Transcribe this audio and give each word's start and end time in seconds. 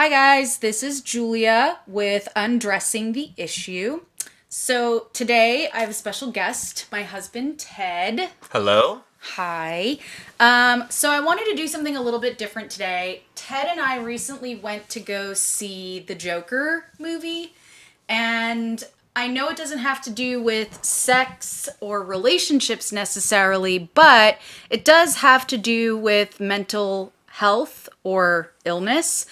Hi, 0.00 0.08
guys. 0.08 0.56
This 0.56 0.82
is 0.82 1.02
Julia 1.02 1.80
with 1.86 2.26
Undressing 2.34 3.12
the 3.12 3.32
Issue. 3.36 4.00
So, 4.48 5.08
today 5.12 5.68
I 5.74 5.80
have 5.80 5.90
a 5.90 5.92
special 5.92 6.32
guest, 6.32 6.86
my 6.90 7.02
husband, 7.02 7.58
Ted. 7.58 8.30
Hello. 8.48 9.02
Hi. 9.34 9.98
Um, 10.40 10.86
so, 10.88 11.10
I 11.10 11.20
wanted 11.20 11.44
to 11.50 11.54
do 11.54 11.68
something 11.68 11.98
a 11.98 12.00
little 12.00 12.18
bit 12.18 12.38
different 12.38 12.70
today. 12.70 13.24
Ted 13.34 13.66
and 13.66 13.78
I 13.78 13.98
recently 13.98 14.56
went 14.56 14.88
to 14.88 15.00
go 15.00 15.34
see 15.34 16.00
the 16.00 16.14
Joker 16.14 16.86
movie, 16.98 17.52
and 18.08 18.82
I 19.14 19.26
know 19.26 19.50
it 19.50 19.56
doesn't 19.58 19.80
have 19.80 20.00
to 20.04 20.10
do 20.10 20.42
with 20.42 20.82
sex 20.82 21.68
or 21.78 22.02
relationships 22.02 22.90
necessarily, 22.90 23.90
but 23.92 24.38
it 24.70 24.82
does 24.82 25.16
have 25.16 25.46
to 25.48 25.58
do 25.58 25.98
with 25.98 26.40
mental 26.40 27.12
health 27.40 27.88
or 28.04 28.52
illness. 28.66 29.24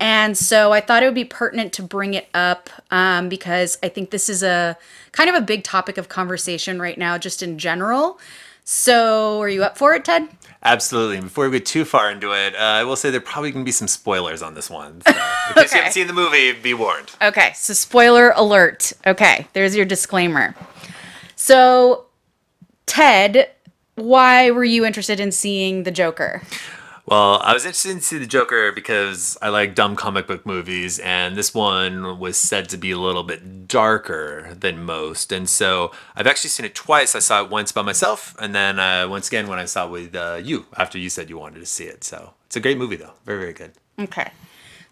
And 0.00 0.36
so 0.36 0.72
I 0.72 0.80
thought 0.80 1.04
it 1.04 1.06
would 1.06 1.14
be 1.14 1.24
pertinent 1.24 1.72
to 1.74 1.82
bring 1.84 2.14
it 2.14 2.28
up 2.34 2.68
um, 2.90 3.28
because 3.28 3.78
I 3.84 3.88
think 3.88 4.10
this 4.10 4.28
is 4.28 4.42
a 4.42 4.76
kind 5.12 5.30
of 5.30 5.36
a 5.36 5.40
big 5.40 5.62
topic 5.62 5.96
of 5.96 6.08
conversation 6.08 6.82
right 6.82 6.98
now, 6.98 7.18
just 7.18 7.40
in 7.40 7.58
general. 7.58 8.18
So, 8.64 9.40
are 9.40 9.48
you 9.48 9.62
up 9.62 9.78
for 9.78 9.94
it, 9.94 10.04
Ted? 10.04 10.28
Absolutely. 10.64 11.18
And 11.18 11.26
before 11.26 11.48
we 11.48 11.58
get 11.58 11.66
too 11.66 11.84
far 11.84 12.10
into 12.10 12.32
it, 12.32 12.54
uh, 12.56 12.58
I 12.58 12.84
will 12.84 12.96
say 12.96 13.10
there 13.10 13.20
probably 13.20 13.52
going 13.52 13.64
to 13.64 13.68
be 13.68 13.72
some 13.72 13.88
spoilers 13.88 14.42
on 14.42 14.54
this 14.54 14.68
one. 14.68 15.00
So 15.02 15.12
case 15.54 15.72
you 15.72 15.78
haven't 15.78 15.92
seen 15.92 16.06
the 16.08 16.12
movie, 16.12 16.52
be 16.52 16.74
warned. 16.74 17.12
Okay, 17.20 17.52
so 17.54 17.74
spoiler 17.74 18.32
alert. 18.34 18.92
Okay, 19.06 19.46
there's 19.52 19.76
your 19.76 19.86
disclaimer. 19.86 20.54
So, 21.36 22.06
Ted, 22.86 23.50
why 23.94 24.50
were 24.50 24.64
you 24.64 24.84
interested 24.84 25.20
in 25.20 25.30
seeing 25.30 25.84
the 25.84 25.90
Joker? 25.92 26.42
Well, 27.12 27.42
I 27.44 27.52
was 27.52 27.66
interested 27.66 27.94
to 27.94 28.00
see 28.00 28.16
the 28.16 28.26
Joker 28.26 28.72
because 28.72 29.36
I 29.42 29.50
like 29.50 29.74
dumb 29.74 29.96
comic 29.96 30.26
book 30.26 30.46
movies, 30.46 30.98
and 30.98 31.36
this 31.36 31.52
one 31.52 32.18
was 32.18 32.38
said 32.38 32.70
to 32.70 32.78
be 32.78 32.90
a 32.90 32.96
little 32.96 33.22
bit 33.22 33.68
darker 33.68 34.54
than 34.58 34.82
most. 34.82 35.30
And 35.30 35.46
so 35.46 35.92
I've 36.16 36.26
actually 36.26 36.48
seen 36.48 36.64
it 36.64 36.74
twice. 36.74 37.14
I 37.14 37.18
saw 37.18 37.44
it 37.44 37.50
once 37.50 37.70
by 37.70 37.82
myself, 37.82 38.34
and 38.38 38.54
then 38.54 38.78
uh, 38.78 39.06
once 39.10 39.28
again 39.28 39.46
when 39.46 39.58
I 39.58 39.66
saw 39.66 39.88
it 39.88 39.90
with 39.90 40.14
uh, 40.14 40.40
you 40.42 40.64
after 40.78 40.96
you 40.96 41.10
said 41.10 41.28
you 41.28 41.36
wanted 41.36 41.60
to 41.60 41.66
see 41.66 41.84
it. 41.84 42.02
So 42.02 42.32
it's 42.46 42.56
a 42.56 42.60
great 42.60 42.78
movie, 42.78 42.96
though. 42.96 43.12
Very, 43.26 43.40
very 43.40 43.52
good. 43.52 43.72
Okay. 43.98 44.30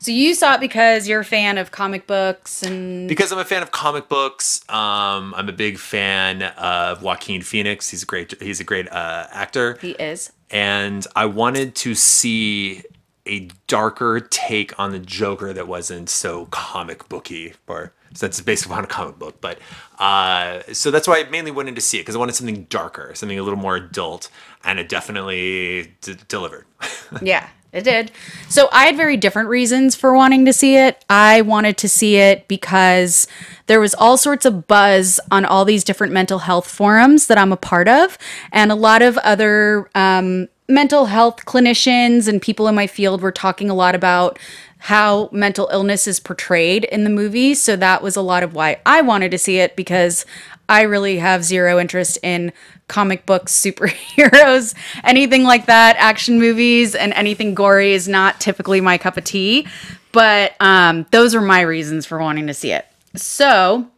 So 0.02 0.10
you 0.12 0.34
saw 0.34 0.54
it 0.54 0.60
because 0.60 1.06
you're 1.06 1.20
a 1.20 1.24
fan 1.24 1.58
of 1.58 1.70
comic 1.72 2.06
books 2.06 2.62
and 2.62 3.06
Because 3.06 3.32
I'm 3.32 3.38
a 3.38 3.44
fan 3.44 3.62
of 3.62 3.70
comic 3.70 4.08
books, 4.08 4.62
um, 4.70 5.34
I'm 5.36 5.48
a 5.48 5.52
big 5.52 5.78
fan 5.78 6.42
of 6.42 7.02
Joaquin 7.02 7.42
Phoenix. 7.42 7.90
He's 7.90 8.02
a 8.02 8.06
great 8.06 8.40
he's 8.42 8.60
a 8.60 8.64
great 8.64 8.90
uh, 8.90 9.26
actor, 9.30 9.76
he 9.80 9.90
is. 9.92 10.32
and 10.50 11.06
I 11.14 11.26
wanted 11.26 11.74
to 11.76 11.94
see 11.94 12.82
a 13.26 13.48
darker 13.66 14.20
take 14.20 14.76
on 14.78 14.92
the 14.92 14.98
Joker 14.98 15.52
that 15.52 15.68
wasn't 15.68 16.08
so 16.08 16.46
comic 16.46 17.06
booky, 17.10 17.52
or 17.66 17.92
so 18.14 18.26
that's 18.26 18.40
based 18.40 18.64
upon 18.64 18.82
a 18.82 18.86
comic 18.86 19.18
book. 19.18 19.38
But 19.42 19.58
uh, 19.98 20.62
so 20.72 20.90
that's 20.90 21.06
why 21.06 21.18
I 21.20 21.24
mainly 21.28 21.50
went 21.50 21.68
in 21.68 21.74
to 21.74 21.80
see 21.82 21.98
it 21.98 22.02
because 22.02 22.16
I 22.16 22.18
wanted 22.18 22.34
something 22.34 22.64
darker, 22.70 23.12
something 23.14 23.38
a 23.38 23.42
little 23.42 23.58
more 23.58 23.76
adult, 23.76 24.30
and 24.64 24.78
it 24.78 24.88
definitely 24.88 25.92
d- 26.00 26.16
delivered. 26.26 26.64
Yeah, 27.20 27.48
it 27.72 27.82
did. 27.82 28.10
So 28.48 28.68
I 28.72 28.86
had 28.86 28.96
very 28.96 29.16
different 29.16 29.48
reasons 29.48 29.94
for 29.94 30.14
wanting 30.14 30.44
to 30.44 30.52
see 30.52 30.76
it. 30.76 31.04
I 31.08 31.42
wanted 31.42 31.76
to 31.78 31.88
see 31.88 32.16
it 32.16 32.48
because 32.48 33.28
there 33.66 33.80
was 33.80 33.94
all 33.94 34.16
sorts 34.16 34.44
of 34.44 34.66
buzz 34.66 35.20
on 35.30 35.44
all 35.44 35.64
these 35.64 35.84
different 35.84 36.12
mental 36.12 36.40
health 36.40 36.68
forums 36.68 37.28
that 37.28 37.38
I'm 37.38 37.52
a 37.52 37.56
part 37.56 37.88
of, 37.88 38.18
and 38.52 38.72
a 38.72 38.74
lot 38.74 39.02
of 39.02 39.16
other 39.18 39.88
um, 39.94 40.48
mental 40.68 41.06
health 41.06 41.44
clinicians 41.46 42.26
and 42.26 42.42
people 42.42 42.66
in 42.68 42.74
my 42.74 42.86
field 42.86 43.20
were 43.20 43.32
talking 43.32 43.70
a 43.70 43.74
lot 43.74 43.94
about 43.94 44.38
how 44.84 45.28
mental 45.30 45.68
illness 45.72 46.06
is 46.06 46.18
portrayed 46.18 46.84
in 46.84 47.04
the 47.04 47.10
movie. 47.10 47.54
So 47.54 47.76
that 47.76 48.02
was 48.02 48.16
a 48.16 48.22
lot 48.22 48.42
of 48.42 48.54
why 48.54 48.80
I 48.86 49.02
wanted 49.02 49.30
to 49.32 49.38
see 49.38 49.58
it 49.58 49.76
because 49.76 50.24
I 50.70 50.82
really 50.82 51.18
have 51.18 51.44
zero 51.44 51.80
interest 51.80 52.16
in 52.22 52.52
comic 52.86 53.26
books, 53.26 53.52
superheroes, 53.52 54.74
anything 55.04 55.42
like 55.42 55.66
that, 55.66 55.96
action 55.98 56.38
movies, 56.38 56.94
and 56.94 57.12
anything 57.14 57.54
gory 57.54 57.92
is 57.92 58.06
not 58.06 58.40
typically 58.40 58.80
my 58.80 58.96
cup 58.96 59.16
of 59.16 59.24
tea. 59.24 59.66
But 60.12 60.54
um, 60.60 61.06
those 61.10 61.34
are 61.34 61.40
my 61.40 61.60
reasons 61.60 62.06
for 62.06 62.18
wanting 62.18 62.46
to 62.46 62.54
see 62.54 62.70
it. 62.70 62.86
So 63.16 63.88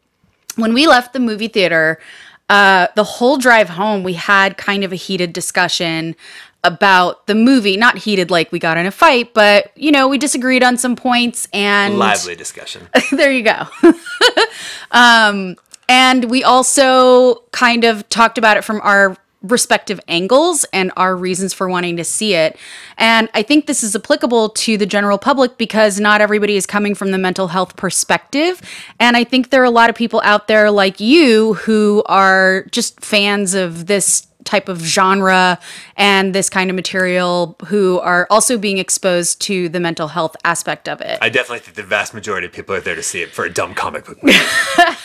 when 0.56 0.72
we 0.72 0.86
left 0.86 1.12
the 1.12 1.20
movie 1.20 1.48
theater, 1.48 2.00
uh, 2.48 2.88
the 2.96 3.04
whole 3.04 3.36
drive 3.36 3.68
home, 3.68 4.02
we 4.02 4.14
had 4.14 4.56
kind 4.56 4.82
of 4.82 4.92
a 4.92 4.96
heated 4.96 5.32
discussion 5.34 6.16
about 6.64 7.26
the 7.26 7.34
movie. 7.34 7.76
Not 7.76 7.98
heated 7.98 8.30
like 8.30 8.50
we 8.50 8.58
got 8.58 8.78
in 8.78 8.86
a 8.86 8.90
fight, 8.90 9.34
but 9.34 9.76
you 9.76 9.90
know, 9.90 10.08
we 10.08 10.16
disagreed 10.16 10.62
on 10.62 10.76
some 10.78 10.96
points 10.96 11.48
and 11.52 11.98
Lively 11.98 12.34
discussion. 12.34 12.88
there 13.12 13.32
you 13.32 13.42
go. 13.42 13.66
um, 14.90 15.56
and 15.92 16.30
we 16.30 16.42
also 16.42 17.42
kind 17.52 17.84
of 17.84 18.08
talked 18.08 18.38
about 18.38 18.56
it 18.56 18.64
from 18.64 18.80
our 18.82 19.14
respective 19.42 20.00
angles 20.08 20.64
and 20.72 20.90
our 20.96 21.14
reasons 21.14 21.52
for 21.52 21.68
wanting 21.68 21.98
to 21.98 22.04
see 22.04 22.32
it. 22.32 22.56
And 22.96 23.28
I 23.34 23.42
think 23.42 23.66
this 23.66 23.82
is 23.82 23.94
applicable 23.94 24.48
to 24.50 24.78
the 24.78 24.86
general 24.86 25.18
public 25.18 25.58
because 25.58 26.00
not 26.00 26.22
everybody 26.22 26.56
is 26.56 26.64
coming 26.64 26.94
from 26.94 27.10
the 27.10 27.18
mental 27.18 27.48
health 27.48 27.76
perspective. 27.76 28.62
And 28.98 29.18
I 29.18 29.24
think 29.24 29.50
there 29.50 29.60
are 29.60 29.66
a 29.66 29.70
lot 29.70 29.90
of 29.90 29.96
people 29.96 30.22
out 30.24 30.48
there 30.48 30.70
like 30.70 30.98
you 30.98 31.54
who 31.54 32.02
are 32.06 32.64
just 32.70 33.04
fans 33.04 33.52
of 33.52 33.86
this 33.86 34.26
type 34.44 34.68
of 34.68 34.80
genre 34.80 35.58
and 35.96 36.34
this 36.34 36.48
kind 36.48 36.70
of 36.70 36.76
material 36.76 37.56
who 37.66 37.98
are 38.00 38.26
also 38.30 38.58
being 38.58 38.78
exposed 38.78 39.40
to 39.42 39.68
the 39.68 39.80
mental 39.80 40.08
health 40.08 40.36
aspect 40.44 40.88
of 40.88 41.00
it. 41.00 41.18
I 41.20 41.28
definitely 41.28 41.60
think 41.60 41.76
the 41.76 41.82
vast 41.82 42.14
majority 42.14 42.46
of 42.46 42.52
people 42.52 42.74
are 42.74 42.80
there 42.80 42.94
to 42.94 43.02
see 43.02 43.22
it 43.22 43.30
for 43.30 43.44
a 43.44 43.50
dumb 43.50 43.74
comic 43.74 44.04
book 44.06 44.22
movie. 44.22 44.38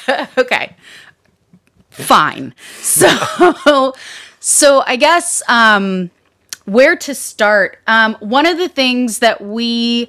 okay 0.37 0.75
fine 1.97 2.53
so 2.79 3.93
so 4.39 4.83
i 4.85 4.95
guess 4.95 5.41
um 5.47 6.11
where 6.65 6.95
to 6.95 7.15
start 7.15 7.79
um 7.87 8.15
one 8.19 8.45
of 8.45 8.57
the 8.57 8.69
things 8.69 9.19
that 9.19 9.41
we 9.41 10.07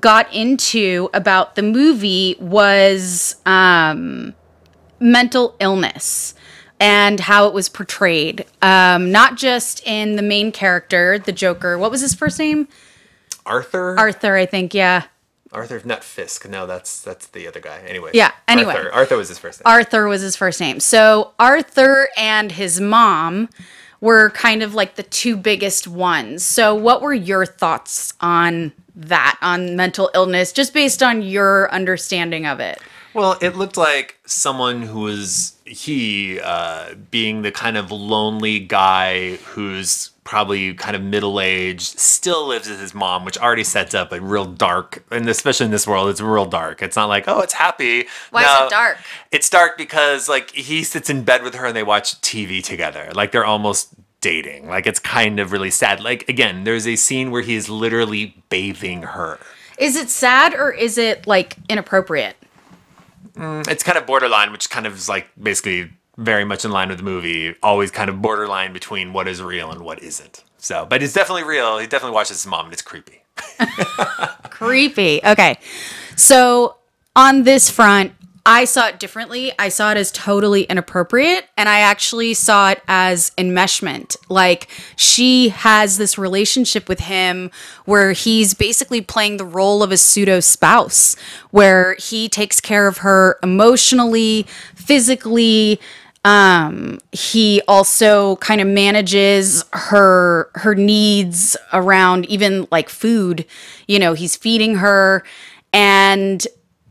got 0.00 0.32
into 0.34 1.08
about 1.14 1.54
the 1.54 1.62
movie 1.62 2.36
was 2.40 3.36
um 3.46 4.34
mental 5.00 5.54
illness 5.60 6.34
and 6.80 7.20
how 7.20 7.46
it 7.46 7.54
was 7.54 7.68
portrayed 7.68 8.44
um 8.62 9.10
not 9.10 9.36
just 9.36 9.84
in 9.86 10.16
the 10.16 10.22
main 10.22 10.52
character 10.52 11.18
the 11.18 11.32
joker 11.32 11.78
what 11.78 11.90
was 11.90 12.00
his 12.00 12.14
first 12.14 12.38
name 12.38 12.68
Arthur? 13.46 13.98
arthur 13.98 14.36
i 14.36 14.46
think 14.46 14.74
yeah 14.74 15.04
Arthur, 15.52 15.80
not 15.84 16.04
Fisk. 16.04 16.48
No, 16.48 16.66
that's 16.66 17.00
that's 17.00 17.26
the 17.28 17.46
other 17.46 17.60
guy. 17.60 17.80
Anyway. 17.86 18.10
Yeah, 18.12 18.32
anyway. 18.46 18.74
Arthur, 18.74 18.92
Arthur 18.92 19.16
was 19.16 19.28
his 19.28 19.38
first 19.38 19.60
name. 19.60 19.72
Arthur 19.72 20.06
was 20.06 20.20
his 20.20 20.36
first 20.36 20.60
name. 20.60 20.80
So 20.80 21.32
Arthur 21.38 22.08
and 22.16 22.52
his 22.52 22.80
mom 22.80 23.48
were 24.00 24.30
kind 24.30 24.62
of 24.62 24.74
like 24.74 24.96
the 24.96 25.02
two 25.02 25.36
biggest 25.36 25.88
ones. 25.88 26.44
So 26.44 26.74
what 26.74 27.02
were 27.02 27.14
your 27.14 27.46
thoughts 27.46 28.12
on 28.20 28.72
that, 28.94 29.38
on 29.42 29.74
mental 29.74 30.10
illness, 30.14 30.52
just 30.52 30.74
based 30.74 31.02
on 31.02 31.22
your 31.22 31.72
understanding 31.72 32.46
of 32.46 32.60
it? 32.60 32.80
Well, 33.18 33.36
it 33.40 33.56
looked 33.56 33.76
like 33.76 34.18
someone 34.26 34.82
who 34.82 35.00
was 35.00 35.56
he 35.64 36.38
uh, 36.40 36.94
being 37.10 37.42
the 37.42 37.50
kind 37.50 37.76
of 37.76 37.90
lonely 37.90 38.60
guy 38.60 39.36
who's 39.36 40.10
probably 40.22 40.74
kind 40.74 40.94
of 40.94 41.02
middle 41.02 41.40
aged, 41.40 41.98
still 41.98 42.46
lives 42.46 42.68
with 42.68 42.78
his 42.78 42.94
mom, 42.94 43.24
which 43.24 43.36
already 43.38 43.64
sets 43.64 43.92
up 43.94 44.12
a 44.12 44.20
real 44.20 44.44
dark, 44.44 45.02
and 45.10 45.28
especially 45.28 45.66
in 45.66 45.72
this 45.72 45.86
world, 45.86 46.08
it's 46.10 46.20
real 46.20 46.46
dark. 46.46 46.80
It's 46.80 46.94
not 46.94 47.06
like 47.06 47.24
oh, 47.26 47.40
it's 47.40 47.54
happy. 47.54 48.06
Why 48.30 48.42
is 48.42 48.66
it 48.66 48.70
dark? 48.70 48.98
It's 49.32 49.50
dark 49.50 49.76
because 49.76 50.28
like 50.28 50.52
he 50.52 50.84
sits 50.84 51.10
in 51.10 51.24
bed 51.24 51.42
with 51.42 51.56
her 51.56 51.66
and 51.66 51.74
they 51.76 51.82
watch 51.82 52.20
TV 52.20 52.62
together. 52.62 53.10
Like 53.14 53.32
they're 53.32 53.44
almost 53.44 53.88
dating. 54.20 54.68
Like 54.68 54.86
it's 54.86 55.00
kind 55.00 55.40
of 55.40 55.50
really 55.50 55.70
sad. 55.70 56.00
Like 56.00 56.28
again, 56.28 56.62
there's 56.62 56.86
a 56.86 56.94
scene 56.94 57.32
where 57.32 57.42
he 57.42 57.56
is 57.56 57.68
literally 57.68 58.40
bathing 58.48 59.02
her. 59.02 59.40
Is 59.76 59.96
it 59.96 60.08
sad 60.08 60.54
or 60.54 60.70
is 60.70 60.98
it 60.98 61.26
like 61.26 61.56
inappropriate? 61.68 62.36
Mm, 63.34 63.68
it's 63.68 63.82
kind 63.82 63.98
of 63.98 64.06
borderline, 64.06 64.52
which 64.52 64.70
kind 64.70 64.86
of 64.86 64.94
is 64.94 65.08
like 65.08 65.28
basically 65.40 65.90
very 66.16 66.44
much 66.44 66.64
in 66.64 66.70
line 66.70 66.88
with 66.88 66.98
the 66.98 67.04
movie. 67.04 67.54
Always 67.62 67.90
kind 67.90 68.10
of 68.10 68.20
borderline 68.20 68.72
between 68.72 69.12
what 69.12 69.28
is 69.28 69.42
real 69.42 69.70
and 69.70 69.80
what 69.82 70.02
isn't. 70.02 70.44
So, 70.58 70.86
but 70.88 71.02
it's 71.02 71.12
definitely 71.12 71.44
real. 71.44 71.78
He 71.78 71.86
definitely 71.86 72.14
watches 72.14 72.42
his 72.42 72.46
mom, 72.46 72.66
and 72.66 72.72
it's 72.72 72.82
creepy. 72.82 73.22
Creepy. 74.50 75.20
Okay. 75.24 75.58
So 76.16 76.76
on 77.14 77.44
this 77.44 77.70
front, 77.70 78.12
I 78.50 78.64
saw 78.64 78.86
it 78.88 78.98
differently. 78.98 79.52
I 79.58 79.68
saw 79.68 79.90
it 79.90 79.98
as 79.98 80.10
totally 80.10 80.62
inappropriate, 80.62 81.44
and 81.58 81.68
I 81.68 81.80
actually 81.80 82.32
saw 82.32 82.70
it 82.70 82.82
as 82.88 83.30
enmeshment. 83.36 84.16
Like 84.30 84.68
she 84.96 85.50
has 85.50 85.98
this 85.98 86.16
relationship 86.16 86.88
with 86.88 87.00
him 87.00 87.50
where 87.84 88.12
he's 88.12 88.54
basically 88.54 89.02
playing 89.02 89.36
the 89.36 89.44
role 89.44 89.82
of 89.82 89.92
a 89.92 89.98
pseudo 89.98 90.40
spouse, 90.40 91.14
where 91.50 91.94
he 91.96 92.26
takes 92.26 92.58
care 92.58 92.86
of 92.86 92.98
her 92.98 93.38
emotionally, 93.42 94.46
physically. 94.74 95.78
Um, 96.24 97.00
he 97.12 97.60
also 97.68 98.36
kind 98.36 98.62
of 98.62 98.66
manages 98.66 99.62
her 99.74 100.50
her 100.54 100.74
needs 100.74 101.54
around 101.74 102.24
even 102.30 102.66
like 102.70 102.88
food. 102.88 103.44
You 103.86 103.98
know, 103.98 104.14
he's 104.14 104.36
feeding 104.36 104.76
her 104.76 105.22
And 105.72 106.46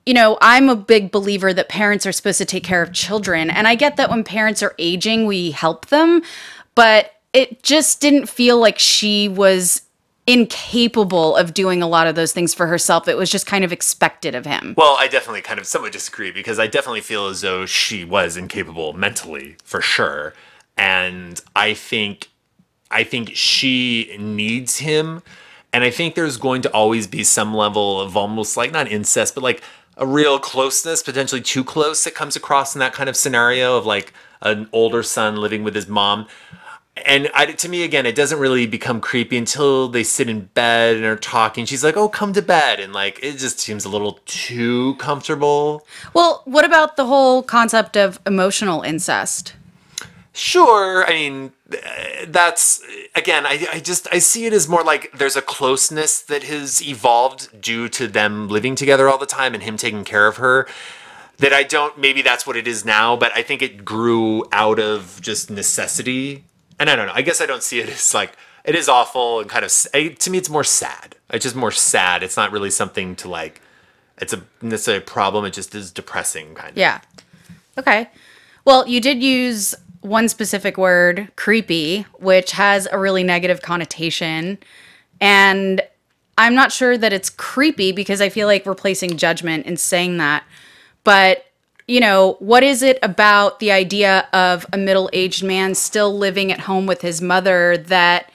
you 0.07 0.13
know, 0.13 0.38
I'm 0.39 0.69
a 0.69 0.75
big 0.75 1.12
believer 1.12 1.54
that 1.54 1.68
parents 1.68 2.06
are 2.06 2.13
supposed 2.13 2.38
to 2.38 2.45
take 2.45 2.63
care 2.63 2.81
of 2.81 2.94
children. 2.94 3.50
And 3.50 3.68
I 3.68 3.75
get 3.75 3.98
that 3.98 4.09
when 4.09 4.24
parents 4.24 4.63
are 4.63 4.74
aging, 4.80 5.25
we 5.25 5.51
help 5.51 5.88
them, 5.88 6.21
but 6.75 7.12
it 7.33 7.62
just 7.62 8.00
didn't 8.00 8.30
feel 8.30 8.57
like 8.57 8.80
she 8.80 9.27
was 9.27 9.81
incapable 10.25 11.36
of 11.36 11.54
doing 11.54 11.83
a 11.83 11.88
lot 11.88 12.07
of 12.07 12.15
those 12.15 12.31
things 12.31 12.54
for 12.54 12.68
herself. 12.68 13.09
It 13.09 13.18
was 13.18 13.30
just 13.30 13.45
kind 13.45 13.65
of 13.65 13.74
expected 13.74 14.33
of 14.33 14.45
him. 14.45 14.75
Well, 14.77 14.95
I 14.98 15.09
definitely 15.09 15.42
kind 15.42 15.59
of 15.59 15.68
somewhat 15.68 15.92
disagree 15.92 16.31
because 16.31 16.57
I 16.57 16.68
definitely 16.68 17.01
feel 17.01 17.27
as 17.27 17.42
though 17.42 17.65
she 17.65 18.06
was 18.06 18.38
incapable 18.38 18.94
mentally, 18.94 19.57
for 19.65 19.81
sure. 19.81 20.33
And 20.77 21.42
I 21.54 21.74
think 21.74 22.30
I 22.89 23.04
think 23.04 23.31
she 23.36 24.15
needs 24.18 24.77
him. 24.77 25.21
And 25.74 25.83
I 25.83 25.92
think 25.92 26.15
there's 26.15 26.38
going 26.38 26.62
to 26.62 26.71
always 26.71 27.07
be 27.07 27.24
some 27.24 27.54
level 27.54 28.00
of 28.00 28.15
almost 28.15 28.56
like 28.56 28.71
not 28.71 28.89
incest, 28.89 29.36
but 29.36 29.44
like 29.44 29.62
a 29.97 30.05
real 30.05 30.39
closeness, 30.39 31.03
potentially 31.03 31.41
too 31.41 31.63
close, 31.63 32.03
that 32.03 32.15
comes 32.15 32.35
across 32.35 32.75
in 32.75 32.79
that 32.79 32.94
kind 32.94 33.09
of 33.09 33.15
scenario 33.15 33.77
of 33.77 33.85
like 33.85 34.13
an 34.41 34.69
older 34.71 35.03
son 35.03 35.35
living 35.35 35.63
with 35.63 35.75
his 35.75 35.88
mom. 35.88 36.27
And 37.05 37.29
I, 37.33 37.45
to 37.47 37.69
me, 37.69 37.83
again, 37.83 38.05
it 38.05 38.15
doesn't 38.15 38.39
really 38.39 38.65
become 38.65 39.01
creepy 39.01 39.38
until 39.38 39.88
they 39.88 40.03
sit 40.03 40.29
in 40.29 40.45
bed 40.53 40.95
and 40.95 41.05
are 41.05 41.15
talking. 41.15 41.65
She's 41.65 41.83
like, 41.83 41.95
"Oh, 41.95 42.09
come 42.09 42.33
to 42.33 42.41
bed," 42.41 42.79
and 42.79 42.91
like 42.91 43.19
it 43.21 43.38
just 43.38 43.59
seems 43.59 43.85
a 43.85 43.89
little 43.89 44.19
too 44.25 44.95
comfortable. 44.95 45.85
Well, 46.13 46.41
what 46.45 46.65
about 46.65 46.95
the 46.95 47.05
whole 47.05 47.44
concept 47.44 47.97
of 47.97 48.19
emotional 48.25 48.81
incest? 48.81 49.53
Sure, 50.37 51.03
I 51.05 51.13
mean 51.13 51.51
that's 52.27 52.81
again 53.15 53.45
I, 53.45 53.67
I 53.73 53.79
just 53.81 54.07
i 54.11 54.19
see 54.19 54.45
it 54.45 54.53
as 54.53 54.69
more 54.69 54.83
like 54.83 55.11
there's 55.11 55.35
a 55.35 55.41
closeness 55.41 56.21
that 56.21 56.43
has 56.43 56.81
evolved 56.81 57.61
due 57.61 57.89
to 57.89 58.07
them 58.07 58.47
living 58.47 58.73
together 58.75 59.09
all 59.09 59.17
the 59.17 59.25
time 59.25 59.53
and 59.53 59.63
him 59.63 59.75
taking 59.75 60.05
care 60.05 60.27
of 60.27 60.37
her 60.37 60.65
that 61.39 61.51
i 61.51 61.63
don't 61.63 61.97
maybe 61.97 62.21
that's 62.21 62.47
what 62.47 62.55
it 62.55 62.67
is 62.67 62.85
now 62.85 63.17
but 63.17 63.35
i 63.35 63.41
think 63.43 63.61
it 63.61 63.83
grew 63.83 64.45
out 64.53 64.79
of 64.79 65.19
just 65.21 65.49
necessity. 65.49 66.45
And 66.79 66.89
i 66.89 66.95
don't 66.95 67.07
know 67.07 67.13
i 67.13 67.21
guess 67.21 67.41
i 67.41 67.45
don't 67.45 67.63
see 67.63 67.79
it 67.79 67.89
as 67.89 68.13
like 68.13 68.37
it 68.67 68.75
is 68.75 68.89
awful 68.89 69.39
and 69.39 69.49
kind 69.49 69.65
of 69.65 69.71
to 70.19 70.29
me 70.29 70.37
it's 70.37 70.49
more 70.49 70.63
sad. 70.63 71.15
It's 71.29 71.43
just 71.43 71.55
more 71.55 71.71
sad. 71.71 72.21
It's 72.21 72.37
not 72.37 72.51
really 72.51 72.69
something 72.69 73.15
to 73.15 73.29
like 73.29 73.61
it's 74.19 74.33
a 74.33 74.43
necessarily 74.61 75.01
a 75.01 75.05
problem. 75.05 75.45
It 75.45 75.53
just 75.53 75.73
is 75.73 75.89
depressing 75.91 76.53
kind 76.53 76.71
of. 76.71 76.77
Yeah. 76.77 76.99
Okay. 77.77 78.09
Well 78.65 78.85
you 78.85 78.99
did 78.99 79.23
use 79.23 79.73
one 80.07 80.30
specific 80.30 80.77
word, 80.77 81.31
creepy, 81.36 82.01
which 82.19 82.51
has 82.51 82.88
a 82.92 82.98
really 82.98 83.24
negative 83.24 83.62
connotation. 83.62 84.57
And 85.19 85.81
I'm 86.38 86.56
not 86.56 86.71
sure 86.71 86.98
that 86.98 87.13
it's 87.13 87.30
creepy 87.30 87.92
because 87.92 88.21
I 88.21 88.30
feel 88.30 88.48
like 88.48 88.65
we're 88.65 88.75
placing 88.75 89.18
judgment 89.18 89.65
in 89.65 89.77
saying 89.77 90.18
that. 90.18 90.44
But, 91.04 91.45
you 91.88 92.00
know, 92.00 92.36
what 92.39 92.63
is 92.63 92.83
it 92.83 93.00
about 93.01 93.59
the 93.59 93.71
idea 93.71 94.27
of 94.33 94.65
a 94.71 94.77
middle 94.77 95.09
aged 95.13 95.44
man 95.44 95.74
still 95.74 96.15
living 96.15 96.51
at 96.51 96.62
home 96.62 96.86
with 96.86 97.01
his 97.01 97.21
mother 97.21 97.77
that 97.77 98.31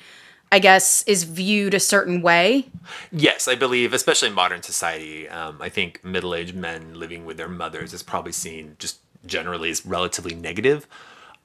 I 0.51 0.59
guess 0.59 1.03
is 1.05 1.25
viewed 1.25 1.75
a 1.75 1.81
certain 1.81 2.23
way? 2.23 2.67
Yes, 3.11 3.49
I 3.49 3.55
believe, 3.55 3.93
especially 3.93 4.29
in 4.29 4.35
modern 4.35 4.63
society, 4.63 5.29
um, 5.29 5.63
I 5.63 5.69
think 5.69 6.05
middle 6.05 6.35
aged 6.35 6.55
men 6.55 6.95
living 6.95 7.25
with 7.25 7.37
their 7.37 7.49
mothers 7.49 7.93
is 7.93 8.03
probably 8.03 8.33
seen 8.33 8.77
just 8.79 8.99
generally 9.25 9.71
as 9.71 9.87
relatively 9.87 10.35
negative. 10.35 10.87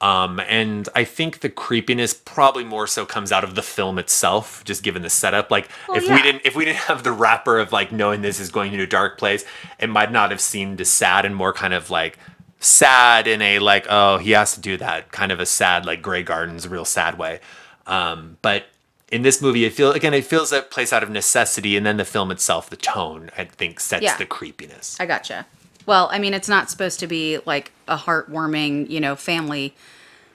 Um, 0.00 0.38
and 0.40 0.88
I 0.94 1.02
think 1.02 1.40
the 1.40 1.48
creepiness 1.48 2.14
probably 2.14 2.62
more 2.62 2.86
so 2.86 3.04
comes 3.04 3.32
out 3.32 3.42
of 3.42 3.56
the 3.56 3.62
film 3.62 3.98
itself, 3.98 4.62
just 4.64 4.84
given 4.84 5.02
the 5.02 5.10
setup. 5.10 5.50
Like 5.50 5.68
well, 5.88 5.96
if 5.96 6.04
yeah. 6.04 6.14
we 6.14 6.22
didn't 6.22 6.42
if 6.44 6.54
we 6.54 6.64
didn't 6.64 6.78
have 6.78 7.02
the 7.02 7.10
wrapper 7.10 7.58
of 7.58 7.72
like 7.72 7.90
knowing 7.90 8.22
this 8.22 8.38
is 8.38 8.50
going 8.50 8.72
into 8.72 8.84
a 8.84 8.88
dark 8.88 9.18
place, 9.18 9.44
it 9.80 9.88
might 9.88 10.12
not 10.12 10.30
have 10.30 10.40
seemed 10.40 10.80
as 10.80 10.88
sad 10.88 11.24
and 11.24 11.34
more 11.34 11.52
kind 11.52 11.74
of 11.74 11.90
like 11.90 12.18
sad 12.60 13.26
in 13.26 13.42
a 13.42 13.58
like, 13.58 13.86
oh, 13.88 14.18
he 14.18 14.32
has 14.32 14.54
to 14.54 14.60
do 14.60 14.76
that, 14.76 15.10
kind 15.10 15.32
of 15.32 15.40
a 15.40 15.46
sad, 15.46 15.86
like 15.86 16.02
Grey 16.02 16.22
Gardens, 16.22 16.68
real 16.68 16.84
sad 16.84 17.18
way. 17.18 17.40
Um, 17.86 18.36
but 18.42 18.66
in 19.10 19.22
this 19.22 19.40
movie, 19.40 19.64
it 19.64 19.72
feels 19.72 19.94
again, 19.96 20.14
it 20.14 20.24
feels 20.24 20.50
that 20.50 20.70
place 20.70 20.92
out 20.92 21.02
of 21.02 21.10
necessity, 21.10 21.76
and 21.76 21.84
then 21.84 21.96
the 21.96 22.04
film 22.04 22.30
itself, 22.30 22.70
the 22.70 22.76
tone, 22.76 23.30
I 23.36 23.44
think, 23.44 23.80
sets 23.80 24.02
yeah. 24.02 24.16
the 24.16 24.26
creepiness. 24.26 24.96
I 25.00 25.06
gotcha. 25.06 25.46
Well, 25.88 26.10
I 26.12 26.18
mean, 26.18 26.34
it's 26.34 26.50
not 26.50 26.68
supposed 26.68 27.00
to 27.00 27.06
be 27.06 27.38
like 27.46 27.72
a 27.88 27.96
heartwarming, 27.96 28.90
you 28.90 29.00
know, 29.00 29.16
family 29.16 29.74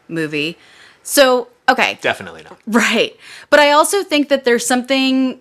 movie. 0.08 0.58
So, 1.04 1.50
okay. 1.70 2.00
Definitely 2.02 2.42
not. 2.42 2.60
Right. 2.66 3.16
But 3.52 3.60
I 3.60 3.70
also 3.70 4.04
think 4.04 4.30
that 4.30 4.46
there's 4.46 4.66
something 4.66 5.40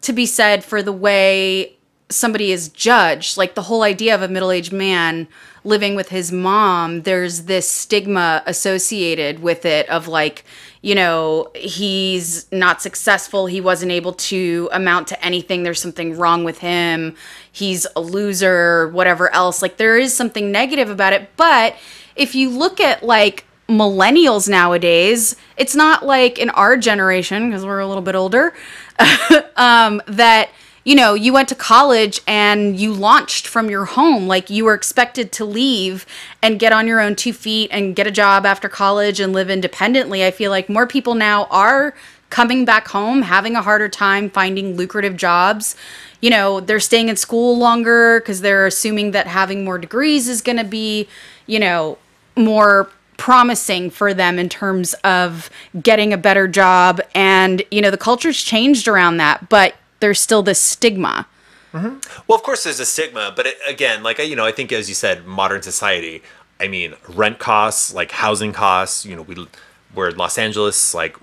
to 0.00 0.12
be 0.12 0.26
said 0.26 0.64
for 0.64 0.82
the 0.82 0.92
way 0.92 1.73
somebody 2.10 2.52
is 2.52 2.68
judged. 2.68 3.36
Like 3.36 3.54
the 3.54 3.62
whole 3.62 3.82
idea 3.82 4.14
of 4.14 4.22
a 4.22 4.28
middle 4.28 4.50
aged 4.50 4.72
man 4.72 5.28
living 5.64 5.94
with 5.94 6.10
his 6.10 6.30
mom, 6.30 7.02
there's 7.02 7.42
this 7.42 7.68
stigma 7.68 8.42
associated 8.46 9.40
with 9.40 9.64
it 9.64 9.88
of 9.88 10.06
like, 10.06 10.44
you 10.82 10.94
know, 10.94 11.50
he's 11.54 12.50
not 12.52 12.82
successful. 12.82 13.46
He 13.46 13.60
wasn't 13.60 13.90
able 13.90 14.12
to 14.12 14.68
amount 14.72 15.08
to 15.08 15.24
anything. 15.24 15.62
There's 15.62 15.80
something 15.80 16.16
wrong 16.16 16.44
with 16.44 16.58
him. 16.58 17.16
He's 17.50 17.86
a 17.96 18.00
loser, 18.00 18.88
whatever 18.88 19.32
else. 19.34 19.62
Like, 19.62 19.78
there 19.78 19.96
is 19.96 20.14
something 20.14 20.52
negative 20.52 20.90
about 20.90 21.14
it. 21.14 21.30
But 21.36 21.76
if 22.16 22.34
you 22.34 22.50
look 22.50 22.80
at 22.80 23.02
like 23.02 23.46
millennials 23.66 24.46
nowadays, 24.46 25.36
it's 25.56 25.74
not 25.74 26.04
like 26.04 26.38
in 26.38 26.50
our 26.50 26.76
generation, 26.76 27.48
because 27.48 27.64
we're 27.64 27.78
a 27.78 27.86
little 27.86 28.02
bit 28.02 28.14
older, 28.14 28.52
um, 29.56 30.02
that 30.06 30.50
you 30.84 30.94
know, 30.94 31.14
you 31.14 31.32
went 31.32 31.48
to 31.48 31.54
college 31.54 32.20
and 32.26 32.78
you 32.78 32.92
launched 32.92 33.46
from 33.46 33.70
your 33.70 33.86
home. 33.86 34.26
Like 34.26 34.50
you 34.50 34.66
were 34.66 34.74
expected 34.74 35.32
to 35.32 35.44
leave 35.44 36.04
and 36.42 36.60
get 36.60 36.72
on 36.72 36.86
your 36.86 37.00
own 37.00 37.16
two 37.16 37.32
feet 37.32 37.70
and 37.72 37.96
get 37.96 38.06
a 38.06 38.10
job 38.10 38.44
after 38.44 38.68
college 38.68 39.18
and 39.18 39.32
live 39.32 39.48
independently. 39.48 40.24
I 40.24 40.30
feel 40.30 40.50
like 40.50 40.68
more 40.68 40.86
people 40.86 41.14
now 41.14 41.44
are 41.50 41.94
coming 42.28 42.64
back 42.64 42.88
home, 42.88 43.22
having 43.22 43.56
a 43.56 43.62
harder 43.62 43.88
time 43.88 44.28
finding 44.28 44.76
lucrative 44.76 45.16
jobs. 45.16 45.74
You 46.20 46.30
know, 46.30 46.60
they're 46.60 46.80
staying 46.80 47.08
in 47.08 47.16
school 47.16 47.56
longer 47.56 48.20
because 48.20 48.42
they're 48.42 48.66
assuming 48.66 49.12
that 49.12 49.26
having 49.26 49.64
more 49.64 49.78
degrees 49.78 50.28
is 50.28 50.42
going 50.42 50.58
to 50.58 50.64
be, 50.64 51.08
you 51.46 51.58
know, 51.58 51.96
more 52.36 52.90
promising 53.16 53.90
for 53.90 54.12
them 54.12 54.38
in 54.38 54.48
terms 54.48 54.94
of 55.04 55.48
getting 55.80 56.12
a 56.12 56.18
better 56.18 56.48
job 56.48 57.00
and 57.14 57.62
you 57.70 57.80
know 57.80 57.90
the 57.90 57.96
culture's 57.96 58.42
changed 58.42 58.88
around 58.88 59.18
that 59.18 59.48
but 59.48 59.74
there's 60.04 60.20
still 60.20 60.42
this 60.42 60.60
stigma. 60.60 61.26
Mm-hmm. 61.72 62.22
Well, 62.28 62.36
of 62.36 62.42
course, 62.42 62.64
there's 62.64 62.78
a 62.78 62.84
stigma, 62.84 63.32
but 63.34 63.46
it, 63.46 63.56
again, 63.66 64.02
like 64.02 64.18
you 64.18 64.36
know, 64.36 64.44
I 64.44 64.52
think 64.52 64.70
as 64.70 64.86
you 64.86 64.94
said, 64.94 65.26
modern 65.26 65.62
society. 65.62 66.22
I 66.60 66.68
mean, 66.68 66.94
rent 67.08 67.38
costs, 67.38 67.94
like 67.94 68.12
housing 68.12 68.52
costs. 68.52 69.06
You 69.06 69.16
know, 69.16 69.22
we 69.22 69.46
we're 69.94 70.10
in 70.10 70.16
Los 70.16 70.36
Angeles, 70.36 70.92
like 70.92 71.16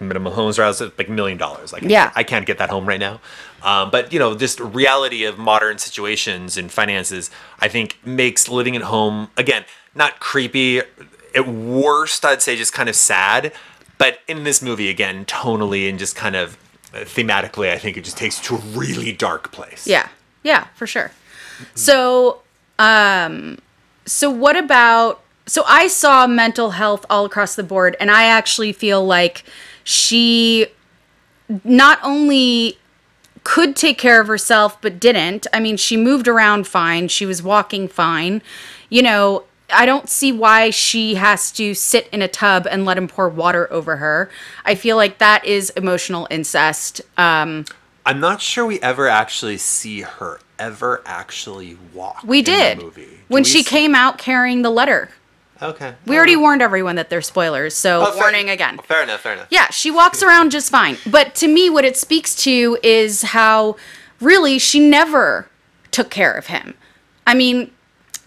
minimum 0.00 0.32
homes 0.32 0.56
are 0.56 0.70
like 0.70 1.08
a 1.08 1.10
million 1.10 1.36
dollars. 1.36 1.72
Like, 1.72 1.82
yeah, 1.82 2.12
I 2.14 2.22
can't 2.22 2.46
get 2.46 2.58
that 2.58 2.70
home 2.70 2.86
right 2.86 3.00
now. 3.00 3.20
Um, 3.64 3.90
but 3.90 4.12
you 4.12 4.20
know, 4.20 4.36
just 4.36 4.60
reality 4.60 5.24
of 5.24 5.36
modern 5.36 5.78
situations 5.78 6.56
and 6.56 6.70
finances, 6.70 7.32
I 7.58 7.66
think 7.66 7.98
makes 8.06 8.48
living 8.48 8.76
at 8.76 8.82
home 8.82 9.30
again 9.36 9.64
not 9.96 10.20
creepy. 10.20 10.78
At 11.34 11.48
worst, 11.48 12.24
I'd 12.24 12.40
say 12.40 12.56
just 12.56 12.72
kind 12.72 12.88
of 12.88 12.94
sad. 12.94 13.52
But 13.98 14.20
in 14.28 14.44
this 14.44 14.62
movie, 14.62 14.88
again, 14.88 15.24
tonally 15.24 15.90
and 15.90 15.98
just 15.98 16.14
kind 16.14 16.36
of 16.36 16.56
thematically, 16.92 17.70
I 17.70 17.78
think 17.78 17.96
it 17.96 18.04
just 18.04 18.16
takes 18.16 18.40
to 18.42 18.56
a 18.56 18.58
really 18.58 19.12
dark 19.12 19.52
place. 19.52 19.86
Yeah, 19.86 20.08
yeah, 20.42 20.64
for 20.74 20.86
sure. 20.86 21.10
So, 21.74 22.42
um, 22.78 23.58
so 24.06 24.30
what 24.30 24.56
about? 24.56 25.22
So 25.46 25.64
I 25.66 25.88
saw 25.88 26.26
mental 26.26 26.70
health 26.70 27.04
all 27.10 27.24
across 27.24 27.56
the 27.56 27.62
board, 27.62 27.96
and 28.00 28.10
I 28.10 28.24
actually 28.24 28.72
feel 28.72 29.04
like 29.04 29.44
she 29.84 30.66
not 31.64 31.98
only 32.02 32.78
could 33.44 33.74
take 33.74 33.96
care 33.96 34.20
of 34.20 34.26
herself 34.26 34.78
but 34.82 35.00
didn't. 35.00 35.46
I 35.52 35.60
mean, 35.60 35.78
she 35.78 35.96
moved 35.96 36.28
around 36.28 36.66
fine. 36.66 37.08
She 37.08 37.24
was 37.24 37.42
walking 37.42 37.88
fine. 37.88 38.42
You 38.90 39.02
know, 39.02 39.44
I 39.70 39.86
don't 39.86 40.08
see 40.08 40.32
why 40.32 40.70
she 40.70 41.16
has 41.16 41.52
to 41.52 41.74
sit 41.74 42.08
in 42.12 42.22
a 42.22 42.28
tub 42.28 42.66
and 42.70 42.84
let 42.84 42.96
him 42.96 43.08
pour 43.08 43.28
water 43.28 43.70
over 43.72 43.96
her. 43.96 44.30
I 44.64 44.74
feel 44.74 44.96
like 44.96 45.18
that 45.18 45.44
is 45.44 45.70
emotional 45.70 46.26
incest. 46.30 47.00
Um, 47.16 47.64
I'm 48.06 48.20
not 48.20 48.40
sure 48.40 48.64
we 48.64 48.80
ever 48.80 49.08
actually 49.08 49.58
see 49.58 50.00
her 50.00 50.40
ever 50.58 51.02
actually 51.04 51.76
walk. 51.92 52.22
We 52.24 52.42
did 52.42 52.80
when 53.28 53.42
we 53.42 53.44
she 53.44 53.62
see- 53.62 53.64
came 53.64 53.94
out 53.94 54.18
carrying 54.18 54.62
the 54.62 54.70
letter. 54.70 55.10
Okay. 55.60 55.94
We 56.06 56.16
already 56.16 56.36
warned 56.36 56.62
everyone 56.62 56.96
that 56.96 57.10
they're 57.10 57.20
spoilers, 57.20 57.74
so 57.74 58.04
oh, 58.06 58.16
warning 58.16 58.46
fair, 58.46 58.54
again. 58.54 58.78
Fair 58.78 59.02
enough, 59.02 59.20
fair 59.20 59.32
enough. 59.32 59.48
Yeah, 59.50 59.68
she 59.70 59.90
walks 59.90 60.22
around 60.22 60.50
just 60.50 60.70
fine. 60.70 60.96
But 61.04 61.34
to 61.36 61.48
me, 61.48 61.68
what 61.68 61.84
it 61.84 61.96
speaks 61.96 62.34
to 62.44 62.78
is 62.82 63.22
how 63.22 63.76
really 64.20 64.58
she 64.58 64.78
never 64.78 65.48
took 65.90 66.10
care 66.10 66.32
of 66.32 66.46
him. 66.46 66.74
I 67.26 67.34
mean, 67.34 67.72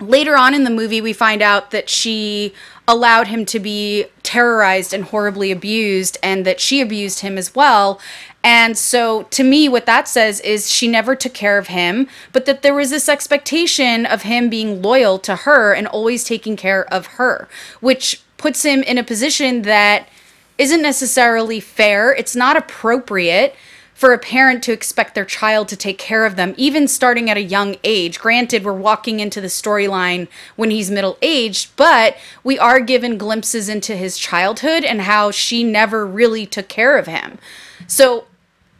later 0.01 0.35
on 0.35 0.53
in 0.53 0.63
the 0.63 0.69
movie, 0.69 1.01
we 1.01 1.13
find 1.13 1.41
out 1.41 1.71
that 1.71 1.89
she 1.89 2.53
allowed 2.87 3.27
him 3.27 3.45
to 3.45 3.59
be 3.59 4.05
terrorized 4.23 4.93
and 4.93 5.05
horribly 5.05 5.51
abused, 5.51 6.17
and 6.21 6.45
that 6.45 6.59
she 6.59 6.81
abused 6.81 7.19
him 7.19 7.37
as 7.37 7.55
well. 7.55 7.99
And 8.43 8.77
so 8.77 9.23
to 9.23 9.43
me, 9.43 9.69
what 9.69 9.85
that 9.85 10.07
says 10.07 10.39
is 10.41 10.71
she 10.71 10.87
never 10.87 11.15
took 11.15 11.33
care 11.33 11.57
of 11.57 11.67
him, 11.67 12.07
but 12.31 12.45
that 12.45 12.63
there 12.63 12.73
was 12.73 12.89
this 12.89 13.07
expectation 13.07 14.05
of 14.05 14.23
him 14.23 14.49
being 14.49 14.81
loyal 14.81 15.19
to 15.19 15.35
her 15.37 15.73
and 15.73 15.87
always 15.87 16.23
taking 16.23 16.57
care 16.57 16.91
of 16.91 17.05
her, 17.05 17.47
which 17.79 18.21
puts 18.37 18.63
him 18.63 18.81
in 18.83 18.97
a 18.97 19.03
position 19.03 19.61
that 19.61 20.09
isn't 20.57 20.81
necessarily 20.81 21.59
fair. 21.59 22.11
It's 22.13 22.35
not 22.35 22.57
appropriate 22.57 23.55
for 24.01 24.13
a 24.13 24.17
parent 24.17 24.63
to 24.63 24.71
expect 24.71 25.13
their 25.13 25.23
child 25.25 25.67
to 25.67 25.75
take 25.75 25.99
care 25.99 26.25
of 26.25 26.35
them, 26.35 26.55
even 26.57 26.87
starting 26.87 27.29
at 27.29 27.37
a 27.37 27.41
young 27.41 27.75
age. 27.83 28.19
Granted, 28.19 28.65
we're 28.65 28.73
walking 28.73 29.19
into 29.19 29.39
the 29.39 29.45
storyline 29.45 30.27
when 30.55 30.71
he's 30.71 30.89
middle 30.89 31.19
aged, 31.21 31.69
but 31.75 32.17
we 32.43 32.57
are 32.57 32.79
given 32.79 33.19
glimpses 33.19 33.69
into 33.69 33.95
his 33.95 34.17
childhood 34.17 34.83
and 34.83 35.01
how 35.01 35.29
she 35.29 35.63
never 35.63 36.03
really 36.03 36.47
took 36.47 36.67
care 36.67 36.97
of 36.97 37.05
him. 37.05 37.37
So 37.85 38.25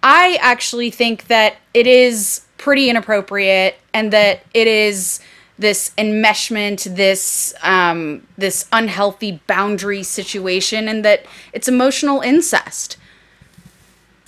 I 0.01 0.39
actually 0.41 0.89
think 0.89 1.27
that 1.27 1.57
it 1.75 1.85
is 1.85 2.41
pretty 2.57 2.89
inappropriate 2.89 3.75
and 3.93 4.11
that 4.11 4.41
it 4.55 4.65
is 4.65 5.19
this 5.59 5.91
enmeshment, 5.99 6.95
this 6.95 7.53
um, 7.61 8.25
this 8.39 8.65
unhealthy 8.73 9.39
boundary 9.45 10.01
situation, 10.01 10.87
and 10.87 11.05
that 11.05 11.27
it's 11.53 11.67
emotional 11.67 12.21
incest. 12.21 12.97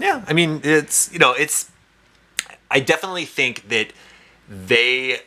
Yeah, 0.03 0.21
I 0.27 0.33
mean, 0.33 0.59
it's 0.65 1.11
you 1.13 1.17
know, 1.17 1.31
it's. 1.31 1.71
I 2.69 2.81
definitely 2.81 3.23
think 3.23 3.69
that 3.69 3.93
they 4.49 5.21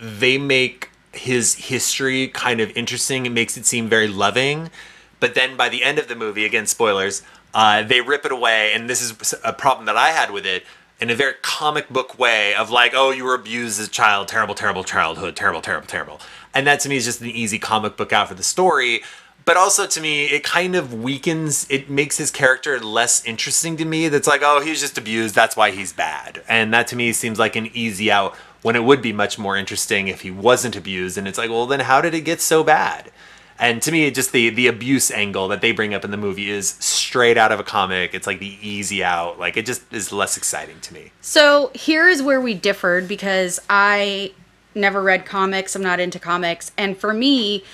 they 0.00 0.38
make 0.38 0.90
his 1.12 1.54
history 1.56 2.28
kind 2.28 2.60
of 2.60 2.70
interesting. 2.76 3.26
It 3.26 3.30
makes 3.30 3.56
it 3.56 3.66
seem 3.66 3.88
very 3.88 4.06
loving, 4.06 4.70
but 5.18 5.34
then 5.34 5.56
by 5.56 5.68
the 5.68 5.82
end 5.82 5.98
of 5.98 6.06
the 6.06 6.14
movie, 6.14 6.44
again, 6.44 6.66
spoilers, 6.66 7.22
uh, 7.52 7.82
they 7.82 8.00
rip 8.00 8.24
it 8.24 8.30
away, 8.30 8.72
and 8.72 8.88
this 8.88 9.02
is 9.02 9.34
a 9.42 9.52
problem 9.52 9.86
that 9.86 9.96
I 9.96 10.10
had 10.10 10.30
with 10.30 10.46
it 10.46 10.62
in 11.00 11.10
a 11.10 11.14
very 11.16 11.34
comic 11.42 11.88
book 11.88 12.16
way 12.16 12.54
of 12.54 12.70
like, 12.70 12.92
oh, 12.94 13.10
you 13.10 13.24
were 13.24 13.34
abused 13.34 13.80
as 13.80 13.88
a 13.88 13.90
child, 13.90 14.28
terrible, 14.28 14.54
terrible 14.54 14.84
childhood, 14.84 15.34
terrible, 15.34 15.60
terrible, 15.60 15.88
terrible. 15.88 16.20
And 16.54 16.64
that 16.68 16.78
to 16.80 16.88
me 16.88 16.96
is 16.96 17.04
just 17.06 17.20
an 17.20 17.26
easy 17.26 17.58
comic 17.58 17.96
book 17.96 18.12
out 18.12 18.28
for 18.28 18.34
the 18.34 18.44
story. 18.44 19.02
But 19.46 19.56
also 19.56 19.86
to 19.86 20.00
me, 20.00 20.24
it 20.24 20.42
kind 20.42 20.74
of 20.74 20.92
weakens, 20.92 21.68
it 21.70 21.88
makes 21.88 22.18
his 22.18 22.32
character 22.32 22.80
less 22.80 23.24
interesting 23.24 23.76
to 23.76 23.84
me. 23.84 24.08
That's 24.08 24.26
like, 24.26 24.42
oh, 24.44 24.60
he's 24.60 24.80
just 24.80 24.98
abused, 24.98 25.36
that's 25.36 25.56
why 25.56 25.70
he's 25.70 25.92
bad. 25.92 26.42
And 26.48 26.74
that 26.74 26.88
to 26.88 26.96
me 26.96 27.12
seems 27.12 27.38
like 27.38 27.54
an 27.54 27.70
easy 27.72 28.10
out 28.10 28.34
when 28.62 28.74
it 28.74 28.82
would 28.82 29.00
be 29.00 29.12
much 29.12 29.38
more 29.38 29.56
interesting 29.56 30.08
if 30.08 30.22
he 30.22 30.32
wasn't 30.32 30.74
abused. 30.74 31.16
And 31.16 31.28
it's 31.28 31.38
like, 31.38 31.48
well, 31.48 31.66
then 31.66 31.78
how 31.78 32.00
did 32.00 32.12
it 32.12 32.22
get 32.22 32.40
so 32.40 32.64
bad? 32.64 33.12
And 33.56 33.80
to 33.82 33.92
me, 33.92 34.06
it 34.06 34.14
just 34.16 34.32
the 34.32 34.50
the 34.50 34.66
abuse 34.66 35.10
angle 35.12 35.48
that 35.48 35.60
they 35.60 35.70
bring 35.70 35.94
up 35.94 36.04
in 36.04 36.10
the 36.10 36.16
movie 36.16 36.50
is 36.50 36.70
straight 36.80 37.38
out 37.38 37.52
of 37.52 37.60
a 37.60 37.64
comic. 37.64 38.14
It's 38.14 38.26
like 38.26 38.40
the 38.40 38.58
easy 38.60 39.02
out. 39.02 39.38
Like 39.38 39.56
it 39.56 39.64
just 39.64 39.90
is 39.92 40.12
less 40.12 40.36
exciting 40.36 40.80
to 40.80 40.92
me. 40.92 41.12
So 41.20 41.70
here 41.72 42.08
is 42.08 42.20
where 42.20 42.40
we 42.40 42.52
differed 42.52 43.08
because 43.08 43.60
I 43.70 44.32
never 44.74 45.00
read 45.00 45.24
comics. 45.24 45.74
I'm 45.74 45.82
not 45.82 46.00
into 46.00 46.18
comics, 46.18 46.72
and 46.76 46.98
for 46.98 47.14
me, 47.14 47.64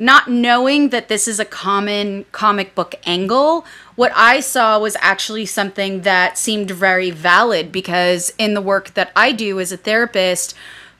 not 0.00 0.28
knowing 0.28 0.88
that 0.88 1.08
this 1.08 1.28
is 1.28 1.38
a 1.38 1.44
common 1.44 2.24
comic 2.32 2.74
book 2.74 2.94
angle, 3.04 3.66
what 3.96 4.10
I 4.16 4.40
saw 4.40 4.78
was 4.78 4.96
actually 5.00 5.44
something 5.44 6.00
that 6.00 6.38
seemed 6.38 6.70
very 6.70 7.10
valid 7.10 7.70
because 7.70 8.32
in 8.38 8.54
the 8.54 8.62
work 8.62 8.94
that 8.94 9.12
I 9.14 9.32
do 9.32 9.60
as 9.60 9.72
a 9.72 9.76
therapist 9.76 10.54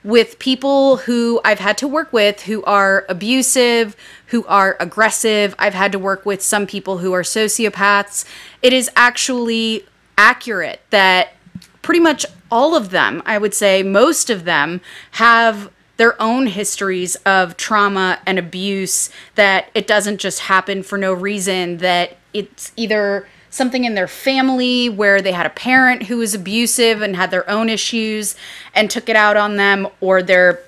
with 0.04 0.38
people 0.38 0.98
who 0.98 1.40
I've 1.44 1.58
had 1.60 1.78
to 1.78 1.88
work 1.88 2.12
with 2.12 2.42
who 2.42 2.62
are 2.64 3.06
abusive, 3.08 3.96
who 4.26 4.44
are 4.46 4.76
aggressive. 4.78 5.54
I've 5.58 5.74
had 5.74 5.92
to 5.92 5.98
work 5.98 6.26
with 6.26 6.42
some 6.42 6.66
people 6.66 6.98
who 6.98 7.12
are 7.12 7.22
sociopaths. 7.22 8.26
It 8.62 8.72
is 8.74 8.90
actually 8.96 9.86
accurate 10.18 10.80
that 10.90 11.32
pretty 11.80 12.00
much 12.00 12.26
all 12.50 12.74
of 12.74 12.90
them, 12.90 13.22
I 13.24 13.38
would 13.38 13.54
say 13.54 13.82
most 13.82 14.28
of 14.28 14.44
them, 14.44 14.82
have 15.12 15.70
their 16.00 16.20
own 16.20 16.46
histories 16.46 17.14
of 17.26 17.58
trauma 17.58 18.18
and 18.24 18.38
abuse, 18.38 19.10
that 19.34 19.68
it 19.74 19.86
doesn't 19.86 20.16
just 20.16 20.40
happen 20.40 20.82
for 20.82 20.96
no 20.96 21.12
reason, 21.12 21.76
that 21.76 22.16
it's 22.32 22.72
either 22.74 23.28
something 23.50 23.84
in 23.84 23.94
their 23.94 24.08
family 24.08 24.88
where 24.88 25.20
they 25.20 25.32
had 25.32 25.44
a 25.44 25.50
parent 25.50 26.04
who 26.04 26.16
was 26.16 26.34
abusive 26.34 27.02
and 27.02 27.16
had 27.16 27.30
their 27.30 27.48
own 27.50 27.68
issues 27.68 28.34
and 28.74 28.90
took 28.90 29.10
it 29.10 29.14
out 29.14 29.36
on 29.36 29.58
them, 29.58 29.86
or 30.00 30.22
they're 30.22 30.62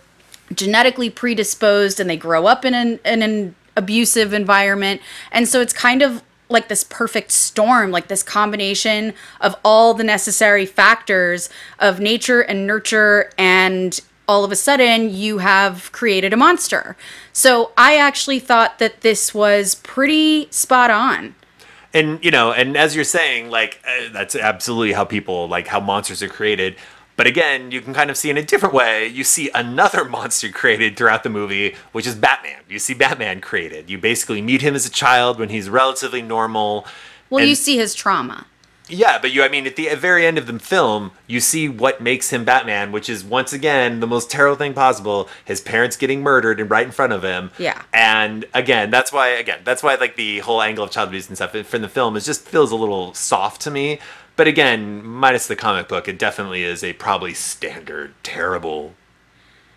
genetically 0.52 1.08
predisposed 1.08 1.98
and 1.98 2.10
they 2.10 2.16
grow 2.18 2.44
up 2.44 2.66
in 2.66 2.74
an, 2.74 3.00
in 3.02 3.22
an 3.22 3.54
abusive 3.74 4.34
environment. 4.34 5.00
And 5.30 5.48
so 5.48 5.62
it's 5.62 5.72
kind 5.72 6.02
of 6.02 6.22
like 6.50 6.68
this 6.68 6.84
perfect 6.84 7.30
storm, 7.30 7.90
like 7.90 8.08
this 8.08 8.22
combination 8.22 9.14
of 9.40 9.56
all 9.64 9.94
the 9.94 10.04
necessary 10.04 10.66
factors 10.66 11.48
of 11.78 12.00
nature 12.00 12.42
and 12.42 12.66
nurture 12.66 13.30
and 13.38 13.98
all 14.32 14.44
of 14.44 14.50
a 14.50 14.56
sudden 14.56 15.10
you 15.10 15.38
have 15.38 15.92
created 15.92 16.32
a 16.32 16.36
monster. 16.38 16.96
So 17.34 17.70
I 17.76 17.96
actually 17.98 18.38
thought 18.40 18.78
that 18.78 19.02
this 19.02 19.34
was 19.34 19.74
pretty 19.74 20.48
spot 20.50 20.90
on. 20.90 21.34
And 21.92 22.24
you 22.24 22.30
know 22.30 22.50
and 22.52 22.74
as 22.74 22.96
you're 22.96 23.04
saying 23.04 23.50
like 23.50 23.82
uh, 23.86 24.08
that's 24.10 24.34
absolutely 24.34 24.94
how 24.94 25.04
people 25.04 25.48
like 25.48 25.66
how 25.66 25.80
monsters 25.80 26.22
are 26.22 26.28
created. 26.28 26.76
But 27.18 27.26
again 27.26 27.70
you 27.70 27.82
can 27.82 27.92
kind 27.92 28.10
of 28.10 28.16
see 28.16 28.30
in 28.30 28.38
a 28.38 28.42
different 28.42 28.74
way. 28.74 29.06
You 29.06 29.22
see 29.22 29.50
another 29.54 30.02
monster 30.16 30.48
created 30.48 30.96
throughout 30.96 31.24
the 31.24 31.30
movie 31.30 31.76
which 31.92 32.06
is 32.06 32.14
batman. 32.14 32.62
You 32.70 32.78
see 32.78 32.94
batman 32.94 33.42
created. 33.42 33.90
You 33.90 33.98
basically 33.98 34.40
meet 34.40 34.62
him 34.62 34.74
as 34.74 34.86
a 34.86 34.90
child 34.90 35.38
when 35.38 35.50
he's 35.50 35.68
relatively 35.68 36.22
normal. 36.22 36.86
Well 37.28 37.40
and- 37.40 37.50
you 37.50 37.54
see 37.54 37.76
his 37.76 37.94
trauma 37.94 38.46
yeah, 38.92 39.18
but 39.18 39.32
you, 39.32 39.42
I 39.42 39.49
mean, 39.49 39.66
at 39.66 39.76
the 39.76 39.94
very 39.94 40.26
end 40.26 40.38
of 40.38 40.46
the 40.46 40.58
film, 40.58 41.12
you 41.26 41.40
see 41.40 41.68
what 41.68 42.00
makes 42.00 42.30
him 42.30 42.44
Batman, 42.44 42.92
which 42.92 43.08
is 43.08 43.25
once 43.25 43.52
again 43.52 44.00
the 44.00 44.06
most 44.06 44.30
terrible 44.30 44.56
thing 44.56 44.75
possible: 44.75 45.28
his 45.44 45.61
parents 45.61 45.96
getting 45.96 46.22
murdered 46.22 46.61
and 46.61 46.70
right 46.70 46.87
in 46.87 46.92
front 46.92 47.12
of 47.12 47.22
him. 47.22 47.50
Yeah. 47.58 47.82
And 47.92 48.44
again, 48.52 48.90
that's 48.90 49.12
why, 49.12 49.28
again, 49.28 49.61
that's 49.64 49.82
why 49.82 49.94
like 49.94 50.16
the 50.16 50.40
whole 50.40 50.61
angle 50.61 50.84
of 50.84 50.90
child 50.90 51.08
abuse 51.08 51.28
and 51.28 51.37
stuff 51.37 51.52
from 51.52 51.82
the 51.82 51.88
film 51.88 52.16
is 52.16 52.26
just 52.26 52.46
feels 52.46 52.70
a 52.70 52.76
little 52.76 53.14
soft 53.14 53.62
to 53.62 53.70
me. 53.70 53.99
But 54.37 54.46
again, 54.46 55.04
minus 55.04 55.46
the 55.46 55.56
comic 55.56 55.88
book, 55.88 56.08
it 56.08 56.18
definitely 56.18 56.62
is 56.62 56.84
a 56.84 56.92
probably 56.94 57.34
standard, 57.34 58.14
terrible, 58.22 58.94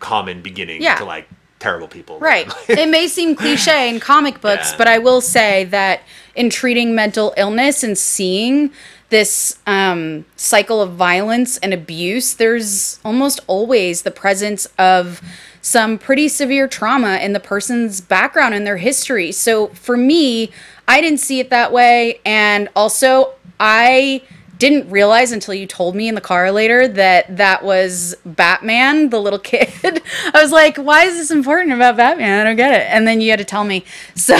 common 0.00 0.42
beginning 0.42 0.82
yeah. 0.82 0.96
to 0.96 1.04
like 1.04 1.28
terrible 1.58 1.88
people. 1.88 2.18
Right. 2.18 2.50
it 2.68 2.88
may 2.88 3.08
seem 3.08 3.34
cliche 3.34 3.88
in 3.88 4.00
comic 4.00 4.40
books, 4.40 4.72
yeah. 4.72 4.78
but 4.78 4.88
I 4.88 4.98
will 4.98 5.20
say 5.20 5.64
that 5.64 6.02
in 6.34 6.50
treating 6.50 6.94
mental 6.94 7.34
illness 7.36 7.82
and 7.82 7.96
seeing 7.96 8.72
this 9.08 9.58
um, 9.66 10.24
cycle 10.36 10.82
of 10.82 10.92
violence 10.92 11.58
and 11.58 11.72
abuse, 11.72 12.34
there's 12.34 12.98
almost 13.04 13.40
always 13.46 14.02
the 14.02 14.10
presence 14.10 14.66
of 14.78 15.20
some 15.62 15.98
pretty 15.98 16.28
severe 16.28 16.68
trauma 16.68 17.16
in 17.18 17.32
the 17.32 17.40
person's 17.40 18.00
background 18.00 18.54
and 18.54 18.66
their 18.66 18.76
history. 18.76 19.32
So 19.32 19.68
for 19.68 19.96
me, 19.96 20.50
I 20.86 21.00
didn't 21.00 21.18
see 21.20 21.40
it 21.40 21.50
that 21.50 21.72
way. 21.72 22.20
And 22.24 22.68
also, 22.76 23.32
I 23.58 24.22
didn't 24.58 24.90
realize 24.90 25.32
until 25.32 25.54
you 25.54 25.66
told 25.66 25.94
me 25.94 26.08
in 26.08 26.14
the 26.14 26.20
car 26.20 26.50
later 26.50 26.88
that 26.88 27.36
that 27.36 27.64
was 27.64 28.16
Batman, 28.24 29.10
the 29.10 29.20
little 29.20 29.38
kid. 29.38 29.70
I 30.34 30.42
was 30.42 30.52
like, 30.52 30.76
why 30.76 31.04
is 31.04 31.14
this 31.14 31.30
important 31.30 31.72
about 31.72 31.96
Batman? 31.96 32.40
I 32.40 32.44
don't 32.44 32.56
get 32.56 32.72
it. 32.72 32.86
And 32.90 33.06
then 33.06 33.20
you 33.20 33.30
had 33.30 33.38
to 33.38 33.44
tell 33.44 33.64
me. 33.64 33.84
So, 34.16 34.34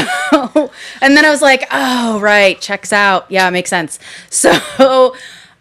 and 1.01 1.17
then 1.17 1.25
I 1.25 1.31
was 1.31 1.43
like, 1.43 1.69
oh, 1.71 2.19
right, 2.19 2.61
checks 2.61 2.93
out. 2.93 3.31
Yeah, 3.31 3.49
makes 3.51 3.71
sense. 3.71 3.99
So, 4.31 5.15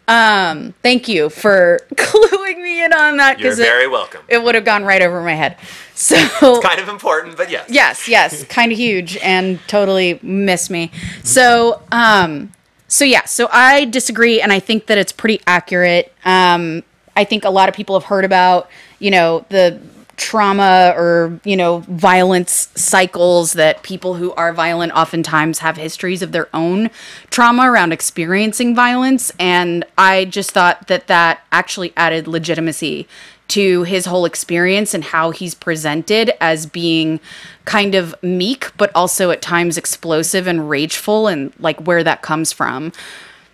um, 0.07 0.73
thank 0.83 1.07
you 1.07 1.29
for 1.29 1.79
cluing 1.95 2.61
me 2.61 2.83
in 2.83 2.93
on 2.93 3.17
that. 3.17 3.39
You're 3.39 3.55
very 3.55 3.85
it, 3.85 3.91
welcome. 3.91 4.21
It 4.27 4.43
would 4.43 4.55
have 4.55 4.65
gone 4.65 4.83
right 4.83 5.01
over 5.01 5.21
my 5.21 5.33
head. 5.33 5.57
So 5.93 6.15
it's 6.17 6.65
kind 6.65 6.79
of 6.79 6.89
important, 6.89 7.37
but 7.37 7.49
yes. 7.49 7.69
Yes, 7.69 8.07
yes, 8.07 8.43
kind 8.45 8.71
of 8.71 8.77
huge 8.77 9.17
and 9.17 9.59
totally 9.67 10.19
missed 10.21 10.69
me. 10.69 10.91
So, 11.23 11.81
um, 11.91 12.51
so 12.87 13.05
yeah, 13.05 13.25
so 13.25 13.47
I 13.51 13.85
disagree, 13.85 14.41
and 14.41 14.51
I 14.53 14.59
think 14.59 14.87
that 14.87 14.97
it's 14.97 15.11
pretty 15.11 15.41
accurate. 15.47 16.13
Um, 16.23 16.83
I 17.15 17.23
think 17.23 17.45
a 17.45 17.49
lot 17.49 17.69
of 17.69 17.75
people 17.75 17.97
have 17.99 18.07
heard 18.07 18.25
about, 18.25 18.69
you 18.99 19.11
know, 19.11 19.45
the 19.49 19.79
trauma 20.17 20.93
or 20.95 21.39
you 21.43 21.57
know 21.57 21.79
violence 21.89 22.69
cycles 22.75 23.53
that 23.53 23.83
people 23.83 24.15
who 24.15 24.31
are 24.33 24.53
violent 24.53 24.93
oftentimes 24.93 25.59
have 25.59 25.75
histories 25.75 26.21
of 26.21 26.31
their 26.31 26.47
own 26.53 26.89
trauma 27.29 27.69
around 27.69 27.91
experiencing 27.91 28.73
violence 28.73 29.31
and 29.39 29.83
i 29.97 30.23
just 30.23 30.51
thought 30.51 30.87
that 30.87 31.07
that 31.07 31.41
actually 31.51 31.91
added 31.97 32.27
legitimacy 32.27 33.05
to 33.49 33.83
his 33.83 34.05
whole 34.05 34.25
experience 34.25 34.93
and 34.93 35.03
how 35.03 35.31
he's 35.31 35.53
presented 35.53 36.31
as 36.41 36.65
being 36.65 37.19
kind 37.65 37.95
of 37.95 38.15
meek, 38.23 38.75
but 38.77 38.91
also 38.95 39.31
at 39.31 39.41
times 39.41 39.77
explosive 39.77 40.47
and 40.47 40.69
rageful, 40.69 41.27
and 41.27 41.53
like 41.59 41.79
where 41.81 42.03
that 42.03 42.21
comes 42.21 42.51
from. 42.51 42.91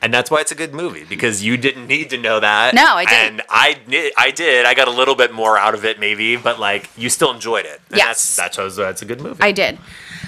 And 0.03 0.12
that's 0.12 0.31
why 0.31 0.41
it's 0.41 0.51
a 0.51 0.55
good 0.55 0.74
movie 0.74 1.03
because 1.03 1.43
you 1.43 1.57
didn't 1.57 1.86
need 1.86 2.10
to 2.10 2.17
know 2.17 2.39
that. 2.39 2.74
No, 2.74 2.95
I 2.95 3.05
didn't. 3.05 3.39
And 3.39 3.41
I, 3.50 4.12
I 4.17 4.31
did. 4.31 4.65
I 4.65 4.74
got 4.74 4.88
a 4.88 4.91
little 4.91 5.13
bit 5.13 5.31
more 5.31 5.60
out 5.60 5.75
of 5.75 5.86
it, 5.86 6.00
maybe, 6.00 6.38
but 6.38 6.60
like 6.60 6.89
you 6.98 7.07
still 7.07 7.31
enjoyed 7.31 7.65
it. 7.65 7.79
And 7.89 7.98
yes, 7.98 8.36
that's 8.36 8.57
that's 8.57 8.75
that's 8.75 9.01
a 9.03 9.05
good 9.05 9.21
movie. 9.21 9.43
I 9.43 9.51
did. 9.51 9.77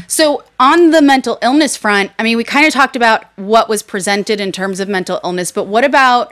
So, 0.08 0.44
on 0.60 0.92
the 0.92 1.02
mental 1.02 1.40
illness 1.42 1.76
front, 1.76 2.12
I 2.20 2.24
mean, 2.24 2.38
we 2.38 2.44
kind 2.44 2.68
of 2.68 2.74
talked 2.74 2.96
about 2.96 3.26
what 3.38 3.68
was 3.68 3.82
presented 3.82 4.40
in 4.40 4.52
terms 4.52 4.80
of 4.80 4.88
mental 4.88 5.20
illness, 5.24 5.52
but 5.52 5.66
what 5.66 5.84
about 5.84 6.32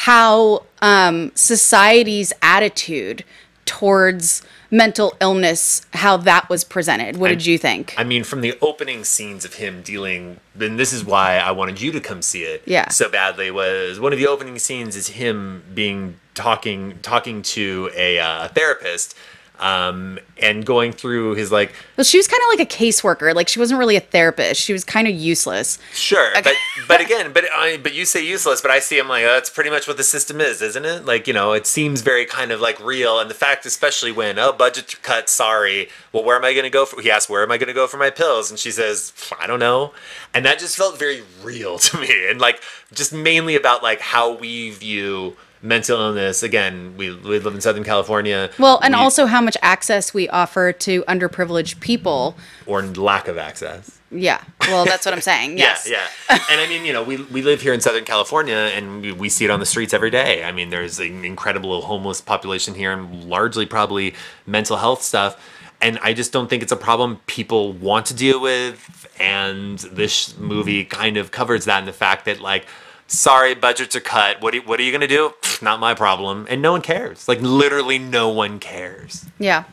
how 0.00 0.62
um, 0.82 1.32
society's 1.34 2.30
attitude 2.42 3.24
towards 3.64 4.42
mental 4.70 5.16
illness, 5.22 5.86
how 5.94 6.18
that 6.18 6.50
was 6.50 6.64
presented? 6.64 7.16
What 7.16 7.28
did 7.28 7.46
you 7.46 7.56
think? 7.56 7.94
I 7.96 8.04
mean, 8.04 8.22
from 8.22 8.42
the 8.42 8.58
opening 8.60 9.04
scenes 9.04 9.46
of 9.46 9.54
him 9.54 9.80
dealing, 9.80 10.38
then 10.54 10.76
this 10.76 10.92
is 10.92 11.02
why 11.02 11.38
I 11.38 11.50
wanted 11.52 11.80
you 11.80 11.92
to 11.92 12.00
come 12.00 12.20
see 12.20 12.42
it. 12.42 12.62
Yeah. 12.66 12.90
So 12.90 13.08
badly 13.08 13.50
was 13.50 13.98
one 13.98 14.12
of 14.12 14.18
the 14.18 14.26
opening 14.26 14.58
scenes 14.58 14.96
is 14.96 15.08
him 15.08 15.64
being 15.72 16.20
talking 16.34 16.98
talking 17.00 17.40
to 17.40 17.90
a 17.96 18.18
uh, 18.18 18.48
therapist 18.48 19.16
um, 19.58 20.18
and 20.40 20.66
going 20.66 20.92
through 20.92 21.34
his 21.34 21.50
like 21.50 21.72
well, 21.96 22.04
she 22.04 22.18
was 22.18 22.28
kind 22.28 22.42
of 22.42 22.58
like 22.58 22.60
a 22.60 22.76
caseworker. 22.76 23.34
Like, 23.34 23.48
she 23.48 23.58
wasn't 23.58 23.78
really 23.78 23.96
a 23.96 24.00
therapist. 24.00 24.60
She 24.60 24.72
was 24.72 24.84
kind 24.84 25.08
of 25.08 25.14
useless. 25.14 25.78
Sure, 25.92 26.30
but 26.34 26.54
but 26.86 27.00
again, 27.00 27.32
but 27.32 27.44
I 27.52 27.78
but 27.78 27.94
you 27.94 28.04
say 28.04 28.24
useless, 28.24 28.60
but 28.60 28.70
I 28.70 28.78
see 28.80 28.98
him 28.98 29.08
like 29.08 29.24
oh, 29.24 29.32
that's 29.32 29.50
pretty 29.50 29.70
much 29.70 29.88
what 29.88 29.96
the 29.96 30.04
system 30.04 30.40
is, 30.40 30.60
isn't 30.60 30.84
it? 30.84 31.04
Like 31.06 31.26
you 31.26 31.32
know, 31.32 31.52
it 31.52 31.66
seems 31.66 32.02
very 32.02 32.26
kind 32.26 32.52
of 32.52 32.60
like 32.60 32.78
real, 32.84 33.18
and 33.18 33.30
the 33.30 33.34
fact, 33.34 33.64
especially 33.66 34.12
when 34.12 34.38
oh 34.38 34.52
budget 34.52 34.96
cut, 35.02 35.28
sorry, 35.28 35.88
well 36.12 36.24
where 36.24 36.36
am 36.36 36.44
I 36.44 36.52
going 36.52 36.64
to 36.64 36.70
go 36.70 36.84
for? 36.84 37.00
He 37.00 37.10
asks 37.10 37.30
where 37.30 37.42
am 37.42 37.50
I 37.50 37.58
going 37.58 37.68
to 37.68 37.74
go 37.74 37.86
for 37.86 37.96
my 37.96 38.10
pills, 38.10 38.50
and 38.50 38.58
she 38.58 38.70
says 38.70 39.12
I 39.40 39.46
don't 39.46 39.60
know, 39.60 39.92
and 40.34 40.44
that 40.44 40.58
just 40.58 40.76
felt 40.76 40.98
very 40.98 41.22
real 41.42 41.78
to 41.86 41.98
me, 41.98 42.28
and 42.28 42.40
like 42.40 42.62
just 42.92 43.12
mainly 43.12 43.56
about 43.56 43.82
like 43.82 44.00
how 44.00 44.32
we 44.34 44.70
view 44.70 45.36
mental 45.62 45.98
illness. 46.00 46.42
Again, 46.42 46.94
we, 46.96 47.10
we 47.14 47.38
live 47.38 47.46
in 47.46 47.60
Southern 47.60 47.84
California. 47.84 48.50
Well, 48.58 48.78
and 48.82 48.94
We- 48.94 49.00
also 49.00 49.26
how 49.26 49.40
much 49.40 49.56
access 49.62 50.12
we 50.14 50.28
offer 50.28 50.72
to 50.72 51.02
underprivileged 51.04 51.80
people. 51.80 52.36
or 52.66 52.82
lack 52.82 53.28
of 53.28 53.38
access. 53.38 53.98
Yeah. 54.10 54.40
Well, 54.62 54.84
that's 54.84 55.04
what 55.04 55.12
I'm 55.14 55.20
saying. 55.32 55.58
Yes. 55.58 55.88
Yeah, 55.90 56.06
yeah. 56.30 56.38
and 56.50 56.60
I 56.60 56.68
mean, 56.68 56.84
you 56.84 56.92
know, 56.92 57.02
we, 57.02 57.16
we 57.16 57.42
live 57.42 57.60
here 57.60 57.72
in 57.74 57.80
Southern 57.80 58.04
California 58.04 58.54
and 58.54 59.02
we, 59.02 59.12
we 59.12 59.28
see 59.28 59.44
it 59.44 59.50
on 59.50 59.58
the 59.60 59.66
streets 59.66 59.92
every 59.92 60.10
day. 60.10 60.44
I 60.44 60.52
mean, 60.52 60.70
there's 60.70 61.00
an 61.00 61.24
incredible 61.24 61.82
homeless 61.82 62.20
population 62.20 62.74
here 62.74 62.92
and 62.92 63.24
largely 63.24 63.66
probably 63.66 64.14
mental 64.46 64.76
health 64.76 65.02
stuff. 65.02 65.36
And 65.82 65.98
I 66.02 66.14
just 66.14 66.32
don't 66.32 66.48
think 66.48 66.62
it's 66.62 66.72
a 66.72 66.76
problem 66.76 67.20
people 67.26 67.72
want 67.72 68.06
to 68.06 68.14
deal 68.14 68.40
with. 68.40 69.06
And 69.18 69.78
this 69.78 70.36
movie 70.38 70.84
kind 70.84 71.16
of 71.16 71.30
covers 71.32 71.64
that 71.66 71.80
in 71.80 71.86
the 71.86 71.92
fact 71.92 72.24
that, 72.26 72.40
like, 72.40 72.66
sorry, 73.06 73.54
budgets 73.54 73.96
are 73.96 74.00
cut. 74.00 74.40
What 74.40 74.54
are, 74.54 74.58
what 74.60 74.80
are 74.80 74.82
you 74.82 74.90
going 74.90 75.00
to 75.00 75.06
do? 75.06 75.32
Not 75.62 75.80
my 75.80 75.94
problem. 75.94 76.46
And 76.48 76.60
no 76.62 76.72
one 76.72 76.82
cares. 76.82 77.28
Like, 77.28 77.40
literally, 77.40 77.98
no 77.98 78.28
one 78.28 78.58
cares. 78.58 79.24
Yeah. 79.38 79.64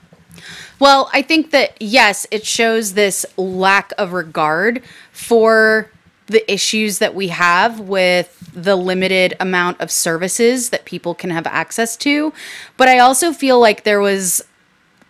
Well, 0.80 1.10
I 1.14 1.22
think 1.22 1.52
that 1.52 1.82
yes, 1.82 2.28
it 2.32 2.46
shows 2.46 2.94
this 2.94 3.26
lack 3.38 3.94
of 3.98 4.14
regard 4.14 4.84
for 5.12 5.90
the 6.28 6.52
issues 6.52 7.00
that 7.00 7.14
we 7.14 7.28
have 7.28 7.80
with 7.80 8.52
the 8.54 8.76
limited 8.76 9.36
amount 9.40 9.80
of 9.82 9.92
services 9.92 10.70
that 10.70 10.86
people 10.86 11.14
can 11.14 11.30
have 11.30 11.46
access 11.48 11.98
to. 11.98 12.34
But 12.78 12.88
I 12.88 13.00
also 13.00 13.34
feel 13.34 13.60
like 13.60 13.84
there 13.84 14.00
was 14.00 14.44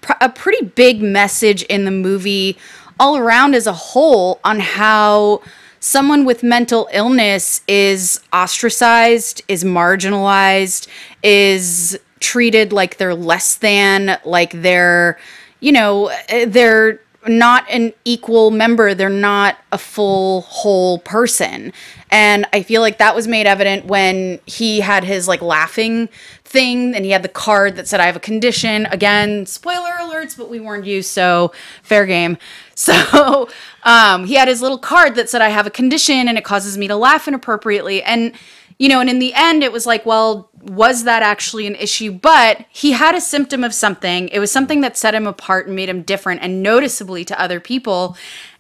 pr- 0.02 0.14
a 0.22 0.30
pretty 0.30 0.66
big 0.66 1.02
message 1.02 1.64
in 1.64 1.86
the 1.86 1.92
movie 1.92 2.58
all 3.00 3.18
around 3.18 3.56
as 3.56 3.68
a 3.68 3.74
whole 3.74 4.40
on 4.44 4.60
how 4.60 5.42
someone 5.84 6.24
with 6.24 6.44
mental 6.44 6.88
illness 6.94 7.60
is 7.68 8.22
ostracized, 8.32 9.42
is 9.50 9.66
marginalized, 9.66 10.88
is 11.24 12.00
treated 12.22 12.72
like 12.72 12.96
they're 12.98 13.14
less 13.14 13.56
than, 13.56 14.18
like 14.24 14.54
they're, 14.62 15.20
you 15.60 15.74
know, 15.74 16.08
eh, 16.30 16.46
they're 16.46 17.02
not 17.28 17.70
an 17.70 17.94
equal 18.06 18.52
member. 18.52 18.94
They're 18.94 19.10
not 19.10 19.58
a 19.72 19.78
full, 19.78 20.42
whole 20.42 21.00
person. 21.00 21.74
And 22.12 22.46
I 22.54 22.64
feel 22.64 22.82
like 22.82 23.00
that 23.00 23.16
was 23.16 23.28
made 23.28 23.48
evident 23.48 23.86
when 23.86 24.40
he 24.46 24.82
had 24.82 25.04
his 25.04 25.28
like 25.28 25.42
laughing 25.42 26.10
thing 26.44 26.96
and 26.96 27.04
he 27.04 27.12
had 27.12 27.24
the 27.24 27.30
card 27.30 27.76
that 27.76 27.88
said, 27.88 28.00
I 28.00 28.06
have 28.06 28.16
a 28.16 28.22
condition. 28.22 28.86
Again, 28.88 29.46
spoiler 29.46 29.92
alerts, 30.00 30.38
but 30.38 30.50
we 30.50 30.60
warned 30.60 30.86
you, 30.86 31.02
so 31.02 31.52
fair 31.82 32.06
game. 32.06 32.38
So 32.76 33.50
um, 33.84 34.26
he 34.26 34.34
had 34.34 34.48
his 34.48 34.60
little 34.60 34.80
card 34.80 35.14
that 35.16 35.30
said, 35.30 35.44
I 35.44 35.50
have 35.50 35.68
a 35.68 35.70
condition 35.70 36.28
and 36.28 36.40
it 36.40 36.44
causes 36.44 36.76
me 36.76 36.88
to 36.88 36.96
laugh 36.96 37.28
inappropriately. 37.28 38.02
And, 38.02 38.34
you 38.80 38.90
know, 38.90 39.00
and 39.00 39.10
in 39.10 39.20
the 39.20 39.34
end, 39.36 39.64
it 39.64 39.72
was 39.72 39.86
like, 39.86 40.06
well, 40.06 40.50
was 40.62 41.04
that 41.04 41.24
actually 41.24 41.68
an 41.68 41.76
issue? 41.76 42.12
But 42.12 42.66
he 42.70 42.92
had 42.92 43.16
a 43.16 43.22
symptom 43.22 43.64
of 43.64 43.74
something. 43.74 44.30
It 44.30 44.40
was 44.40 44.52
something 44.52 44.82
that 44.82 44.98
set 44.98 45.16
him 45.16 45.28
apart 45.28 45.68
and 45.68 45.76
made 45.76 45.90
him 45.90 46.02
different 46.02 46.42
and 46.42 46.64
noticeably 46.64 47.26
to 47.26 47.40
other 47.40 47.60
people. 47.60 48.18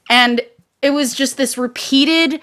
And 0.10 0.41
it 0.82 0.91
was 0.91 1.13
just 1.13 1.38
this 1.38 1.58
repeated 1.58 2.41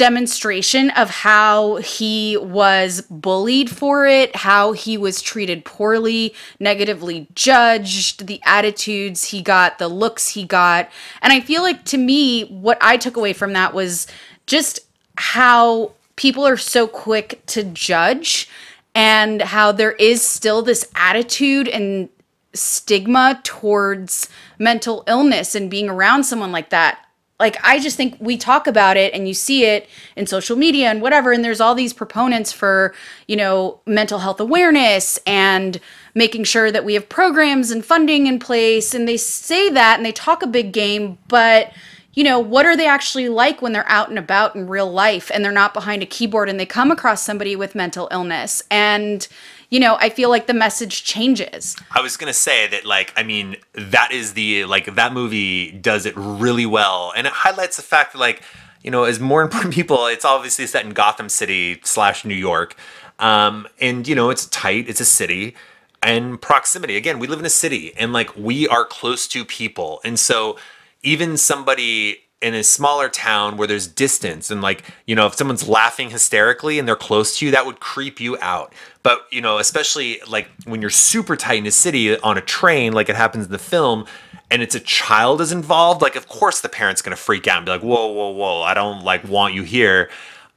demonstration 0.00 0.88
of 0.90 1.10
how 1.10 1.76
he 1.76 2.34
was 2.38 3.02
bullied 3.10 3.68
for 3.68 4.06
it, 4.06 4.34
how 4.34 4.72
he 4.72 4.96
was 4.96 5.20
treated 5.20 5.62
poorly, 5.62 6.34
negatively 6.58 7.28
judged, 7.34 8.26
the 8.26 8.40
attitudes 8.44 9.24
he 9.24 9.42
got, 9.42 9.78
the 9.78 9.88
looks 9.88 10.28
he 10.28 10.42
got. 10.42 10.90
And 11.20 11.34
I 11.34 11.40
feel 11.40 11.60
like 11.60 11.84
to 11.86 11.98
me, 11.98 12.44
what 12.44 12.78
I 12.80 12.96
took 12.96 13.18
away 13.18 13.34
from 13.34 13.52
that 13.52 13.74
was 13.74 14.06
just 14.46 14.80
how 15.18 15.92
people 16.20 16.46
are 16.46 16.58
so 16.58 16.86
quick 16.86 17.40
to 17.46 17.64
judge 17.64 18.46
and 18.94 19.40
how 19.40 19.72
there 19.72 19.92
is 19.92 20.20
still 20.22 20.60
this 20.60 20.86
attitude 20.94 21.66
and 21.66 22.10
stigma 22.52 23.40
towards 23.42 24.28
mental 24.58 25.02
illness 25.06 25.54
and 25.54 25.70
being 25.70 25.88
around 25.88 26.24
someone 26.24 26.52
like 26.52 26.68
that. 26.68 27.06
Like 27.38 27.56
i 27.64 27.78
just 27.78 27.96
think 27.96 28.18
we 28.20 28.36
talk 28.36 28.66
about 28.66 28.98
it 28.98 29.14
and 29.14 29.26
you 29.26 29.32
see 29.32 29.64
it 29.64 29.88
in 30.14 30.26
social 30.26 30.56
media 30.56 30.90
and 30.90 31.00
whatever 31.00 31.32
and 31.32 31.42
there's 31.42 31.58
all 31.58 31.74
these 31.74 31.94
proponents 31.94 32.52
for 32.52 32.94
you 33.26 33.34
know 33.34 33.80
mental 33.86 34.18
health 34.18 34.40
awareness 34.40 35.18
and 35.26 35.80
making 36.14 36.44
sure 36.44 36.70
that 36.70 36.84
we 36.84 36.92
have 36.92 37.08
programs 37.08 37.70
and 37.70 37.82
funding 37.82 38.26
in 38.26 38.38
place 38.38 38.92
and 38.92 39.08
they 39.08 39.16
say 39.16 39.70
that 39.70 39.96
and 39.96 40.04
they 40.04 40.12
talk 40.12 40.42
a 40.42 40.46
big 40.46 40.70
game 40.70 41.16
but 41.28 41.72
you 42.14 42.24
know 42.24 42.38
what 42.38 42.66
are 42.66 42.76
they 42.76 42.86
actually 42.86 43.28
like 43.28 43.62
when 43.62 43.72
they're 43.72 43.88
out 43.88 44.08
and 44.08 44.18
about 44.18 44.56
in 44.56 44.66
real 44.66 44.90
life 44.90 45.30
and 45.32 45.44
they're 45.44 45.52
not 45.52 45.72
behind 45.72 46.02
a 46.02 46.06
keyboard 46.06 46.48
and 46.48 46.58
they 46.58 46.66
come 46.66 46.90
across 46.90 47.22
somebody 47.22 47.56
with 47.56 47.74
mental 47.74 48.08
illness? 48.10 48.62
And 48.70 49.26
you 49.70 49.78
know 49.78 49.96
i 50.00 50.10
feel 50.10 50.28
like 50.28 50.46
the 50.46 50.54
message 50.54 51.04
changes. 51.04 51.76
I 51.92 52.00
was 52.00 52.16
gonna 52.16 52.32
say 52.32 52.66
that, 52.68 52.84
like, 52.84 53.12
I 53.16 53.22
mean, 53.22 53.56
that 53.72 54.10
is 54.12 54.34
the 54.34 54.64
like 54.64 54.94
that 54.94 55.12
movie 55.12 55.70
does 55.70 56.06
it 56.06 56.14
really 56.16 56.66
well, 56.66 57.12
and 57.16 57.26
it 57.26 57.32
highlights 57.32 57.76
the 57.76 57.82
fact 57.82 58.12
that, 58.12 58.18
like, 58.18 58.42
you 58.82 58.90
know, 58.90 59.04
as 59.04 59.20
more 59.20 59.48
more 59.54 59.70
people, 59.70 60.06
it's 60.06 60.24
obviously 60.24 60.66
set 60.66 60.84
in 60.84 60.92
Gotham 60.92 61.28
City 61.28 61.80
slash 61.84 62.24
New 62.24 62.34
York, 62.34 62.76
um, 63.18 63.68
and 63.80 64.06
you 64.06 64.14
know, 64.14 64.30
it's 64.30 64.46
tight, 64.46 64.88
it's 64.88 65.00
a 65.00 65.04
city, 65.04 65.54
and 66.02 66.40
proximity. 66.40 66.96
Again, 66.96 67.18
we 67.18 67.26
live 67.26 67.38
in 67.38 67.46
a 67.46 67.50
city, 67.50 67.94
and 67.96 68.12
like 68.12 68.36
we 68.36 68.66
are 68.68 68.84
close 68.84 69.28
to 69.28 69.44
people, 69.44 70.00
and 70.04 70.18
so 70.18 70.56
even 71.02 71.36
somebody 71.36 72.18
in 72.42 72.54
a 72.54 72.64
smaller 72.64 73.08
town 73.08 73.58
where 73.58 73.68
there's 73.68 73.86
distance 73.86 74.50
and 74.50 74.62
like 74.62 74.82
you 75.06 75.14
know 75.14 75.26
if 75.26 75.34
someone's 75.34 75.68
laughing 75.68 76.08
hysterically 76.08 76.78
and 76.78 76.88
they're 76.88 76.96
close 76.96 77.38
to 77.38 77.44
you 77.44 77.52
that 77.52 77.66
would 77.66 77.80
creep 77.80 78.18
you 78.20 78.38
out. 78.40 78.72
But 79.02 79.26
you 79.30 79.40
know 79.40 79.58
especially 79.58 80.20
like 80.28 80.48
when 80.64 80.80
you're 80.80 80.90
super 80.90 81.36
tight 81.36 81.58
in 81.58 81.66
a 81.66 81.70
city 81.70 82.18
on 82.18 82.38
a 82.38 82.40
train 82.40 82.92
like 82.92 83.08
it 83.08 83.16
happens 83.16 83.46
in 83.46 83.52
the 83.52 83.58
film 83.58 84.06
and 84.50 84.62
it's 84.62 84.74
a 84.74 84.80
child 84.80 85.40
is 85.40 85.52
involved 85.52 86.02
like 86.02 86.16
of 86.16 86.28
course 86.28 86.60
the 86.60 86.68
parent's 86.68 87.02
to 87.02 87.16
freak 87.16 87.46
out 87.46 87.58
and 87.58 87.66
be 87.66 87.72
like 87.72 87.82
whoa 87.82 88.06
whoa 88.06 88.30
whoa 88.30 88.62
i 88.62 88.74
don't 88.74 89.04
like 89.04 89.22
want 89.28 89.54
you 89.54 89.62
here 89.62 90.10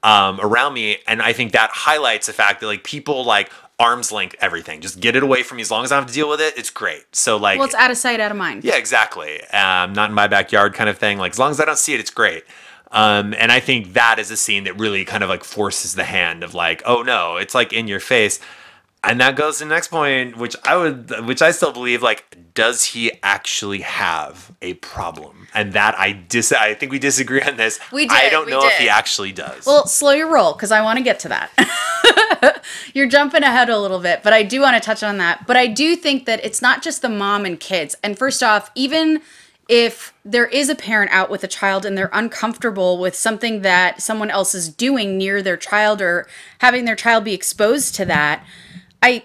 um, 0.04 0.40
around 0.42 0.74
me. 0.74 0.98
And 1.08 1.22
i 1.22 1.34
think 1.34 1.52
that 1.52 1.70
highlights 1.72 2.28
the 2.28 2.34
fact 2.34 2.62
that 2.62 2.68
like 2.68 2.84
people 2.84 3.26
like 3.26 3.52
arms 3.80 4.12
length 4.12 4.36
everything 4.40 4.82
just 4.82 5.00
get 5.00 5.16
it 5.16 5.24
away 5.24 5.44
from 5.44 5.58
me 5.58 5.62
as 5.62 5.72
long 5.72 5.84
as 5.84 5.92
i 5.92 5.96
don't 5.96 6.04
have 6.04 6.10
to 6.10 6.14
deal 6.14 6.30
with 6.30 6.40
it 6.40 6.54
it's 6.58 6.70
great 6.70 7.04
so 7.12 7.38
like 7.38 7.58
well 7.58 7.66
it's 7.66 7.76
out 7.76 7.92
of 7.92 7.98
sight 7.98 8.20
out 8.20 8.32
of 8.32 8.38
mind 8.38 8.64
yeah, 8.64 8.78
exactly. 8.78 9.44
Um, 9.48 9.94
not 9.94 10.10
in 10.10 10.16
my 10.16 10.28
backyard 10.28 10.74
kind 10.74 10.90
of 10.90 10.98
thing. 10.98 11.18
Like 11.18 11.34
as 11.34 11.40
long 11.40 11.52
as 11.52 11.60
I 11.60 11.66
don't 11.66 11.78
see 11.78 11.94
it, 11.94 12.00
it's 12.00 12.10
great. 12.10 12.44
Um, 12.92 13.34
and 13.38 13.52
I 13.52 13.60
think 13.60 13.94
that 13.94 14.20
is 14.20 14.32
a 14.32 14.38
scene 14.38 14.64
that 14.66 14.80
really 14.80 15.04
kind 15.04 15.24
of 15.24 15.30
like 15.30 15.44
forces 15.44 15.96
the 15.96 16.04
hand 16.04 16.44
of 16.44 16.54
like, 16.54 16.82
oh 16.86 17.02
no, 17.02 17.38
it's 17.38 17.54
like 17.54 17.74
in 17.74 17.88
your 17.88 18.00
face. 18.00 18.40
And 19.04 19.20
that 19.20 19.36
goes 19.36 19.58
to 19.58 19.66
the 19.66 19.70
next 19.70 19.90
point, 19.90 20.38
which 20.38 20.56
I 20.64 20.78
would, 20.78 21.26
which 21.26 21.42
I 21.42 21.52
still 21.52 21.74
believe, 21.74 22.02
like, 22.02 22.38
does 22.54 22.86
he 22.86 23.12
actually 23.22 23.82
have 23.82 24.54
a 24.62 24.76
problem? 24.76 25.43
And 25.54 25.74
that 25.74 25.98
I 25.98 26.12
dis, 26.14 26.52
I 26.52 26.74
think 26.74 26.92
we 26.92 27.00
disagree 27.00 27.42
on 27.42 27.58
this. 27.58 27.80
We 27.92 28.08
did. 28.08 28.16
I 28.16 28.30
don't 28.30 28.50
know 28.50 28.66
if 28.66 28.78
he 28.78 28.90
actually 28.90 29.32
does. 29.32 29.66
Well, 29.66 29.86
slow 29.88 30.12
your 30.12 30.32
roll 30.32 30.54
because 30.54 30.72
I 30.72 30.82
want 30.82 30.98
to 30.98 31.04
get 31.04 31.20
to 31.22 31.30
that. 31.30 32.64
You're 32.94 33.08
jumping 33.08 33.44
ahead 33.44 33.70
a 33.70 33.80
little 33.80 34.00
bit, 34.00 34.24
but 34.24 34.34
I 34.34 34.44
do 34.44 34.62
want 34.62 34.76
to 34.76 34.86
touch 34.86 35.04
on 35.04 35.18
that. 35.20 35.46
But 35.46 35.58
I 35.58 35.68
do 35.68 35.96
think 35.96 36.26
that 36.26 36.44
it's 36.44 36.62
not 36.62 36.82
just 36.82 37.02
the 37.02 37.10
mom 37.10 37.46
and 37.46 37.60
kids. 37.60 37.96
And 38.04 38.18
first 38.18 38.42
off, 38.42 38.72
even 38.76 39.22
if 39.70 40.14
there 40.26 40.46
is 40.46 40.70
a 40.70 40.76
parent 40.76 41.12
out 41.12 41.30
with 41.30 41.44
a 41.44 41.48
child 41.48 41.86
and 41.86 41.98
they're 41.98 42.10
uncomfortable 42.14 42.98
with 43.00 43.16
something 43.16 43.62
that 43.62 44.02
someone 44.02 44.30
else 44.30 44.54
is 44.54 44.68
doing 44.70 45.18
near 45.18 45.42
their 45.42 45.58
child 45.58 46.02
or 46.02 46.28
having 46.60 46.86
their 46.86 46.96
child 46.96 47.24
be 47.24 47.34
exposed 47.34 47.96
to 47.96 48.06
that, 48.06 48.46
I 49.02 49.24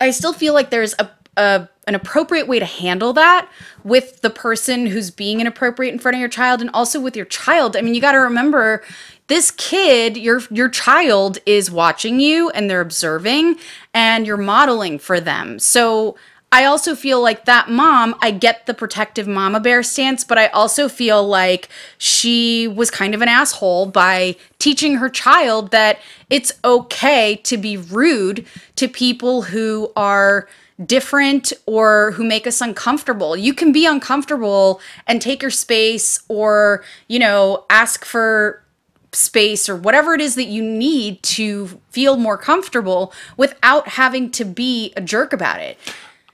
I 0.00 0.10
still 0.10 0.32
feel 0.32 0.54
like 0.54 0.70
there's 0.70 0.94
a 0.98 1.10
a 1.36 1.68
an 1.86 1.94
appropriate 1.94 2.48
way 2.48 2.58
to 2.58 2.64
handle 2.64 3.12
that 3.12 3.48
with 3.82 4.22
the 4.22 4.30
person 4.30 4.86
who's 4.86 5.10
being 5.10 5.40
inappropriate 5.40 5.92
in 5.92 5.98
front 5.98 6.14
of 6.14 6.20
your 6.20 6.30
child 6.30 6.62
and 6.62 6.70
also 6.72 6.98
with 6.98 7.14
your 7.14 7.26
child. 7.26 7.76
I 7.76 7.82
mean, 7.82 7.94
you 7.94 8.00
got 8.00 8.12
to 8.12 8.18
remember 8.18 8.82
this 9.26 9.50
kid, 9.50 10.16
your 10.16 10.42
your 10.50 10.68
child 10.68 11.38
is 11.46 11.70
watching 11.70 12.20
you 12.20 12.50
and 12.50 12.68
they're 12.68 12.80
observing 12.80 13.56
and 13.92 14.26
you're 14.26 14.36
modeling 14.36 14.98
for 14.98 15.20
them. 15.20 15.58
So 15.58 16.16
I 16.52 16.66
also 16.66 16.94
feel 16.94 17.20
like 17.20 17.46
that 17.46 17.68
mom, 17.68 18.14
I 18.22 18.30
get 18.30 18.66
the 18.66 18.74
protective 18.74 19.26
mama 19.26 19.58
bear 19.58 19.82
stance, 19.82 20.22
but 20.22 20.38
I 20.38 20.46
also 20.48 20.88
feel 20.88 21.26
like 21.26 21.68
she 21.98 22.68
was 22.68 22.92
kind 22.92 23.12
of 23.12 23.22
an 23.22 23.28
asshole 23.28 23.86
by 23.86 24.36
teaching 24.60 24.96
her 24.98 25.08
child 25.08 25.72
that 25.72 25.98
it's 26.30 26.52
okay 26.64 27.36
to 27.42 27.56
be 27.56 27.76
rude 27.76 28.46
to 28.76 28.86
people 28.86 29.42
who 29.42 29.90
are 29.96 30.48
different 30.84 31.52
or 31.66 32.12
who 32.12 32.24
make 32.24 32.46
us 32.46 32.60
uncomfortable. 32.60 33.36
You 33.36 33.54
can 33.54 33.72
be 33.72 33.86
uncomfortable 33.86 34.80
and 35.06 35.22
take 35.22 35.42
your 35.42 35.50
space 35.50 36.22
or, 36.28 36.84
you 37.08 37.18
know, 37.18 37.64
ask 37.70 38.04
for 38.04 38.64
space 39.12 39.68
or 39.68 39.76
whatever 39.76 40.14
it 40.14 40.20
is 40.20 40.34
that 40.34 40.46
you 40.46 40.62
need 40.62 41.22
to 41.22 41.80
feel 41.90 42.16
more 42.16 42.36
comfortable 42.36 43.12
without 43.36 43.88
having 43.88 44.30
to 44.32 44.44
be 44.44 44.92
a 44.96 45.00
jerk 45.00 45.32
about 45.32 45.60
it. 45.60 45.78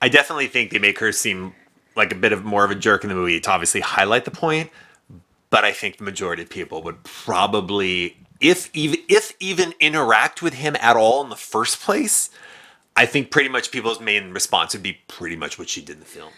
I 0.01 0.09
definitely 0.09 0.47
think 0.47 0.71
they 0.71 0.79
make 0.79 0.97
her 0.99 1.11
seem 1.11 1.53
like 1.95 2.11
a 2.11 2.15
bit 2.15 2.33
of 2.33 2.43
more 2.43 2.65
of 2.65 2.71
a 2.71 2.75
jerk 2.75 3.03
in 3.03 3.09
the 3.09 3.15
movie 3.15 3.39
to 3.39 3.51
obviously 3.51 3.81
highlight 3.81 4.25
the 4.25 4.31
point. 4.31 4.71
But 5.51 5.65
I 5.65 5.73
think 5.73 5.97
the 5.97 6.03
majority 6.05 6.41
of 6.43 6.49
people 6.49 6.81
would 6.83 7.03
probably, 7.03 8.17
if 8.39 8.69
even 8.73 8.99
if 9.09 9.33
even 9.39 9.73
interact 9.79 10.41
with 10.41 10.53
him 10.53 10.75
at 10.79 10.95
all 10.95 11.21
in 11.23 11.29
the 11.29 11.35
first 11.35 11.81
place, 11.81 12.29
I 12.95 13.05
think 13.05 13.31
pretty 13.31 13.49
much 13.49 13.71
people's 13.71 13.99
main 13.99 14.31
response 14.31 14.73
would 14.73 14.83
be 14.83 14.99
pretty 15.07 15.35
much 15.35 15.57
what 15.57 15.69
she 15.69 15.81
did 15.81 15.95
in 15.95 15.99
the 15.99 16.05
film. 16.05 16.31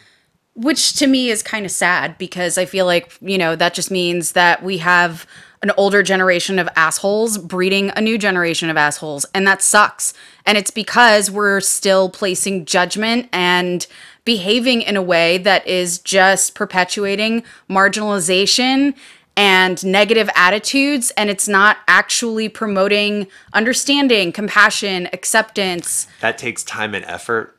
Which 0.56 0.94
to 0.94 1.08
me 1.08 1.30
is 1.30 1.42
kind 1.42 1.66
of 1.66 1.72
sad 1.72 2.18
because 2.18 2.58
I 2.58 2.66
feel 2.66 2.86
like, 2.86 3.18
you 3.22 3.38
know, 3.38 3.56
that 3.56 3.74
just 3.74 3.89
means 3.89 4.34
that 4.34 4.63
we 4.63 4.78
have 4.78 5.26
an 5.63 5.72
older 5.78 6.04
generation 6.04 6.60
of 6.60 6.70
assholes 6.76 7.38
breeding 7.38 7.89
a 7.96 8.02
new 8.02 8.18
generation 8.18 8.70
of 8.70 8.78
assholes. 8.78 9.26
And 9.34 9.48
that 9.48 9.62
sucks. 9.62 10.13
And 10.46 10.58
it's 10.58 10.70
because 10.70 11.32
we're 11.32 11.62
still 11.62 12.10
placing 12.10 12.66
judgment 12.66 13.30
and 13.32 13.88
behaving 14.26 14.82
in 14.84 14.96
a 14.96 15.02
way 15.02 15.38
that 15.39 15.66
is 15.66 15.98
just 16.00 16.54
perpetuating 16.54 17.44
marginalization 17.70 18.94
and 19.36 19.84
negative 19.86 20.30
attitudes. 20.36 21.12
And 21.17 21.30
it's 21.30 21.48
not 21.48 21.78
actually 21.88 22.50
promoting 22.50 23.28
understanding, 23.54 24.32
compassion, 24.32 25.10
acceptance. 25.13 26.08
That 26.22 26.38
takes 26.38 26.63
time 26.63 26.93
and 26.93 27.06
effort. 27.06 27.58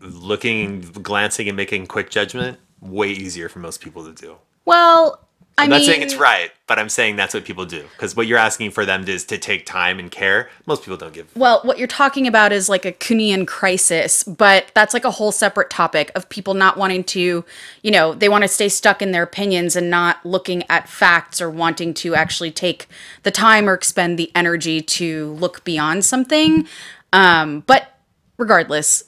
Looking, 0.00 0.80
glancing, 0.80 1.48
and 1.48 1.56
making 1.56 1.88
quick 1.88 2.08
judgment, 2.08 2.58
way 2.80 3.10
easier 3.10 3.48
for 3.48 3.58
most 3.58 3.80
people 3.80 4.04
to 4.04 4.12
do. 4.12 4.36
Well, 4.64 5.27
I 5.58 5.64
I'm 5.64 5.70
not 5.70 5.80
mean, 5.80 5.86
saying 5.86 6.02
it's 6.02 6.14
right, 6.14 6.52
but 6.68 6.78
I'm 6.78 6.88
saying 6.88 7.16
that's 7.16 7.34
what 7.34 7.44
people 7.44 7.66
do. 7.66 7.82
Because 7.92 8.14
what 8.14 8.28
you're 8.28 8.38
asking 8.38 8.70
for 8.70 8.86
them 8.86 9.06
is 9.08 9.24
to 9.24 9.38
take 9.38 9.66
time 9.66 9.98
and 9.98 10.08
care. 10.08 10.48
Most 10.66 10.82
people 10.82 10.96
don't 10.96 11.12
give. 11.12 11.34
Well, 11.36 11.60
what 11.64 11.78
you're 11.78 11.88
talking 11.88 12.28
about 12.28 12.52
is 12.52 12.68
like 12.68 12.84
a 12.84 12.92
Kuhnian 12.92 13.44
crisis, 13.44 14.22
but 14.22 14.70
that's 14.74 14.94
like 14.94 15.04
a 15.04 15.10
whole 15.10 15.32
separate 15.32 15.68
topic 15.68 16.12
of 16.14 16.28
people 16.28 16.54
not 16.54 16.76
wanting 16.76 17.02
to, 17.04 17.44
you 17.82 17.90
know, 17.90 18.14
they 18.14 18.28
want 18.28 18.42
to 18.42 18.48
stay 18.48 18.68
stuck 18.68 19.02
in 19.02 19.10
their 19.10 19.24
opinions 19.24 19.74
and 19.74 19.90
not 19.90 20.24
looking 20.24 20.62
at 20.70 20.88
facts 20.88 21.40
or 21.40 21.50
wanting 21.50 21.92
to 21.94 22.14
actually 22.14 22.52
take 22.52 22.86
the 23.24 23.32
time 23.32 23.68
or 23.68 23.74
expend 23.74 24.16
the 24.16 24.30
energy 24.36 24.80
to 24.80 25.32
look 25.34 25.64
beyond 25.64 26.04
something. 26.04 26.68
Um, 27.12 27.64
but 27.66 27.98
regardless, 28.36 29.04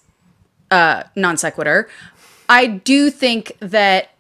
uh, 0.73 1.05
non 1.15 1.37
sequitur, 1.37 1.89
I 2.49 2.67
do 2.67 3.11
think 3.11 3.57
that 3.61 4.11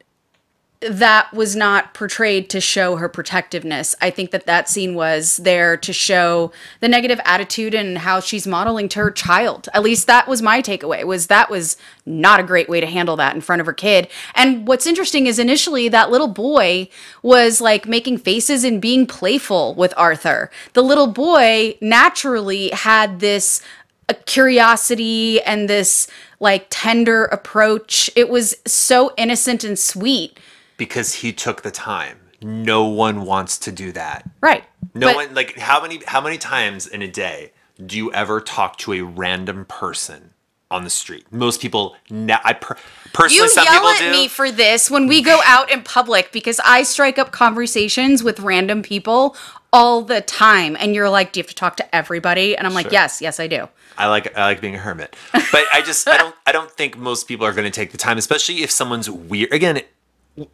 that 0.81 1.31
was 1.35 1.55
not 1.55 1.93
portrayed 1.93 2.49
to 2.49 2.61
show 2.61 2.97
her 2.97 3.09
protectiveness. 3.09 3.95
I 4.01 4.09
think 4.09 4.31
that 4.31 4.47
that 4.47 4.66
scene 4.66 4.95
was 4.95 5.37
there 5.37 5.77
to 5.77 5.93
show 5.93 6.53
the 6.81 6.88
negative 6.88 7.21
attitude 7.25 7.75
and 7.75 7.99
how 7.99 8.21
she's 8.21 8.47
modeling 8.47 8.88
to 8.90 9.01
her 9.01 9.11
child. 9.11 9.69
At 9.75 9.83
least 9.83 10.07
that 10.07 10.27
was 10.27 10.40
my 10.40 10.62
takeaway. 10.62 11.05
Was 11.05 11.27
that 11.27 11.51
was 11.51 11.77
not 12.07 12.40
a 12.40 12.45
great 12.45 12.69
way 12.69 12.81
to 12.81 12.87
handle 12.87 13.16
that 13.16 13.35
in 13.35 13.43
front 13.43 13.61
of 13.61 13.66
her 13.66 13.75
kid. 13.75 14.09
And 14.35 14.66
what's 14.66 14.87
interesting 14.87 15.27
is 15.27 15.38
initially 15.38 15.88
that 15.90 16.11
little 16.11 16.29
boy 16.29 16.88
was 17.23 17.61
like 17.61 17.87
making 17.87 18.19
faces 18.19 18.64
and 18.64 18.81
being 18.81 19.07
playful 19.07 19.75
with 19.75 19.93
Arthur. 19.99 20.51
The 20.73 20.83
little 20.83 21.09
boy 21.09 21.77
naturally 21.83 22.71
had 22.71 23.21
this 23.21 23.61
a 24.09 24.14
curiosity 24.14 25.40
and 25.43 25.69
this 25.69 26.09
like 26.40 26.66
tender 26.69 27.27
approach. 27.27 28.11
It 28.16 28.29
was 28.29 28.57
so 28.66 29.12
innocent 29.16 29.62
and 29.62 29.79
sweet. 29.79 30.38
Because 30.81 31.12
he 31.14 31.33
took 31.33 31.61
the 31.62 31.71
time. 31.71 32.19
No 32.43 32.87
one 32.87 33.27
wants 33.27 33.59
to 33.59 33.71
do 33.71 33.93
that. 33.93 34.27
Right. 34.40 34.64
No 34.95 35.09
But- 35.09 35.16
one 35.16 35.35
like 35.35 35.59
how 35.59 35.81
many 35.83 36.01
how 36.07 36.21
many 36.23 36.38
times 36.38 36.87
in 36.87 37.03
a 37.03 37.07
day 37.09 37.53
do 37.85 37.97
you 37.99 38.11
ever 38.12 38.40
talk 38.40 38.79
to 38.79 38.95
a 38.95 39.03
random 39.03 39.66
person 39.66 40.31
on 40.71 40.85
the 40.85 40.90
street? 40.90 41.27
Most 41.31 41.61
people 41.61 41.97
ne- 42.09 42.38
I 42.43 42.55
per- 42.55 42.77
personally 43.12 43.43
You 43.45 43.49
some 43.51 43.64
yell 43.64 43.75
people 43.75 43.88
at 43.90 43.99
do. 43.99 44.11
me 44.11 44.27
for 44.29 44.51
this 44.51 44.90
when 44.90 45.07
we 45.07 45.21
go 45.21 45.38
out 45.45 45.71
in 45.71 45.83
public 45.83 46.33
because 46.33 46.59
I 46.64 46.83
strike 46.83 47.19
up 47.19 47.31
conversations 47.31 48.23
with 48.23 48.40
random 48.40 48.83
people 48.83 49.37
all 49.73 50.01
the 50.03 50.23
time. 50.23 50.77
And 50.81 50.95
you're 50.95 51.11
like, 51.11 51.33
Do 51.33 51.40
you 51.40 51.43
have 51.45 51.49
to 51.51 51.55
talk 51.55 51.77
to 51.77 51.95
everybody? 51.95 52.57
And 52.57 52.66
I'm 52.66 52.73
like, 52.73 52.87
Sure. 52.87 52.93
Yes, 52.95 53.21
yes, 53.21 53.38
I 53.38 53.49
do. 53.49 53.69
I 53.99 54.07
like 54.07 54.35
I 54.37 54.45
like 54.45 54.62
being 54.62 54.77
a 54.77 54.79
hermit, 54.79 55.14
but 55.33 55.64
I 55.75 55.83
just 55.85 56.09
I 56.09 56.16
don't 56.16 56.35
I 56.47 56.53
don't 56.53 56.71
think 56.71 56.97
most 56.97 57.29
people 57.29 57.45
are 57.45 57.53
going 57.53 57.71
to 57.71 57.77
take 57.81 57.93
the 57.93 57.99
time, 57.99 58.16
especially 58.16 58.62
if 58.62 58.71
someone's 58.71 59.11
weird. 59.11 59.53
Again, 59.53 59.83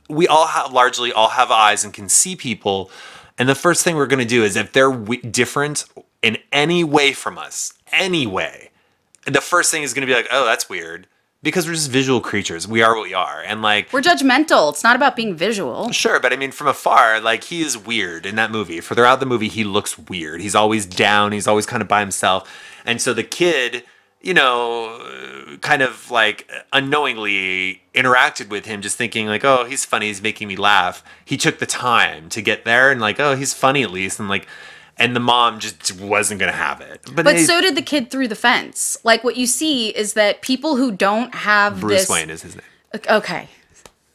we 0.09 0.27
all 0.27 0.47
have 0.47 0.73
largely 0.73 1.13
all 1.13 1.31
have 1.31 1.51
eyes 1.51 1.85
and 1.85 1.93
can 1.93 2.09
see 2.09 2.37
people, 2.37 2.91
and 3.39 3.49
the 3.49 3.55
first 3.55 3.85
thing 3.85 3.97
we're 3.97 4.07
going 4.07 4.21
to 4.21 4.25
do 4.25 4.45
is 4.45 4.57
if 4.57 4.73
they're 4.73 4.91
we- 4.91 5.19
different 5.19 5.85
in 6.23 6.39
any 6.53 6.83
way 6.85 7.13
from 7.13 7.39
us, 7.39 7.75
any 7.93 8.27
way, 8.27 8.71
the 9.27 9.41
first 9.41 9.71
thing 9.71 9.83
is 9.83 9.93
going 9.95 10.07
to 10.07 10.13
be 10.13 10.17
like, 10.17 10.29
oh, 10.31 10.45
that's 10.45 10.69
weird, 10.69 11.07
because 11.43 11.67
we're 11.67 11.75
just 11.75 11.91
visual 11.91 12.21
creatures. 12.21 12.67
We 12.67 12.83
are 12.83 12.95
what 12.97 13.05
we 13.05 13.15
are, 13.15 13.43
and 13.47 13.63
like 13.63 13.93
We're 13.93 14.03
judgmental. 14.03 14.71
It's 14.71 14.83
not 14.83 14.97
about 14.97 15.17
being 15.17 15.35
visual. 15.37 15.93
Sure, 15.93 16.19
but 16.19 16.33
I 16.33 16.37
mean, 16.37 16.51
from 16.53 16.67
afar, 16.67 17.21
like 17.21 17.45
he 17.45 17.61
is 17.61 17.77
weird 17.77 18.27
in 18.27 18.37
that 18.37 18.51
movie. 18.51 18.81
For 18.81 18.95
throughout 18.95 19.21
the 19.21 19.27
movie, 19.27 19.49
he 19.49 19.65
looks 19.65 19.99
weird. 19.99 20.41
He's 20.41 20.55
always 20.55 20.87
down. 20.87 21.33
He's 21.33 21.47
always 21.47 21.67
kind 21.67 21.83
of 21.83 21.89
by 21.89 22.01
himself. 22.01 22.51
And 22.85 23.01
so 23.01 23.13
the 23.13 23.23
kid, 23.25 23.85
you 24.21 24.35
know, 24.35 25.59
kind 25.61 25.83
of 25.83 26.11
like 26.11 26.51
unknowingly 26.73 27.83
interacted 27.95 28.49
with 28.49 28.67
him, 28.67 28.83
just 28.83 28.97
thinking 28.97 29.27
like, 29.27 29.45
oh, 29.45 29.65
he's 29.65 29.85
funny. 29.85 30.07
He's 30.07 30.23
making 30.23 30.49
me 30.49 30.57
laugh. 30.57 31.05
He 31.25 31.37
took 31.37 31.59
the 31.59 31.67
time 31.67 32.29
to 32.31 32.43
get 32.43 32.65
there 32.65 32.91
and 32.91 33.01
like, 33.01 33.21
oh, 33.21 33.37
he's 33.37 33.55
funny 33.55 33.83
at 33.83 33.91
least, 33.91 34.19
and 34.21 34.29
like. 34.29 34.47
And 34.99 35.15
the 35.15 35.21
mom 35.21 35.59
just 35.61 36.01
wasn't 36.01 36.41
gonna 36.41 36.53
have 36.53 36.81
it, 36.81 37.03
but, 37.15 37.17
But 37.17 37.35
they- 37.35 37.45
so 37.45 37.61
did 37.61 37.77
the 37.77 37.83
kid 37.83 38.11
through 38.11 38.29
the 38.29 38.35
fence. 38.35 38.97
Like 39.05 39.23
what 39.25 39.37
you 39.37 39.47
see 39.47 39.91
is 39.91 40.15
that 40.15 40.41
people 40.41 40.77
who 40.77 40.91
don't 40.91 41.35
have 41.35 41.81
Bruce 41.81 42.01
this 42.01 42.09
Wayne 42.09 42.31
is 42.31 42.41
his 42.41 42.57
name. 42.57 42.65
Okay. 43.11 43.51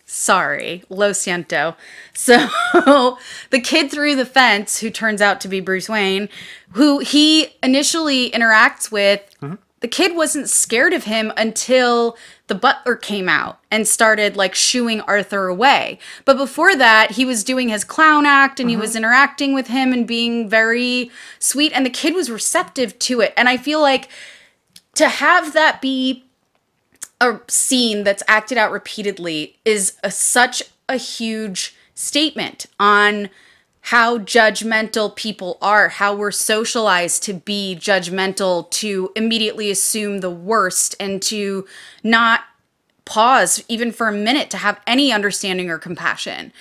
Sorry, 0.07 0.83
lo 0.89 1.11
siento. 1.11 1.75
So 2.13 2.47
the 3.51 3.61
kid 3.61 3.91
through 3.91 4.15
the 4.15 4.25
fence, 4.25 4.79
who 4.79 4.89
turns 4.89 5.21
out 5.21 5.39
to 5.41 5.47
be 5.47 5.59
Bruce 5.59 5.87
Wayne, 5.87 6.29
who 6.71 6.97
he 6.97 7.55
initially 7.61 8.31
interacts 8.31 8.91
with, 8.91 9.21
mm-hmm. 9.39 9.55
The 9.81 9.87
kid 9.87 10.15
wasn't 10.15 10.49
scared 10.49 10.93
of 10.93 11.03
him 11.03 11.33
until 11.35 12.15
the 12.47 12.55
butler 12.55 12.95
came 12.95 13.27
out 13.27 13.59
and 13.69 13.87
started 13.87 14.35
like 14.35 14.55
shooing 14.55 15.01
Arthur 15.01 15.47
away. 15.47 15.99
But 16.23 16.37
before 16.37 16.75
that, 16.75 17.11
he 17.11 17.25
was 17.25 17.43
doing 17.43 17.69
his 17.69 17.83
clown 17.83 18.25
act 18.25 18.59
and 18.59 18.69
he 18.69 18.75
uh-huh. 18.75 18.81
was 18.81 18.95
interacting 18.95 19.53
with 19.53 19.67
him 19.67 19.91
and 19.91 20.07
being 20.07 20.47
very 20.47 21.11
sweet, 21.39 21.73
and 21.73 21.85
the 21.85 21.89
kid 21.89 22.13
was 22.13 22.29
receptive 22.29 22.97
to 22.99 23.21
it. 23.21 23.33
And 23.35 23.49
I 23.49 23.57
feel 23.57 23.81
like 23.81 24.07
to 24.95 25.09
have 25.09 25.53
that 25.53 25.81
be 25.81 26.25
a 27.19 27.39
scene 27.47 28.03
that's 28.03 28.23
acted 28.27 28.57
out 28.57 28.71
repeatedly 28.71 29.57
is 29.65 29.97
a, 30.03 30.11
such 30.11 30.63
a 30.89 30.97
huge 30.97 31.75
statement 31.95 32.65
on 32.79 33.29
how 33.81 34.19
judgmental 34.19 35.15
people 35.15 35.57
are, 35.61 35.89
how 35.89 36.15
we're 36.15 36.31
socialized 36.31 37.23
to 37.23 37.33
be 37.33 37.75
judgmental, 37.79 38.69
to 38.71 39.11
immediately 39.15 39.71
assume 39.71 40.19
the 40.19 40.29
worst, 40.29 40.95
and 40.99 41.21
to 41.23 41.65
not 42.03 42.41
pause 43.05 43.63
even 43.67 43.91
for 43.91 44.07
a 44.07 44.13
minute 44.13 44.49
to 44.51 44.57
have 44.57 44.79
any 44.85 45.11
understanding 45.11 45.69
or 45.69 45.79
compassion. 45.79 46.53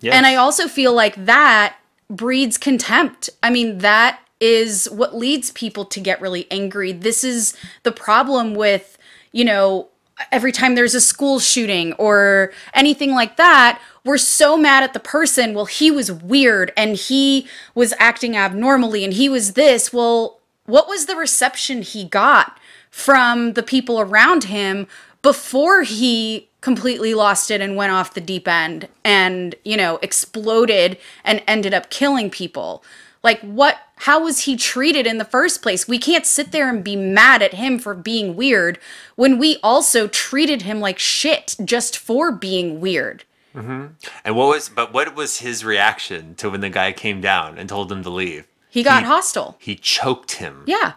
Yes. 0.00 0.14
And 0.14 0.26
I 0.26 0.36
also 0.36 0.68
feel 0.68 0.94
like 0.94 1.26
that 1.26 1.76
breeds 2.08 2.56
contempt. 2.56 3.28
I 3.42 3.50
mean, 3.50 3.78
that 3.78 4.20
is 4.40 4.88
what 4.90 5.14
leads 5.14 5.50
people 5.50 5.84
to 5.84 6.00
get 6.00 6.20
really 6.20 6.46
angry. 6.50 6.92
This 6.92 7.24
is 7.24 7.56
the 7.82 7.92
problem 7.92 8.54
with, 8.54 8.96
you 9.32 9.44
know, 9.44 9.88
every 10.32 10.52
time 10.52 10.74
there's 10.74 10.94
a 10.94 11.00
school 11.00 11.38
shooting 11.38 11.92
or 11.94 12.52
anything 12.74 13.12
like 13.12 13.36
that, 13.36 13.80
we're 14.08 14.18
so 14.18 14.56
mad 14.56 14.82
at 14.82 14.94
the 14.94 15.00
person. 15.00 15.54
Well, 15.54 15.66
he 15.66 15.90
was 15.90 16.10
weird 16.10 16.72
and 16.76 16.96
he 16.96 17.46
was 17.74 17.92
acting 17.98 18.36
abnormally 18.36 19.04
and 19.04 19.12
he 19.12 19.28
was 19.28 19.52
this. 19.52 19.92
Well, 19.92 20.40
what 20.64 20.88
was 20.88 21.06
the 21.06 21.14
reception 21.16 21.82
he 21.82 22.04
got 22.04 22.58
from 22.90 23.52
the 23.52 23.62
people 23.62 24.00
around 24.00 24.44
him 24.44 24.86
before 25.22 25.82
he 25.82 26.48
completely 26.60 27.14
lost 27.14 27.50
it 27.50 27.60
and 27.60 27.76
went 27.76 27.92
off 27.92 28.14
the 28.14 28.20
deep 28.20 28.48
end 28.48 28.88
and, 29.04 29.54
you 29.64 29.76
know, 29.76 29.98
exploded 30.02 30.98
and 31.24 31.42
ended 31.46 31.74
up 31.74 31.90
killing 31.90 32.30
people. 32.30 32.82
Like, 33.22 33.40
what, 33.40 33.78
how 33.96 34.24
was 34.24 34.40
he 34.40 34.56
treated 34.56 35.06
in 35.06 35.18
the 35.18 35.24
first 35.24 35.60
place? 35.60 35.86
We 35.86 35.98
can't 35.98 36.26
sit 36.26 36.52
there 36.52 36.68
and 36.68 36.82
be 36.82 36.96
mad 36.96 37.42
at 37.42 37.54
him 37.54 37.78
for 37.78 37.94
being 37.94 38.36
weird 38.36 38.78
when 39.16 39.38
we 39.38 39.58
also 39.62 40.08
treated 40.08 40.62
him 40.62 40.80
like 40.80 40.98
shit 40.98 41.56
just 41.64 41.96
for 41.96 42.32
being 42.32 42.80
weird. 42.80 43.24
Mm-hmm. 43.58 43.86
And 44.24 44.36
what 44.36 44.48
was 44.48 44.68
but 44.68 44.92
what 44.92 45.14
was 45.14 45.38
his 45.38 45.64
reaction 45.64 46.34
to 46.36 46.50
when 46.50 46.60
the 46.60 46.70
guy 46.70 46.92
came 46.92 47.20
down 47.20 47.58
and 47.58 47.68
told 47.68 47.90
him 47.90 48.02
to 48.02 48.10
leave? 48.10 48.46
He 48.70 48.82
got 48.82 49.02
He- 49.02 49.08
hostile. 49.08 49.56
He 49.58 49.74
choked 49.74 50.32
him. 50.32 50.62
Yeah. 50.66 50.94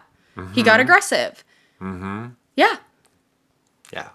He 0.54 0.62
got 0.62 0.74
mm-hmm. 0.74 0.80
aggressive. 0.80 1.44
Mm-hmm. 1.80 2.28
Yeah. 2.56 2.76
Yeah. 3.92 4.08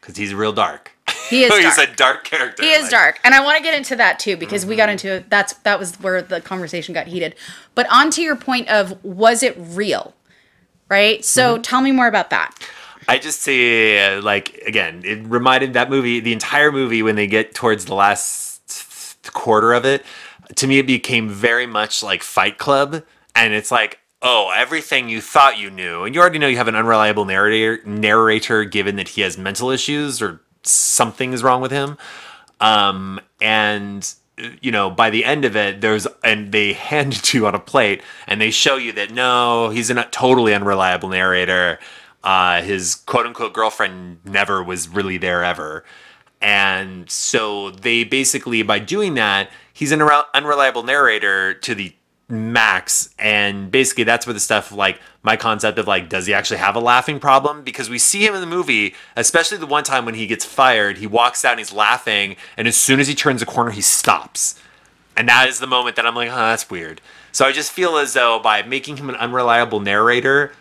Cuz 0.00 0.16
he's 0.16 0.34
real 0.34 0.52
dark. 0.52 0.92
He 1.28 1.44
is 1.44 1.54
he's 1.58 1.76
dark. 1.76 1.88
a 1.88 1.94
dark 1.94 2.24
character. 2.24 2.62
He 2.62 2.70
is 2.70 2.82
like- 2.82 2.90
dark, 2.90 3.20
and 3.24 3.34
I 3.34 3.40
want 3.42 3.56
to 3.56 3.62
get 3.62 3.74
into 3.74 3.96
that 3.96 4.18
too 4.18 4.36
because 4.36 4.64
we 4.64 4.76
got 4.76 4.88
mm-hmm. 4.88 5.08
into 5.08 5.24
that's 5.28 5.54
that 5.64 5.78
was 5.78 5.96
where 5.96 6.22
the 6.22 6.40
conversation 6.40 6.94
got 6.94 7.08
heated. 7.08 7.34
But 7.74 7.90
on 7.92 8.10
to 8.12 8.22
your 8.22 8.36
point 8.36 8.68
of 8.68 9.02
was 9.04 9.42
it 9.42 9.54
real, 9.58 10.14
right? 10.88 11.24
So 11.24 11.58
tell 11.58 11.80
me 11.80 11.92
more 11.92 12.06
about 12.06 12.30
that. 12.30 12.54
I 13.08 13.18
just 13.18 13.42
say, 13.42 14.16
uh, 14.16 14.22
like, 14.22 14.62
again, 14.66 15.02
it 15.04 15.24
reminded 15.26 15.74
that 15.74 15.90
movie, 15.90 16.20
the 16.20 16.32
entire 16.32 16.72
movie, 16.72 17.02
when 17.02 17.16
they 17.16 17.26
get 17.26 17.54
towards 17.54 17.84
the 17.84 17.94
last 17.94 19.18
quarter 19.32 19.72
of 19.72 19.84
it, 19.84 20.04
to 20.56 20.66
me, 20.66 20.78
it 20.78 20.86
became 20.86 21.28
very 21.28 21.66
much 21.66 22.02
like 22.02 22.22
Fight 22.22 22.58
Club. 22.58 23.02
And 23.34 23.54
it's 23.54 23.70
like, 23.70 24.00
oh, 24.22 24.52
everything 24.54 25.08
you 25.08 25.20
thought 25.20 25.58
you 25.58 25.70
knew. 25.70 26.04
And 26.04 26.14
you 26.14 26.20
already 26.20 26.38
know 26.38 26.46
you 26.46 26.56
have 26.56 26.68
an 26.68 26.76
unreliable 26.76 27.24
narrator, 27.24 27.80
narrator 27.84 28.64
given 28.64 28.96
that 28.96 29.08
he 29.08 29.20
has 29.22 29.36
mental 29.36 29.70
issues 29.70 30.22
or 30.22 30.40
something 30.62 31.32
is 31.32 31.42
wrong 31.42 31.60
with 31.60 31.70
him. 31.70 31.98
Um, 32.60 33.20
and 33.40 34.14
you 34.60 34.72
know, 34.72 34.90
by 34.90 35.10
the 35.10 35.24
end 35.24 35.44
of 35.44 35.56
it, 35.56 35.80
there's 35.80 36.06
and 36.22 36.52
they 36.52 36.72
hand 36.72 37.14
it 37.14 37.22
to 37.24 37.38
you 37.38 37.46
on 37.46 37.54
a 37.54 37.60
plate, 37.60 38.02
and 38.26 38.40
they 38.40 38.50
show 38.50 38.76
you 38.76 38.92
that 38.92 39.10
no, 39.10 39.70
he's 39.70 39.90
a 39.90 40.04
totally 40.04 40.54
unreliable 40.54 41.08
narrator. 41.08 41.78
Uh, 42.24 42.62
his 42.62 42.96
quote 42.96 43.26
unquote 43.26 43.52
girlfriend 43.52 44.18
never 44.24 44.64
was 44.64 44.88
really 44.88 45.18
there 45.18 45.44
ever, 45.44 45.84
and 46.40 47.08
so 47.08 47.70
they 47.70 48.02
basically 48.04 48.62
by 48.62 48.78
doing 48.78 49.14
that, 49.14 49.50
he's 49.72 49.92
an 49.92 50.02
unreliable 50.34 50.82
narrator 50.82 51.54
to 51.54 51.74
the 51.74 51.94
max. 52.28 53.14
And 53.18 53.70
basically 53.70 54.04
that's 54.04 54.26
where 54.26 54.34
the 54.34 54.40
stuff 54.40 54.72
like 54.72 55.00
my 55.22 55.36
concept 55.36 55.78
of 55.78 55.86
like 55.86 56.08
does 56.08 56.26
he 56.26 56.34
actually 56.34 56.56
have 56.58 56.76
a 56.76 56.80
laughing 56.80 57.20
problem? 57.20 57.62
Because 57.62 57.90
we 57.90 57.98
see 57.98 58.26
him 58.26 58.34
in 58.34 58.40
the 58.40 58.46
movie 58.46 58.94
especially 59.16 59.58
the 59.58 59.66
one 59.66 59.84
time 59.84 60.04
when 60.04 60.14
he 60.14 60.26
gets 60.26 60.44
fired 60.44 60.98
he 60.98 61.06
walks 61.06 61.44
out 61.44 61.52
and 61.52 61.60
he's 61.60 61.72
laughing 61.72 62.36
and 62.56 62.66
as 62.66 62.76
soon 62.76 63.00
as 63.00 63.08
he 63.08 63.14
turns 63.14 63.42
a 63.42 63.46
corner 63.46 63.70
he 63.70 63.80
stops. 63.80 64.60
And 65.16 65.28
that 65.28 65.48
is 65.48 65.60
the 65.60 65.66
moment 65.66 65.96
that 65.96 66.06
i'm 66.06 66.14
like 66.14 66.30
oh 66.30 66.36
that's 66.36 66.70
weird. 66.70 67.00
So 67.32 67.44
i 67.44 67.52
just 67.52 67.72
feel 67.72 67.96
as 67.96 68.14
though 68.14 68.38
by 68.38 68.62
making 68.62 68.96
him 68.96 69.08
an 69.08 69.16
unreliable 69.16 69.80
narrator 69.80 70.52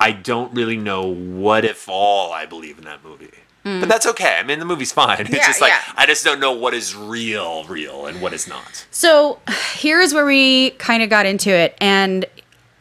i 0.00 0.12
don't 0.12 0.52
really 0.54 0.76
know 0.76 1.06
what 1.06 1.64
if 1.64 1.88
all 1.88 2.32
i 2.32 2.46
believe 2.46 2.78
in 2.78 2.84
that 2.84 3.02
movie 3.04 3.30
but 3.64 3.82
hmm. 3.82 3.88
that's 3.88 4.06
okay 4.06 4.36
i 4.38 4.42
mean 4.42 4.58
the 4.58 4.64
movie's 4.64 4.92
fine 4.92 5.20
it's 5.26 5.30
Yeah, 5.30 5.46
just 5.46 5.60
like 5.60 5.70
yeah. 5.72 5.92
i 5.96 6.06
just 6.06 6.24
don't 6.24 6.40
know 6.40 6.52
what 6.52 6.72
is 6.74 6.94
real 6.96 7.64
real 7.64 8.06
and 8.06 8.20
what 8.22 8.32
is 8.32 8.46
not 8.48 8.86
So 8.90 9.40
here's 9.74 10.14
where 10.14 10.24
we 10.26 10.70
kind 10.78 11.02
of 11.02 11.10
got 11.10 11.26
into 11.26 11.50
it, 11.50 11.76
and 11.80 12.24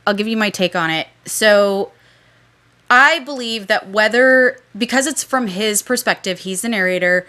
I'll 0.05 0.13
give 0.13 0.27
you 0.27 0.37
my 0.37 0.49
take 0.49 0.75
on 0.75 0.89
it. 0.89 1.07
So 1.25 1.91
I 2.89 3.19
believe 3.19 3.67
that 3.67 3.89
whether 3.89 4.59
because 4.77 5.05
it's 5.07 5.23
from 5.23 5.47
his 5.47 5.81
perspective, 5.81 6.39
he's 6.39 6.61
the 6.61 6.69
narrator. 6.69 7.25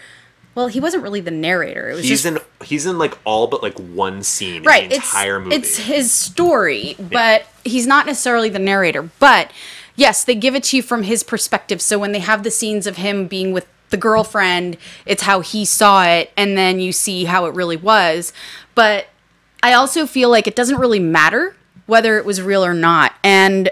Well, 0.54 0.68
he 0.68 0.78
wasn't 0.80 1.02
really 1.02 1.20
the 1.20 1.30
narrator. 1.32 1.90
It 1.90 1.94
was 1.94 2.02
He's 2.04 2.22
just 2.22 2.26
in 2.26 2.38
he's 2.64 2.86
in 2.86 2.98
like 2.98 3.18
all 3.24 3.46
but 3.48 3.62
like 3.62 3.78
one 3.78 4.22
scene 4.22 4.62
right. 4.64 4.84
in 4.84 4.90
the 4.90 4.96
It's 4.96 5.06
entire 5.12 5.40
movie. 5.40 5.56
it's 5.56 5.76
his 5.78 6.12
story, 6.12 6.94
but 7.00 7.46
he's 7.64 7.86
not 7.86 8.06
necessarily 8.06 8.48
the 8.48 8.58
narrator. 8.60 9.02
But 9.18 9.50
yes, 9.98 10.22
they 10.24 10.36
give 10.36 10.54
it 10.54 10.62
to 10.62 10.76
you 10.76 10.82
from 10.82 11.02
his 11.02 11.22
perspective. 11.22 11.82
So 11.82 11.98
when 11.98 12.12
they 12.12 12.20
have 12.20 12.44
the 12.44 12.50
scenes 12.50 12.86
of 12.86 12.96
him 12.96 13.26
being 13.26 13.52
with 13.52 13.66
the 13.90 13.96
girlfriend, 13.96 14.78
it's 15.04 15.22
how 15.22 15.40
he 15.40 15.64
saw 15.64 16.04
it, 16.04 16.30
and 16.36 16.56
then 16.56 16.78
you 16.78 16.92
see 16.92 17.24
how 17.24 17.46
it 17.46 17.54
really 17.54 17.76
was. 17.76 18.32
But 18.74 19.08
I 19.62 19.72
also 19.72 20.06
feel 20.06 20.30
like 20.30 20.46
it 20.46 20.54
doesn't 20.54 20.78
really 20.78 21.00
matter 21.00 21.56
whether 21.86 22.16
it 22.16 22.24
was 22.24 22.40
real 22.40 22.64
or 22.64 22.74
not. 22.74 23.14
And 23.24 23.70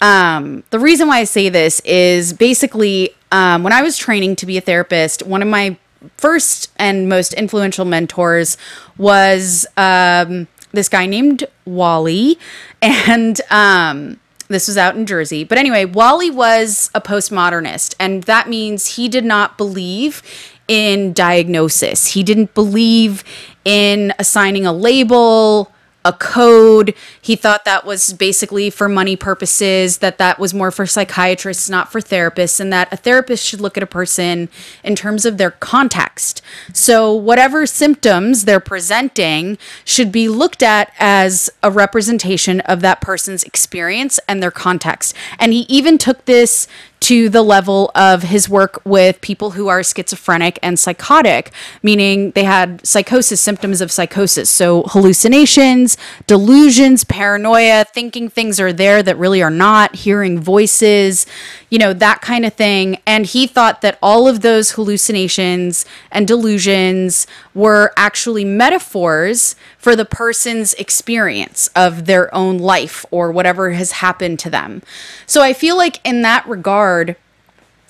um, 0.00 0.62
the 0.70 0.78
reason 0.78 1.08
why 1.08 1.18
I 1.18 1.24
say 1.24 1.48
this 1.48 1.80
is 1.80 2.32
basically 2.32 3.14
um, 3.30 3.62
when 3.62 3.72
I 3.72 3.82
was 3.82 3.96
training 3.96 4.36
to 4.36 4.46
be 4.46 4.58
a 4.58 4.60
therapist, 4.60 5.22
one 5.22 5.40
of 5.40 5.48
my 5.48 5.78
first 6.18 6.70
and 6.76 7.08
most 7.08 7.32
influential 7.32 7.84
mentors 7.84 8.58
was 8.98 9.64
um, 9.76 10.48
this 10.72 10.88
guy 10.88 11.06
named 11.06 11.44
Wally. 11.64 12.38
And 12.84 13.40
um, 13.48 14.18
this 14.52 14.68
was 14.68 14.76
out 14.76 14.96
in 14.96 15.06
Jersey. 15.06 15.44
But 15.44 15.58
anyway, 15.58 15.84
Wally 15.84 16.30
was 16.30 16.90
a 16.94 17.00
postmodernist, 17.00 17.94
and 17.98 18.22
that 18.24 18.48
means 18.48 18.96
he 18.96 19.08
did 19.08 19.24
not 19.24 19.56
believe 19.58 20.22
in 20.68 21.12
diagnosis. 21.12 22.08
He 22.08 22.22
didn't 22.22 22.54
believe 22.54 23.24
in 23.64 24.12
assigning 24.18 24.66
a 24.66 24.72
label, 24.72 25.72
a 26.04 26.12
code. 26.12 26.94
He 27.20 27.36
thought 27.36 27.64
that 27.64 27.84
was 27.84 28.12
basically 28.12 28.70
for 28.70 28.88
money 28.88 29.16
purposes, 29.16 29.98
that 29.98 30.18
that 30.18 30.38
was 30.38 30.52
more 30.52 30.70
for 30.70 30.86
psychiatrists, 30.86 31.68
not 31.68 31.90
for 31.90 32.00
therapists, 32.00 32.60
and 32.60 32.72
that 32.72 32.92
a 32.92 32.96
therapist 32.96 33.44
should 33.44 33.60
look 33.60 33.76
at 33.76 33.82
a 33.82 33.86
person 33.86 34.48
in 34.82 34.96
terms 34.96 35.24
of 35.24 35.38
their 35.38 35.52
context. 35.52 36.42
So, 36.72 37.12
whatever 37.12 37.66
symptoms 37.66 38.44
they're 38.44 38.60
presenting 38.60 39.58
should 39.84 40.12
be 40.12 40.28
looked 40.28 40.62
at 40.62 40.92
as 40.98 41.50
a 41.62 41.70
representation 41.70 42.60
of 42.60 42.80
that 42.80 43.00
person's 43.00 43.44
experience 43.44 44.18
and 44.28 44.42
their 44.42 44.50
context. 44.50 45.14
And 45.38 45.52
he 45.52 45.60
even 45.68 45.98
took 45.98 46.24
this 46.24 46.66
to 47.02 47.28
the 47.28 47.42
level 47.42 47.90
of 47.96 48.22
his 48.22 48.48
work 48.48 48.80
with 48.84 49.20
people 49.20 49.50
who 49.50 49.66
are 49.66 49.82
schizophrenic 49.82 50.56
and 50.62 50.78
psychotic, 50.78 51.50
meaning 51.82 52.30
they 52.30 52.44
had 52.44 52.86
psychosis, 52.86 53.40
symptoms 53.40 53.80
of 53.80 53.90
psychosis. 53.90 54.48
So 54.48 54.84
hallucinations, 54.86 55.96
delusions, 56.28 57.02
paranoia, 57.02 57.84
thinking 57.92 58.28
things 58.28 58.60
are 58.60 58.72
there 58.72 59.02
that 59.02 59.18
really 59.18 59.42
are 59.42 59.50
not, 59.50 59.96
hearing 59.96 60.38
voices, 60.38 61.26
you 61.70 61.78
know, 61.78 61.92
that 61.92 62.20
kind 62.20 62.46
of 62.46 62.54
thing. 62.54 62.98
And 63.04 63.26
he 63.26 63.48
thought 63.48 63.80
that 63.80 63.98
all 64.00 64.28
of 64.28 64.42
those 64.42 64.72
hallucinations 64.72 65.84
and 66.12 66.28
delusions 66.28 67.26
were 67.52 67.92
actually 67.96 68.44
metaphors 68.44 69.56
for 69.82 69.96
the 69.96 70.04
person's 70.04 70.74
experience 70.74 71.68
of 71.74 72.06
their 72.06 72.32
own 72.32 72.56
life 72.56 73.04
or 73.10 73.32
whatever 73.32 73.72
has 73.72 73.90
happened 73.90 74.38
to 74.38 74.48
them. 74.48 74.80
So 75.26 75.42
I 75.42 75.52
feel 75.52 75.76
like 75.76 76.00
in 76.06 76.22
that 76.22 76.46
regard, 76.46 77.16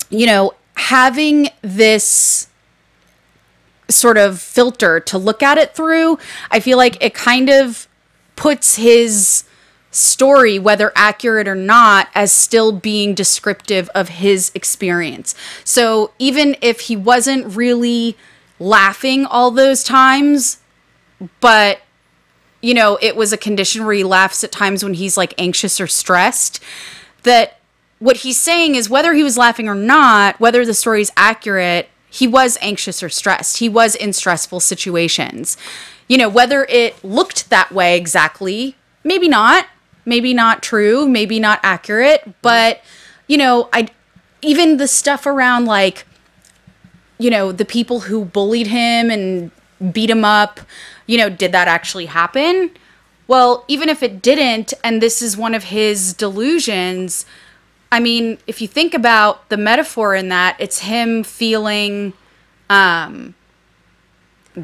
you 0.09 0.25
know, 0.25 0.55
having 0.75 1.49
this 1.61 2.47
sort 3.91 4.17
of 4.17 4.41
filter 4.41 4.99
to 5.01 5.19
look 5.19 5.43
at 5.43 5.59
it 5.59 5.75
through, 5.75 6.17
I 6.49 6.59
feel 6.59 6.79
like 6.79 6.97
it 6.99 7.13
kind 7.13 7.47
of 7.47 7.87
puts 8.35 8.75
his 8.77 9.43
story, 9.91 10.57
whether 10.57 10.91
accurate 10.95 11.47
or 11.47 11.53
not, 11.53 12.07
as 12.15 12.31
still 12.31 12.71
being 12.71 13.13
descriptive 13.13 13.87
of 13.93 14.09
his 14.09 14.51
experience. 14.55 15.35
So 15.63 16.11
even 16.17 16.55
if 16.59 16.79
he 16.79 16.95
wasn't 16.95 17.55
really 17.55 18.17
laughing 18.57 19.27
all 19.27 19.51
those 19.51 19.83
times, 19.83 20.57
but 21.39 21.81
you 22.63 22.73
know, 22.73 22.97
it 23.01 23.17
was 23.17 23.33
a 23.33 23.37
condition 23.37 23.85
where 23.85 23.93
he 23.93 24.05
laughs 24.05 24.41
at 24.41 24.51
times 24.51 24.83
when 24.83 24.93
he's 24.93 25.17
like 25.17 25.33
anxious 25.37 25.81
or 25.81 25.85
stressed, 25.85 26.61
that 27.23 27.59
what 27.99 28.17
he's 28.17 28.39
saying 28.39 28.75
is 28.75 28.89
whether 28.89 29.13
he 29.13 29.21
was 29.21 29.37
laughing 29.37 29.67
or 29.67 29.75
not, 29.75 30.39
whether 30.39 30.65
the 30.65 30.73
story 30.73 31.01
is 31.01 31.11
accurate, 31.17 31.89
he 32.09 32.25
was 32.25 32.57
anxious 32.61 33.03
or 33.03 33.09
stressed. 33.09 33.57
He 33.57 33.67
was 33.67 33.95
in 33.95 34.13
stressful 34.13 34.61
situations. 34.61 35.57
You 36.07 36.17
know, 36.17 36.29
whether 36.29 36.63
it 36.69 37.03
looked 37.03 37.49
that 37.49 37.73
way 37.73 37.97
exactly, 37.97 38.77
maybe 39.03 39.27
not, 39.27 39.67
maybe 40.05 40.33
not 40.33 40.63
true, 40.63 41.05
maybe 41.05 41.41
not 41.41 41.59
accurate, 41.63 42.33
but 42.41 42.79
you 43.27 43.35
know, 43.35 43.67
I 43.73 43.89
even 44.41 44.77
the 44.77 44.87
stuff 44.87 45.25
around 45.25 45.65
like 45.65 46.05
you 47.17 47.29
know, 47.29 47.51
the 47.51 47.65
people 47.65 48.01
who 48.01 48.25
bullied 48.25 48.67
him 48.67 49.09
and 49.09 49.51
beat 49.91 50.09
him 50.09 50.25
up, 50.25 50.59
you 51.05 51.17
know, 51.17 51.29
did 51.29 51.51
that 51.51 51.67
actually 51.67 52.07
happen? 52.07 52.71
Well, 53.27 53.63
even 53.67 53.89
if 53.89 54.03
it 54.03 54.21
didn't, 54.21 54.73
and 54.83 55.01
this 55.01 55.21
is 55.21 55.37
one 55.37 55.53
of 55.53 55.65
his 55.65 56.13
delusions, 56.13 57.25
I 57.91 57.99
mean, 57.99 58.37
if 58.47 58.61
you 58.61 58.67
think 58.67 58.93
about 58.93 59.49
the 59.49 59.57
metaphor 59.57 60.15
in 60.15 60.29
that, 60.29 60.55
it's 60.59 60.79
him 60.79 61.23
feeling 61.23 62.13
um 62.69 63.35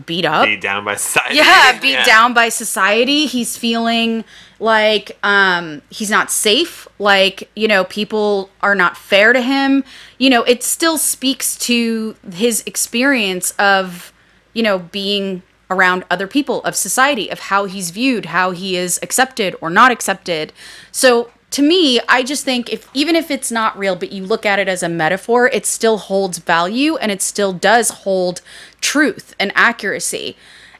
beat 0.05 0.25
up. 0.25 0.45
beat 0.45 0.61
down 0.61 0.85
by 0.85 0.95
society. 0.95 1.35
Yeah, 1.35 1.79
beat 1.81 2.05
down 2.05 2.33
by 2.33 2.49
society. 2.49 3.25
He's 3.25 3.57
feeling 3.57 4.23
like 4.59 5.17
um 5.23 5.81
he's 5.89 6.09
not 6.09 6.29
safe 6.29 6.87
like 6.99 7.49
you 7.55 7.67
know 7.67 7.85
people 7.85 8.49
are 8.61 8.75
not 8.75 8.97
fair 8.97 9.31
to 9.31 9.41
him 9.41 9.83
you 10.17 10.29
know 10.29 10.43
it 10.43 10.63
still 10.63 10.97
speaks 10.97 11.57
to 11.57 12.15
his 12.33 12.61
experience 12.65 13.51
of 13.51 14.11
you 14.53 14.61
know 14.61 14.77
being 14.77 15.41
around 15.69 16.03
other 16.09 16.27
people 16.27 16.63
of 16.63 16.75
society 16.75 17.29
of 17.29 17.39
how 17.39 17.65
he's 17.65 17.91
viewed 17.91 18.25
how 18.27 18.51
he 18.51 18.75
is 18.75 18.99
accepted 19.01 19.55
or 19.61 19.69
not 19.69 19.91
accepted. 19.91 20.51
So 20.91 21.31
to 21.51 21.63
me 21.63 21.99
i 22.07 22.21
just 22.21 22.45
think 22.45 22.71
if 22.71 22.87
even 22.93 23.15
if 23.15 23.31
it's 23.31 23.51
not 23.51 23.75
real 23.75 23.95
but 23.95 24.11
you 24.11 24.23
look 24.23 24.45
at 24.45 24.59
it 24.59 24.67
as 24.67 24.83
a 24.83 24.89
metaphor 24.89 25.47
it 25.47 25.65
still 25.65 25.97
holds 25.97 26.37
value 26.37 26.95
and 26.97 27.11
it 27.11 27.23
still 27.23 27.53
does 27.53 27.89
hold 27.89 28.41
truth 28.81 29.35
and 29.39 29.51
accuracy. 29.55 30.35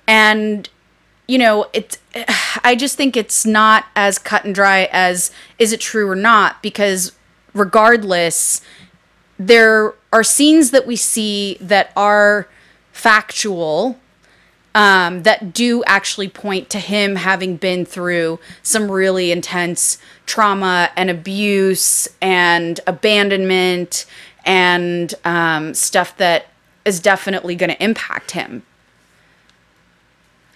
And 0.08 0.70
you 1.28 1.38
know, 1.38 1.68
it's 1.74 1.98
I 2.64 2.76
just 2.76 2.98
think 2.98 3.16
it's 3.16 3.46
not 3.46 3.86
as 3.96 4.20
cut 4.20 4.46
and 4.46 4.54
dry 4.54 4.90
as 4.92 5.32
is 5.58 5.72
it 5.72 5.80
true 5.80 6.10
or 6.10 6.16
not? 6.16 6.62
Because 6.62 7.14
regardless 7.54 8.62
there 9.38 9.94
are 10.12 10.24
scenes 10.24 10.72
that 10.72 10.86
we 10.86 10.96
see 10.96 11.58
that 11.62 11.92
are 11.96 12.48
factual 12.92 13.98
um, 14.76 15.24
that 15.24 15.54
do 15.54 15.84
actually 15.86 16.30
point 16.30 16.70
to 16.70 16.80
him 16.80 17.16
having 17.16 17.58
been 17.58 17.86
through 17.86 18.40
some 18.62 18.92
really 18.92 19.32
intense 19.32 19.98
trauma 20.26 20.92
and 20.96 21.10
abuse 21.10 22.08
and 22.22 22.80
abandonment 22.86 24.06
and 24.46 25.14
um, 25.26 25.74
stuff 25.74 26.16
that 26.18 26.48
is 26.86 27.00
definitely 27.00 27.56
going 27.56 27.70
to 27.70 27.84
impact 27.84 28.32
him. 28.32 28.64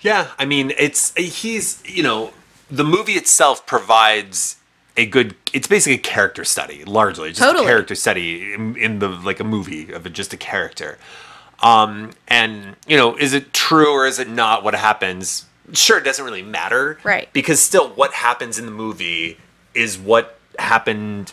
Yeah, 0.02 0.32
I 0.38 0.46
mean, 0.46 0.74
it's 0.78 1.14
he's 1.16 1.82
you 1.86 2.04
know 2.04 2.34
the 2.70 2.84
movie 2.84 3.14
itself 3.14 3.66
provides 3.66 4.58
a 4.98 5.06
good. 5.06 5.36
It's 5.54 5.68
basically 5.68 5.96
a 5.96 6.02
character 6.02 6.44
study, 6.44 6.84
largely 6.84 7.30
just 7.30 7.42
Totally. 7.42 7.66
a 7.66 7.68
character 7.70 7.96
study 7.96 8.54
in, 8.54 8.76
in 8.76 9.00
the 9.00 9.08
like 9.08 9.40
a 9.40 9.44
movie 9.46 9.92
of 9.92 10.12
just 10.12 10.34
a 10.34 10.38
character. 10.38 10.98
Um, 11.64 12.12
and 12.28 12.76
you 12.88 12.98
know, 12.98 13.16
is 13.16 13.34
it 13.34 13.54
true 13.54 13.92
or 13.94 14.06
is 14.06 14.20
it 14.20 14.30
not? 14.30 14.64
What 14.64 14.76
happens? 14.76 15.46
Sure, 15.72 15.98
it 15.98 16.04
doesn't 16.04 16.24
really 16.26 16.42
matter, 16.44 17.00
Right. 17.04 17.32
Because 17.34 17.60
still, 17.62 17.90
what 17.90 18.14
happens 18.14 18.60
in 18.60 18.66
the 18.66 18.72
movie 18.72 19.38
is 19.74 19.98
what 19.98 20.38
happened 20.60 21.32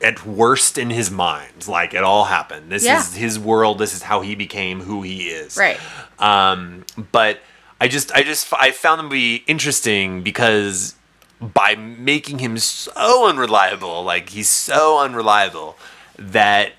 at 0.00 0.24
worst 0.24 0.78
in 0.78 0.90
his 0.90 1.10
mind. 1.10 1.68
Like 1.68 1.92
it 1.92 2.02
all 2.02 2.24
happened. 2.24 2.72
This 2.72 2.84
Yeah. 2.84 2.98
is 2.98 3.14
his 3.14 3.38
world. 3.38 3.78
This 3.78 3.92
is 3.94 4.02
how 4.02 4.22
he 4.22 4.34
became 4.34 4.80
who 4.80 5.02
he 5.02 5.28
is. 5.28 5.56
Right. 5.56 5.78
Um, 6.18 6.84
but 7.12 7.40
I 7.80 7.88
just, 7.88 8.10
I 8.12 8.22
just, 8.22 8.52
I 8.54 8.70
found 8.70 8.98
them 9.00 9.06
to 9.08 9.12
be 9.12 9.44
interesting 9.46 10.22
because 10.22 10.94
by 11.40 11.74
making 11.76 12.38
him 12.38 12.56
so 12.58 13.28
unreliable, 13.28 14.02
like 14.02 14.30
he's 14.30 14.48
so 14.48 14.98
unreliable 15.00 15.76
that 16.18 16.72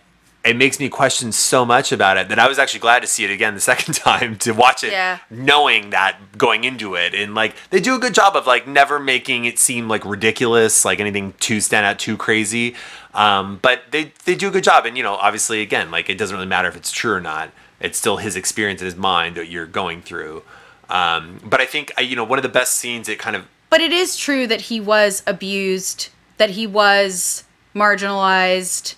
it 0.45 0.55
makes 0.55 0.79
me 0.79 0.87
question 0.87 1.31
so 1.33 1.65
much 1.65 1.91
about 1.91 2.15
it 2.17 2.29
that 2.29 2.39
I 2.39 2.47
was 2.47 2.57
actually 2.57 2.79
glad 2.79 3.01
to 3.01 3.07
see 3.07 3.25
it 3.25 3.29
again 3.29 3.55
the 3.55 3.59
second 3.73 3.93
time 3.95 4.37
to 4.37 4.51
watch 4.53 4.83
it, 4.83 4.91
Yeah. 4.91 5.19
knowing 5.29 5.89
that 5.89 6.17
going 6.37 6.63
into 6.63 6.95
it. 6.95 7.13
And 7.13 7.35
like, 7.35 7.55
they 7.71 7.79
do 7.81 7.95
a 7.95 7.99
good 7.99 8.13
job 8.13 8.35
of 8.35 8.47
like 8.47 8.65
never 8.67 8.99
making 8.99 9.45
it 9.45 9.59
seem 9.59 9.87
like 9.89 10.05
ridiculous, 10.05 10.85
like 10.85 10.99
anything 10.99 11.33
too 11.39 11.59
stand 11.59 11.85
out 11.85 11.99
too 11.99 12.15
crazy. 12.15 12.75
Um, 13.13 13.59
but 13.61 13.83
they, 13.91 14.13
they 14.25 14.35
do 14.35 14.47
a 14.47 14.51
good 14.51 14.63
job. 14.63 14.85
And, 14.85 14.95
you 14.95 15.03
know, 15.03 15.15
obviously, 15.15 15.61
again, 15.61 15.91
like 15.91 16.09
it 16.09 16.17
doesn't 16.17 16.35
really 16.35 16.47
matter 16.47 16.69
if 16.69 16.75
it's 16.77 16.91
true 16.91 17.13
or 17.13 17.21
not. 17.21 17.51
It's 17.81 17.97
still 17.97 18.17
his 18.17 18.35
experience 18.35 18.81
in 18.81 18.85
his 18.85 18.95
mind 18.95 19.35
that 19.35 19.47
you're 19.49 19.65
going 19.65 20.01
through. 20.01 20.43
Um, 20.89 21.39
but 21.43 21.59
I 21.61 21.65
think, 21.65 21.91
you 21.99 22.15
know, 22.15 22.23
one 22.23 22.39
of 22.39 22.43
the 22.43 22.49
best 22.49 22.75
scenes, 22.75 23.07
it 23.09 23.19
kind 23.19 23.35
of 23.35 23.45
But 23.69 23.81
it 23.81 23.91
is 23.91 24.15
true 24.17 24.47
that 24.47 24.61
he 24.61 24.79
was 24.79 25.21
abused, 25.27 26.09
that 26.37 26.51
he 26.51 26.65
was 26.65 27.43
marginalized. 27.75 28.95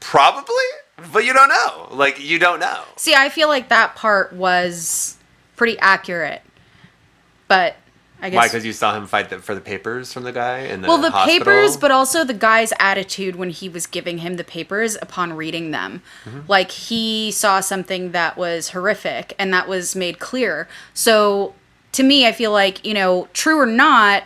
Probably, 0.00 0.54
but 1.12 1.24
you 1.24 1.32
don't 1.32 1.48
know. 1.48 1.88
Like 1.90 2.20
you 2.20 2.38
don't 2.38 2.60
know. 2.60 2.82
See, 2.96 3.14
I 3.14 3.28
feel 3.28 3.48
like 3.48 3.68
that 3.68 3.96
part 3.96 4.32
was 4.32 5.16
pretty 5.56 5.78
accurate. 5.78 6.42
But 7.48 7.76
I 8.20 8.30
guess 8.30 8.36
Why? 8.36 8.46
Because 8.46 8.64
you 8.64 8.72
saw 8.72 8.96
him 8.96 9.06
fight 9.06 9.30
the, 9.30 9.38
for 9.38 9.54
the 9.54 9.60
papers 9.60 10.12
from 10.12 10.24
the 10.24 10.32
guy 10.32 10.60
in 10.60 10.80
the 10.80 10.88
well, 10.88 10.98
the 10.98 11.10
hospital? 11.10 11.38
papers, 11.38 11.76
but 11.76 11.90
also 11.90 12.24
the 12.24 12.34
guy's 12.34 12.72
attitude 12.78 13.36
when 13.36 13.50
he 13.50 13.68
was 13.68 13.86
giving 13.86 14.18
him 14.18 14.36
the 14.36 14.44
papers 14.44 14.96
upon 15.02 15.34
reading 15.34 15.70
them. 15.70 16.02
Mm-hmm. 16.24 16.40
Like 16.48 16.70
he 16.70 17.30
saw 17.30 17.60
something 17.60 18.12
that 18.12 18.36
was 18.36 18.70
horrific 18.70 19.34
and 19.38 19.52
that 19.52 19.68
was 19.68 19.94
made 19.94 20.18
clear. 20.18 20.66
So 20.94 21.54
to 21.92 22.02
me, 22.02 22.26
I 22.26 22.32
feel 22.32 22.52
like, 22.52 22.84
you 22.84 22.94
know, 22.94 23.28
true 23.32 23.58
or 23.58 23.66
not, 23.66 24.24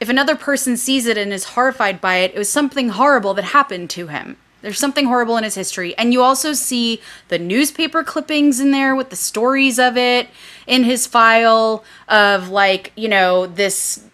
if 0.00 0.08
another 0.08 0.36
person 0.36 0.76
sees 0.76 1.06
it 1.06 1.16
and 1.16 1.32
is 1.32 1.44
horrified 1.44 2.00
by 2.00 2.16
it, 2.16 2.34
it 2.34 2.38
was 2.38 2.48
something 2.48 2.90
horrible 2.90 3.34
that 3.34 3.44
happened 3.44 3.90
to 3.90 4.08
him. 4.08 4.36
There's 4.62 4.78
something 4.78 5.06
horrible 5.06 5.36
in 5.36 5.44
his 5.44 5.54
history. 5.54 5.96
And 5.96 6.12
you 6.12 6.22
also 6.22 6.52
see 6.52 7.00
the 7.28 7.38
newspaper 7.38 8.02
clippings 8.02 8.58
in 8.58 8.72
there 8.72 8.96
with 8.96 9.10
the 9.10 9.16
stories 9.16 9.78
of 9.78 9.96
it 9.96 10.28
in 10.66 10.84
his 10.84 11.06
file 11.06 11.84
of 12.08 12.48
like, 12.48 12.92
you 12.96 13.08
know, 13.08 13.46
this 13.46 14.04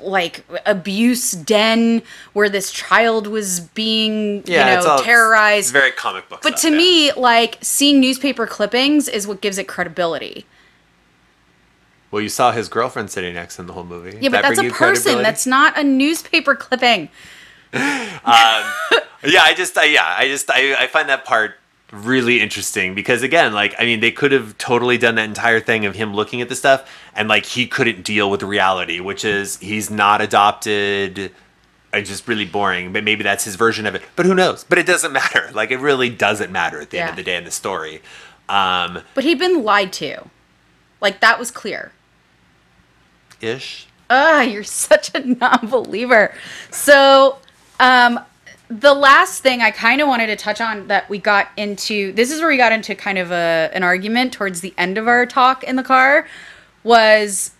like 0.00 0.44
abuse 0.66 1.32
den 1.32 2.02
where 2.34 2.48
this 2.48 2.70
child 2.70 3.26
was 3.26 3.60
being, 3.60 4.42
yeah, 4.46 4.76
you 4.76 4.84
know, 4.84 4.90
all, 4.90 4.98
terrorized. 5.02 5.66
It's 5.66 5.70
very 5.72 5.90
comic 5.90 6.28
book. 6.28 6.40
but 6.42 6.56
to 6.58 6.70
yeah. 6.70 6.76
me, 6.76 7.12
like 7.14 7.58
seeing 7.62 8.00
newspaper 8.00 8.46
clippings 8.46 9.08
is 9.08 9.26
what 9.26 9.40
gives 9.40 9.58
it 9.58 9.66
credibility. 9.66 10.46
Well, 12.10 12.22
you 12.22 12.28
saw 12.28 12.52
his 12.52 12.68
girlfriend 12.68 13.10
sitting 13.10 13.34
next 13.34 13.56
to 13.56 13.62
him 13.62 13.66
the 13.66 13.72
whole 13.72 13.84
movie. 13.84 14.18
Yeah, 14.20 14.30
but 14.30 14.42
That 14.42 14.56
that's 14.56 14.58
a 14.58 14.70
person. 14.70 15.22
That's 15.22 15.46
not 15.46 15.78
a 15.78 15.84
newspaper 15.84 16.54
clipping. 16.54 17.08
yeah. 17.72 17.82
I 17.82 19.54
just, 19.56 19.76
I, 19.76 19.84
yeah, 19.84 20.14
I 20.16 20.28
just, 20.28 20.50
I, 20.50 20.74
I 20.74 20.86
find 20.86 21.08
that 21.08 21.24
part 21.24 21.56
really 21.92 22.40
interesting 22.40 22.94
because 22.94 23.22
again, 23.22 23.52
like, 23.52 23.74
I 23.78 23.84
mean, 23.84 24.00
they 24.00 24.10
could 24.10 24.32
have 24.32 24.56
totally 24.58 24.98
done 24.98 25.16
that 25.16 25.24
entire 25.28 25.60
thing 25.60 25.84
of 25.84 25.94
him 25.94 26.14
looking 26.14 26.40
at 26.40 26.48
the 26.48 26.56
stuff 26.56 26.90
and 27.14 27.28
like 27.28 27.44
he 27.44 27.66
couldn't 27.66 28.02
deal 28.02 28.30
with 28.30 28.42
reality, 28.42 29.00
which 29.00 29.24
is 29.24 29.58
he's 29.58 29.90
not 29.90 30.20
adopted. 30.20 31.32
It's 31.92 32.10
just 32.10 32.28
really 32.28 32.44
boring, 32.44 32.92
but 32.92 33.04
maybe 33.04 33.22
that's 33.22 33.44
his 33.44 33.54
version 33.56 33.86
of 33.86 33.94
it. 33.94 34.02
But 34.16 34.26
who 34.26 34.34
knows? 34.34 34.64
But 34.64 34.78
it 34.78 34.86
doesn't 34.86 35.12
matter. 35.12 35.50
Like, 35.54 35.70
it 35.70 35.78
really 35.78 36.10
doesn't 36.10 36.52
matter 36.52 36.80
at 36.80 36.90
the 36.90 36.98
end 36.98 37.10
of 37.10 37.16
the 37.16 37.22
day 37.22 37.36
in 37.36 37.44
the 37.44 37.50
story. 37.50 38.02
Um, 38.48 39.02
But 39.14 39.24
he'd 39.24 39.38
been 39.38 39.64
lied 39.64 39.92
to. 39.94 40.28
Like 41.00 41.20
that 41.20 41.38
was 41.38 41.50
clear. 41.50 41.92
Ish. 43.40 43.86
Ah, 44.08 44.42
you're 44.42 44.64
such 44.64 45.14
a 45.14 45.20
non-believer. 45.26 46.32
So, 46.70 47.38
um, 47.80 48.20
the 48.68 48.94
last 48.94 49.42
thing 49.42 49.60
I 49.60 49.70
kind 49.70 50.00
of 50.00 50.08
wanted 50.08 50.26
to 50.26 50.36
touch 50.36 50.60
on 50.60 50.88
that 50.88 51.08
we 51.08 51.18
got 51.18 51.48
into 51.56 52.12
this 52.12 52.32
is 52.32 52.40
where 52.40 52.48
we 52.48 52.56
got 52.56 52.72
into 52.72 52.94
kind 52.94 53.16
of 53.16 53.30
a 53.30 53.70
an 53.72 53.84
argument 53.84 54.32
towards 54.32 54.60
the 54.60 54.74
end 54.76 54.98
of 54.98 55.06
our 55.06 55.24
talk 55.24 55.62
in 55.62 55.76
the 55.76 55.84
car 55.84 56.26
was 56.82 57.52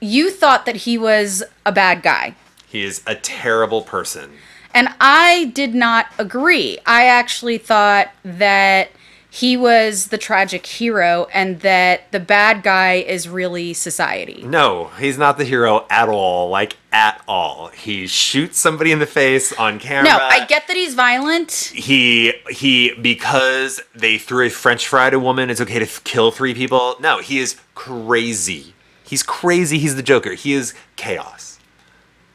you 0.00 0.30
thought 0.30 0.64
that 0.66 0.76
he 0.76 0.96
was 0.96 1.42
a 1.66 1.72
bad 1.72 2.02
guy. 2.02 2.34
He 2.66 2.84
is 2.84 3.02
a 3.06 3.14
terrible 3.14 3.82
person. 3.82 4.32
And 4.74 4.88
I 5.00 5.46
did 5.54 5.74
not 5.74 6.06
agree. 6.18 6.78
I 6.86 7.06
actually 7.06 7.58
thought 7.58 8.10
that 8.22 8.90
he 9.38 9.56
was 9.56 10.08
the 10.08 10.18
tragic 10.18 10.66
hero 10.66 11.28
and 11.32 11.60
that 11.60 12.10
the 12.10 12.18
bad 12.18 12.60
guy 12.64 12.94
is 12.94 13.28
really 13.28 13.72
society. 13.72 14.42
No, 14.44 14.90
he's 14.98 15.16
not 15.16 15.38
the 15.38 15.44
hero 15.44 15.86
at 15.88 16.08
all. 16.08 16.48
Like 16.48 16.76
at 16.90 17.22
all. 17.28 17.68
He 17.68 18.08
shoots 18.08 18.58
somebody 18.58 18.90
in 18.90 18.98
the 18.98 19.06
face 19.06 19.52
on 19.52 19.78
camera. 19.78 20.10
No, 20.10 20.18
I 20.18 20.44
get 20.46 20.66
that 20.66 20.74
he's 20.74 20.94
violent. 20.94 21.52
he 21.72 22.32
he 22.50 22.94
because 22.94 23.80
they 23.94 24.18
threw 24.18 24.46
a 24.46 24.50
French 24.50 24.88
fry 24.88 25.06
at 25.06 25.14
a 25.14 25.20
woman. 25.20 25.50
It's 25.50 25.60
okay 25.60 25.78
to 25.78 25.84
f- 25.84 26.02
kill 26.02 26.32
three 26.32 26.52
people. 26.52 26.96
No, 26.98 27.20
he 27.20 27.38
is 27.38 27.60
crazy. 27.76 28.74
He's 29.04 29.22
crazy. 29.22 29.78
He's 29.78 29.94
the 29.94 30.02
Joker. 30.02 30.32
He 30.32 30.52
is 30.52 30.74
chaos. 30.96 31.60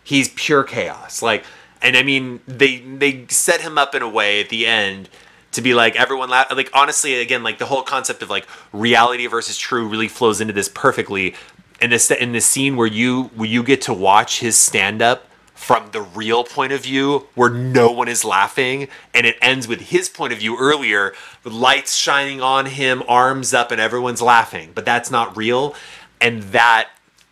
He's 0.05 0.29
pure 0.29 0.63
chaos. 0.63 1.21
Like, 1.21 1.43
and 1.81 1.97
I 1.97 2.03
mean, 2.03 2.39
they 2.47 2.77
they 2.79 3.25
set 3.27 3.59
him 3.59 3.77
up 3.77 3.93
in 3.93 4.01
a 4.01 4.09
way 4.09 4.39
at 4.39 4.47
the 4.47 4.65
end 4.65 5.09
to 5.53 5.61
be 5.61 5.73
like 5.73 5.95
everyone. 5.95 6.29
La- 6.29 6.45
like, 6.55 6.69
honestly, 6.73 7.15
again, 7.21 7.43
like 7.43 7.57
the 7.57 7.65
whole 7.65 7.81
concept 7.83 8.21
of 8.21 8.29
like 8.29 8.47
reality 8.71 9.27
versus 9.27 9.57
true 9.57 9.87
really 9.87 10.07
flows 10.07 10.41
into 10.41 10.53
this 10.53 10.69
perfectly. 10.69 11.35
In 11.81 11.89
this 11.89 12.09
in 12.11 12.31
this 12.31 12.45
scene 12.45 12.77
where 12.77 12.87
you 12.87 13.23
where 13.35 13.47
you 13.49 13.61
get 13.63 13.81
to 13.83 13.93
watch 13.93 14.39
his 14.39 14.55
stand 14.57 15.01
up 15.01 15.27
from 15.53 15.89
the 15.91 16.01
real 16.01 16.43
point 16.43 16.71
of 16.71 16.81
view 16.81 17.27
where 17.35 17.49
no 17.49 17.91
one 17.91 18.07
is 18.07 18.23
laughing 18.23 18.87
and 19.13 19.25
it 19.25 19.35
ends 19.41 19.67
with 19.67 19.81
his 19.81 20.07
point 20.09 20.31
of 20.33 20.39
view 20.39 20.57
earlier 20.57 21.13
with 21.43 21.53
lights 21.53 21.95
shining 21.95 22.41
on 22.41 22.65
him 22.65 23.03
arms 23.07 23.53
up 23.53 23.71
and 23.71 23.79
everyone's 23.81 24.21
laughing 24.21 24.71
but 24.73 24.83
that's 24.85 25.11
not 25.11 25.35
real 25.37 25.75
and 26.21 26.41
that 26.43 26.89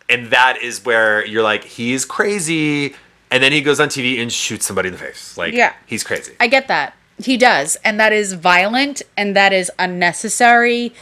and 0.08 0.26
that 0.28 0.56
is 0.62 0.84
where 0.84 1.24
you're 1.26 1.42
like 1.42 1.64
he's 1.64 2.04
crazy 2.04 2.94
and 3.30 3.42
then 3.42 3.52
he 3.52 3.60
goes 3.60 3.80
on 3.80 3.88
tv 3.88 4.20
and 4.22 4.32
shoots 4.32 4.64
somebody 4.66 4.88
in 4.88 4.92
the 4.92 4.98
face 5.00 5.36
like 5.36 5.52
Yeah. 5.54 5.72
he's 5.86 6.04
crazy 6.04 6.34
I 6.40 6.46
get 6.46 6.68
that. 6.68 6.94
He 7.26 7.36
does. 7.36 7.76
And 7.84 7.98
that 8.00 8.12
is 8.12 8.34
violent 8.34 9.02
and 9.16 9.36
that 9.36 9.52
is 9.52 9.70
unnecessary. 9.78 10.92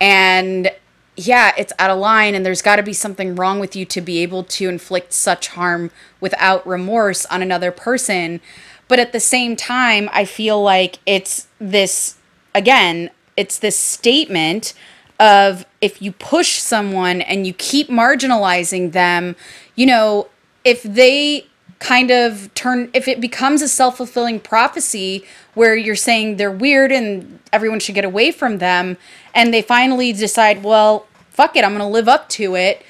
And 0.00 0.70
yeah, 1.16 1.52
it's 1.58 1.72
out 1.78 1.90
of 1.90 1.98
line 1.98 2.34
and 2.34 2.44
there's 2.44 2.62
got 2.62 2.76
to 2.76 2.82
be 2.82 2.92
something 2.92 3.34
wrong 3.34 3.60
with 3.60 3.76
you 3.76 3.84
to 3.86 4.00
be 4.00 4.18
able 4.18 4.44
to 4.44 4.68
inflict 4.68 5.12
such 5.12 5.48
harm 5.48 5.90
without 6.20 6.66
remorse 6.66 7.26
on 7.26 7.42
another 7.42 7.70
person. 7.70 8.40
But 8.88 8.98
at 8.98 9.12
the 9.12 9.20
same 9.20 9.54
time, 9.56 10.08
I 10.12 10.24
feel 10.24 10.62
like 10.62 10.98
it's 11.06 11.46
this 11.58 12.16
again, 12.54 13.10
it's 13.36 13.58
this 13.58 13.78
statement 13.78 14.74
of 15.18 15.66
if 15.80 16.00
you 16.00 16.12
push 16.12 16.58
someone 16.58 17.20
and 17.20 17.46
you 17.46 17.52
keep 17.52 17.88
marginalizing 17.88 18.92
them, 18.92 19.36
you 19.76 19.86
know, 19.86 20.28
if 20.64 20.82
they 20.82 21.46
kind 21.80 22.10
of 22.10 22.52
turn 22.54 22.90
if 22.94 23.08
it 23.08 23.20
becomes 23.20 23.62
a 23.62 23.68
self-fulfilling 23.68 24.38
prophecy 24.38 25.24
where 25.54 25.74
you're 25.74 25.96
saying 25.96 26.36
they're 26.36 26.50
weird 26.50 26.92
and 26.92 27.40
everyone 27.52 27.80
should 27.80 27.94
get 27.94 28.04
away 28.04 28.30
from 28.30 28.58
them 28.58 28.96
and 29.34 29.52
they 29.52 29.62
finally 29.62 30.12
decide 30.12 30.62
well 30.62 31.06
fuck 31.30 31.56
it 31.56 31.64
i'm 31.64 31.72
going 31.72 31.80
to 31.80 31.86
live 31.86 32.08
up 32.08 32.28
to 32.28 32.54
it 32.54 32.84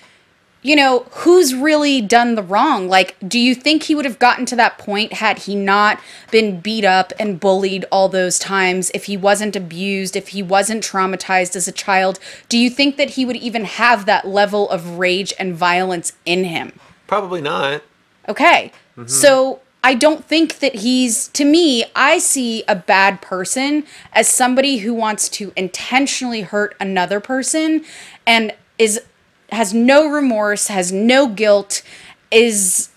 you 0.63 0.77
know 0.77 1.07
who's 1.11 1.55
really 1.55 2.01
done 2.03 2.35
the 2.35 2.43
wrong? 2.43 2.89
Like 2.89 3.17
do 3.27 3.39
you 3.39 3.55
think 3.55 3.85
he 3.85 3.95
would 3.95 4.05
have 4.05 4.19
gotten 4.19 4.45
to 4.47 4.57
that 4.57 4.79
point 4.79 5.15
had 5.15 5.41
he 5.41 5.55
not 5.55 6.01
been 6.31 6.61
beat 6.61 6.85
up 6.85 7.13
and 7.19 7.41
bullied 7.41 7.87
all 7.91 8.09
those 8.09 8.39
times 8.39 8.91
if 8.95 9.05
he 9.05 9.17
wasn't 9.17 9.57
abused 9.57 10.17
if 10.17 10.29
he 10.29 10.43
wasn't 10.43 10.85
traumatized 10.85 11.57
as 11.57 11.67
a 11.67 11.73
child? 11.73 12.19
Do 12.49 12.59
you 12.59 12.69
think 12.69 12.97
that 12.97 13.11
he 13.11 13.25
would 13.25 13.37
even 13.37 13.65
have 13.65 14.07
that 14.07 14.27
level 14.27 14.69
of 14.69 14.99
rage 14.99 15.33
and 15.39 15.55
violence 15.55 16.13
in 16.27 16.45
him? 16.45 16.73
Probably 17.07 17.41
not. 17.41 17.83
Okay. 18.31 18.73
Mm-hmm. 18.97 19.07
So 19.09 19.61
I 19.83 19.95
don't 19.95 20.25
think 20.25 20.59
that 20.59 20.77
he's, 20.77 21.29
to 21.29 21.45
me, 21.45 21.85
I 21.97 22.19
see 22.19 22.63
a 22.69 22.77
bad 22.77 23.21
person 23.21 23.85
as 24.13 24.29
somebody 24.29 24.79
who 24.79 24.95
wants 24.95 25.29
to 25.31 25.53
intentionally 25.57 26.43
hurt 26.43 26.77
another 26.79 27.19
person 27.21 27.85
and 28.27 28.53
is 28.79 29.03
has 29.51 29.75
no 29.75 30.09
remorse, 30.09 30.69
has 30.69 30.93
no 30.93 31.29
guilt, 31.29 31.83
is 32.31 32.91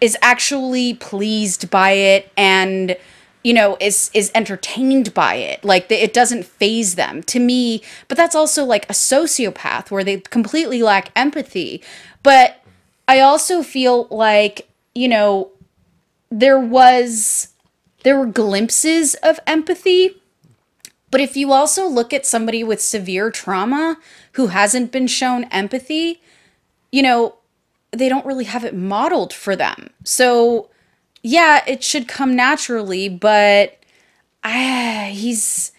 is 0.00 0.16
actually 0.20 0.94
pleased 0.94 1.70
by 1.70 1.92
it 1.92 2.32
and 2.36 2.96
you 3.44 3.54
know 3.54 3.76
is 3.80 4.10
is 4.12 4.32
entertained 4.34 5.14
by 5.14 5.34
it. 5.34 5.64
Like 5.64 5.88
the, 5.88 6.02
it 6.02 6.12
doesn't 6.12 6.44
faze 6.44 6.96
them 6.96 7.22
to 7.24 7.38
me 7.38 7.82
but 8.08 8.16
that's 8.16 8.34
also 8.34 8.64
like 8.64 8.84
a 8.90 8.94
sociopath 8.94 9.92
where 9.92 10.02
they 10.02 10.18
completely 10.18 10.82
lack 10.82 11.10
empathy. 11.14 11.82
But 12.22 12.58
i 13.08 13.18
also 13.20 13.62
feel 13.62 14.06
like 14.10 14.68
you 14.94 15.08
know 15.08 15.50
there 16.30 16.58
was 16.58 17.48
there 18.04 18.18
were 18.18 18.26
glimpses 18.26 19.14
of 19.16 19.38
empathy 19.46 20.16
but 21.10 21.20
if 21.20 21.36
you 21.36 21.52
also 21.52 21.86
look 21.86 22.12
at 22.12 22.24
somebody 22.24 22.64
with 22.64 22.80
severe 22.80 23.30
trauma 23.30 23.98
who 24.32 24.48
hasn't 24.48 24.90
been 24.90 25.06
shown 25.06 25.44
empathy 25.44 26.20
you 26.90 27.02
know 27.02 27.36
they 27.92 28.08
don't 28.08 28.26
really 28.26 28.46
have 28.46 28.64
it 28.64 28.74
modeled 28.74 29.32
for 29.32 29.54
them. 29.54 29.90
So, 30.04 30.70
yeah, 31.22 31.62
it 31.66 31.84
should 31.84 32.08
come 32.08 32.34
naturally, 32.34 33.08
but 33.08 33.78
ah, 34.42 35.08
he's 35.10 35.72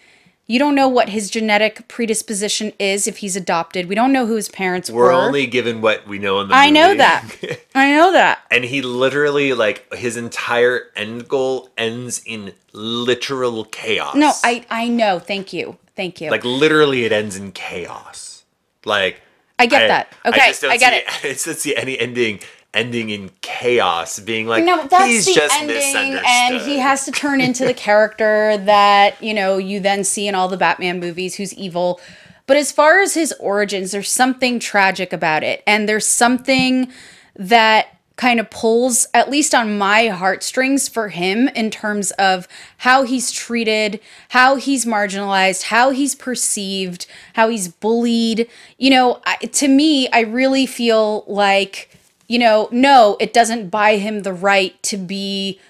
you 0.46 0.58
don't 0.58 0.74
know 0.74 0.88
what 0.88 1.08
his 1.08 1.30
genetic 1.30 1.88
predisposition 1.88 2.72
is 2.78 3.06
if 3.06 3.18
he's 3.18 3.34
adopted. 3.34 3.88
We 3.88 3.94
don't 3.94 4.12
know 4.12 4.26
who 4.26 4.36
his 4.36 4.48
parents 4.48 4.90
were. 4.90 5.04
We're 5.04 5.12
only 5.12 5.46
given 5.46 5.80
what 5.80 6.06
we 6.06 6.18
know 6.18 6.40
in 6.40 6.48
the 6.48 6.54
I 6.54 6.70
know 6.70 6.94
that. 6.94 7.24
I 7.74 7.92
know 7.92 8.12
that. 8.12 8.40
and 8.50 8.64
he 8.64 8.82
literally 8.82 9.54
like 9.54 9.92
his 9.94 10.16
entire 10.16 10.90
end 10.94 11.28
goal 11.28 11.70
ends 11.78 12.20
in 12.26 12.52
literal 12.72 13.64
chaos. 13.64 14.14
No, 14.14 14.32
I 14.42 14.66
I 14.68 14.88
know. 14.88 15.18
Thank 15.18 15.52
you. 15.52 15.78
Thank 15.96 16.20
you. 16.20 16.30
like 16.30 16.44
literally 16.44 17.04
it 17.04 17.12
ends 17.12 17.36
in 17.36 17.52
chaos. 17.52 18.44
Like 18.84 19.22
I 19.58 19.66
get 19.66 19.88
that. 19.88 20.12
Okay, 20.26 20.52
don't 20.60 20.70
I 20.72 20.76
get 20.76 20.92
see, 20.92 20.98
it. 20.98 21.04
I 21.24 21.32
just 21.32 21.46
don't 21.46 21.58
see 21.58 21.76
any 21.76 21.98
ending 21.98 22.40
ending 22.74 23.10
in 23.10 23.30
chaos, 23.40 24.18
being 24.18 24.46
like 24.46 24.64
no, 24.64 24.86
that's 24.86 25.06
he's 25.06 25.26
the 25.26 25.34
just 25.34 25.54
ending, 25.54 25.76
misunderstood. 25.76 26.24
and 26.26 26.60
he 26.62 26.78
has 26.78 27.04
to 27.04 27.12
turn 27.12 27.40
into 27.40 27.64
the 27.64 27.74
character 27.74 28.58
that 28.64 29.22
you 29.22 29.32
know 29.32 29.56
you 29.56 29.80
then 29.80 30.04
see 30.04 30.28
in 30.28 30.34
all 30.34 30.48
the 30.48 30.56
Batman 30.56 31.00
movies, 31.00 31.36
who's 31.36 31.54
evil. 31.54 32.00
But 32.46 32.58
as 32.58 32.70
far 32.72 33.00
as 33.00 33.14
his 33.14 33.32
origins, 33.40 33.92
there's 33.92 34.10
something 34.10 34.58
tragic 34.58 35.12
about 35.12 35.42
it, 35.42 35.62
and 35.66 35.88
there's 35.88 36.06
something 36.06 36.92
that 37.36 37.88
kind 38.16 38.38
of 38.38 38.48
pulls, 38.50 39.06
at 39.12 39.28
least 39.28 39.54
on 39.54 39.76
my 39.76 40.06
heartstrings, 40.08 40.88
for 40.88 41.08
him 41.08 41.48
in 41.48 41.70
terms 41.70 42.12
of 42.12 42.46
how 42.78 43.02
he's 43.02 43.32
treated, 43.32 44.00
how 44.28 44.56
he's 44.56 44.84
marginalized, 44.84 45.64
how 45.64 45.90
he's 45.90 46.14
perceived, 46.14 47.06
how 47.32 47.48
he's 47.48 47.68
bullied. 47.68 48.48
You 48.78 48.90
know, 48.90 49.20
I, 49.26 49.36
to 49.36 49.68
me, 49.68 50.08
I 50.10 50.20
really 50.20 50.66
feel 50.66 51.24
like 51.26 51.90
you 52.26 52.38
know, 52.38 52.68
no, 52.70 53.16
it 53.20 53.32
doesn't 53.32 53.70
buy 53.70 53.96
him 53.96 54.22
the 54.22 54.32
right 54.32 54.80
to 54.84 54.96
be 54.96 55.60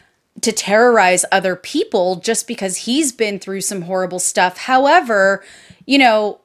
to 0.41 0.53
terrorize 0.53 1.25
other 1.31 1.57
people 1.57 2.17
just 2.17 2.47
because 2.47 2.79
he's 2.79 3.13
been 3.13 3.39
through 3.39 3.61
some 3.61 3.83
horrible 3.83 4.19
stuff. 4.19 4.59
However, 4.59 5.43
you 5.87 5.97
know, 5.97 6.41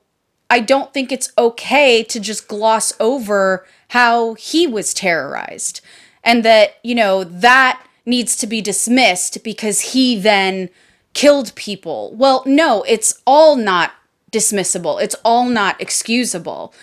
I 0.50 0.60
don't 0.60 0.94
think 0.94 1.12
it's 1.12 1.32
okay 1.38 2.04
to 2.04 2.20
just 2.20 2.48
gloss 2.48 2.94
over 3.00 3.66
how 3.90 4.36
he 4.36 4.68
was 4.68 4.94
terrorized 4.94 5.82
and 6.24 6.44
that, 6.46 6.76
you 6.84 6.96
know, 6.96 7.24
that 7.24 7.84
needs 8.06 8.36
to 8.38 8.48
be 8.48 8.62
dismissed 8.62 9.44
because 9.44 9.94
he 9.94 10.18
then 10.18 10.70
killed 11.14 11.54
people. 11.56 12.14
Well, 12.16 12.44
no, 12.46 12.84
it's 12.84 13.22
all 13.26 13.56
not 13.56 13.92
dismissible. 14.32 15.02
It's 15.02 15.16
all 15.26 15.46
not 15.46 15.80
excusable. 15.82 16.74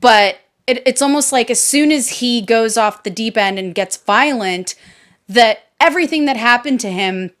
But 0.00 0.38
it, 0.68 0.82
it's 0.86 1.02
almost 1.02 1.32
like 1.32 1.50
as 1.50 1.60
soon 1.60 1.90
as 1.90 2.20
he 2.20 2.42
goes 2.42 2.76
off 2.76 3.02
the 3.02 3.10
deep 3.10 3.36
end 3.36 3.58
and 3.58 3.74
gets 3.74 3.96
violent, 3.96 4.74
that 5.26 5.60
everything 5.80 6.26
that 6.26 6.36
happened 6.36 6.78
to 6.80 6.90
him 6.90 7.32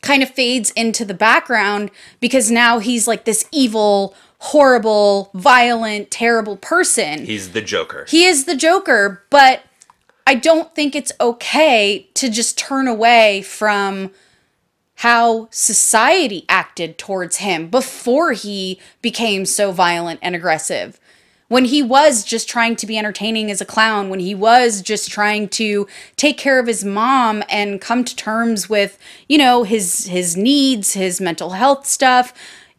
kind 0.00 0.22
of 0.22 0.30
fades 0.30 0.70
into 0.70 1.04
the 1.04 1.14
background 1.14 1.90
because 2.18 2.50
now 2.50 2.78
he's 2.78 3.06
like 3.06 3.24
this 3.24 3.44
evil, 3.52 4.14
horrible, 4.38 5.30
violent, 5.34 6.10
terrible 6.10 6.56
person. 6.56 7.26
he's 7.26 7.52
the 7.52 7.60
Joker. 7.60 8.06
He 8.08 8.24
is 8.24 8.46
the 8.46 8.56
Joker, 8.56 9.22
but 9.28 9.62
I 10.26 10.34
don't 10.34 10.74
think 10.74 10.96
it's 10.96 11.12
okay 11.20 12.08
to 12.14 12.30
just 12.30 12.56
turn 12.56 12.88
away 12.88 13.42
from 13.42 14.12
how 14.96 15.48
society 15.50 16.46
acted 16.48 16.96
towards 16.96 17.36
him 17.36 17.68
before 17.68 18.32
he 18.32 18.80
became 19.02 19.44
so 19.44 19.72
violent 19.72 20.20
and 20.22 20.34
aggressive. 20.34 20.98
When 21.52 21.66
he 21.66 21.82
was 21.82 22.24
just 22.24 22.48
trying 22.48 22.76
to 22.76 22.86
be 22.86 22.96
entertaining 22.96 23.50
as 23.50 23.60
a 23.60 23.66
clown, 23.66 24.08
when 24.08 24.20
he 24.20 24.34
was 24.34 24.80
just 24.80 25.10
trying 25.10 25.50
to 25.50 25.86
take 26.16 26.38
care 26.38 26.58
of 26.58 26.66
his 26.66 26.82
mom 26.82 27.44
and 27.50 27.78
come 27.78 28.04
to 28.04 28.16
terms 28.16 28.70
with, 28.70 28.98
you 29.28 29.36
know, 29.36 29.62
his 29.62 30.06
his 30.06 30.34
needs, 30.34 30.94
his 30.94 31.20
mental 31.20 31.50
health 31.50 31.86
stuff, 31.86 32.32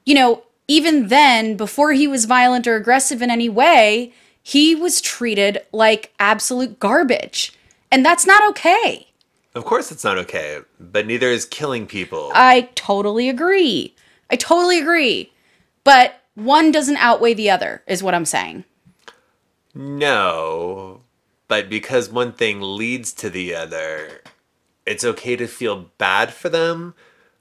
you 0.07 0.15
know, 0.15 0.41
even 0.67 1.09
then 1.09 1.55
before 1.55 1.91
he 1.91 2.07
was 2.07 2.26
violent 2.26 2.65
or 2.65 2.76
aggressive 2.76 3.21
in 3.21 3.30
any 3.30 3.47
way, 3.47 4.11
he 4.41 4.74
was 4.74 5.01
treated 5.01 5.61
like 5.71 6.11
absolute 6.17 6.80
garbage. 6.80 7.53
And 7.91 8.03
that's 8.03 8.26
not 8.26 8.41
okay. 8.49 9.05
of 9.53 9.65
course, 9.65 9.91
it's 9.91 10.03
not 10.03 10.17
okay, 10.17 10.61
but 10.80 11.05
neither 11.05 11.28
is 11.28 11.45
killing 11.45 11.86
people. 11.86 12.32
I 12.34 12.69
totally 12.74 13.30
agree. 13.30 13.93
I 14.32 14.36
totally 14.36 14.80
agree. 14.80 15.32
But 15.84 16.22
one 16.36 16.71
doesn't 16.71 16.97
outweigh 16.97 17.34
the 17.34 17.49
other, 17.49 17.84
is 17.88 18.01
what 18.03 18.13
I'm 18.13 18.25
saying. 18.25 18.63
no, 19.73 21.01
but 21.47 21.69
because 21.69 22.09
one 22.09 22.31
thing 22.34 22.61
leads 22.61 23.13
to 23.13 23.29
the 23.29 23.53
other, 23.53 24.21
it's 24.86 25.03
okay 25.03 25.36
to 25.36 25.47
feel 25.47 25.89
bad 25.97 26.34
for 26.34 26.49
them, 26.49 26.93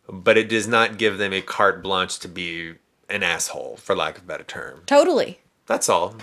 but 0.08 0.36
it 0.36 0.48
does 0.48 0.66
not 0.68 0.98
give 0.98 1.18
them 1.18 1.32
a 1.32 1.40
carte 1.40 1.82
blanche 1.82 2.18
to 2.20 2.28
be 2.28 2.74
an 3.08 3.22
asshole, 3.22 3.76
for 3.76 3.94
lack 3.94 4.16
of 4.18 4.24
a 4.24 4.26
better 4.26 4.44
term. 4.44 4.82
Totally. 4.86 5.40
That's 5.66 5.88
all. 5.88 6.16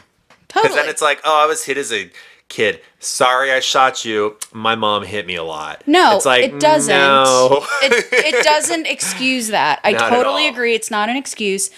Totally. 0.47 0.63
Because 0.69 0.75
then 0.75 0.89
it's 0.89 1.01
like, 1.01 1.21
oh, 1.23 1.43
I 1.43 1.47
was 1.47 1.63
hit 1.65 1.77
as 1.77 1.91
a 1.93 2.11
kid. 2.47 2.81
Sorry, 2.99 3.51
I 3.51 3.59
shot 3.59 4.03
you. 4.05 4.37
My 4.51 4.75
mom 4.75 5.03
hit 5.03 5.25
me 5.25 5.35
a 5.35 5.43
lot. 5.43 5.83
no, 5.87 6.17
it's 6.17 6.25
like, 6.25 6.43
it 6.43 6.59
doesn't. 6.59 6.95
No. 6.95 7.65
it, 7.81 8.07
it 8.11 8.43
doesn't 8.43 8.87
excuse 8.87 9.47
that. 9.49 9.79
I 9.83 9.91
Not 9.93 10.09
totally 10.09 10.47
agree. 10.47 10.75
It's 10.75 10.91
not 10.91 11.09
an 11.09 11.15
excuse. 11.15 11.69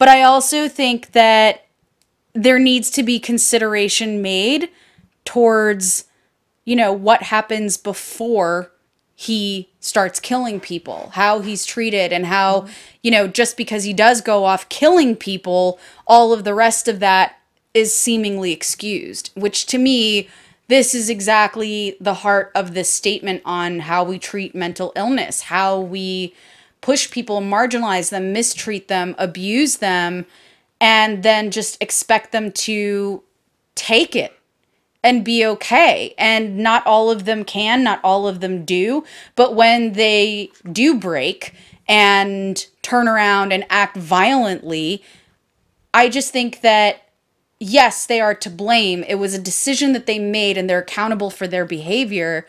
But 0.00 0.08
I 0.08 0.22
also 0.22 0.66
think 0.66 1.12
that 1.12 1.66
there 2.32 2.58
needs 2.58 2.90
to 2.92 3.02
be 3.02 3.20
consideration 3.20 4.22
made 4.22 4.70
towards, 5.26 6.06
you 6.64 6.74
know, 6.74 6.90
what 6.90 7.24
happens 7.24 7.76
before 7.76 8.72
he 9.14 9.68
starts 9.78 10.18
killing 10.18 10.58
people, 10.58 11.10
how 11.12 11.40
he's 11.40 11.66
treated, 11.66 12.14
and 12.14 12.24
how, 12.24 12.62
mm-hmm. 12.62 12.72
you 13.02 13.10
know, 13.10 13.28
just 13.28 13.58
because 13.58 13.84
he 13.84 13.92
does 13.92 14.22
go 14.22 14.44
off 14.44 14.70
killing 14.70 15.16
people, 15.16 15.78
all 16.06 16.32
of 16.32 16.44
the 16.44 16.54
rest 16.54 16.88
of 16.88 16.98
that 17.00 17.38
is 17.74 17.94
seemingly 17.94 18.52
excused, 18.52 19.30
which 19.34 19.66
to 19.66 19.76
me, 19.76 20.30
this 20.68 20.94
is 20.94 21.10
exactly 21.10 21.98
the 22.00 22.14
heart 22.14 22.50
of 22.54 22.72
this 22.72 22.90
statement 22.90 23.42
on 23.44 23.80
how 23.80 24.02
we 24.02 24.18
treat 24.18 24.54
mental 24.54 24.94
illness, 24.96 25.42
how 25.42 25.78
we 25.78 26.32
push 26.80 27.10
people, 27.10 27.40
marginalize 27.40 28.10
them, 28.10 28.32
mistreat 28.32 28.88
them, 28.88 29.14
abuse 29.18 29.76
them. 29.76 30.26
and 30.80 31.22
then 31.22 31.50
just 31.50 31.76
expect 31.82 32.32
them 32.32 32.50
to 32.50 33.22
take 33.74 34.16
it 34.16 34.32
and 35.02 35.24
be 35.24 35.44
okay. 35.44 36.14
And 36.18 36.58
not 36.58 36.86
all 36.86 37.10
of 37.10 37.24
them 37.24 37.44
can, 37.44 37.84
not 37.84 38.00
all 38.02 38.26
of 38.26 38.40
them 38.40 38.64
do. 38.64 39.04
But 39.34 39.54
when 39.54 39.92
they 39.92 40.50
do 40.70 40.98
break 40.98 41.54
and 41.88 42.64
turn 42.82 43.08
around 43.08 43.52
and 43.52 43.66
act 43.70 43.96
violently, 43.96 45.02
I 45.92 46.08
just 46.08 46.32
think 46.32 46.60
that 46.62 47.02
yes, 47.58 48.06
they 48.06 48.20
are 48.20 48.34
to 48.34 48.50
blame. 48.50 49.04
It 49.04 49.16
was 49.16 49.34
a 49.34 49.38
decision 49.40 49.92
that 49.92 50.06
they 50.06 50.18
made 50.18 50.56
and 50.56 50.68
they're 50.68 50.80
accountable 50.80 51.30
for 51.30 51.46
their 51.46 51.66
behavior, 51.66 52.46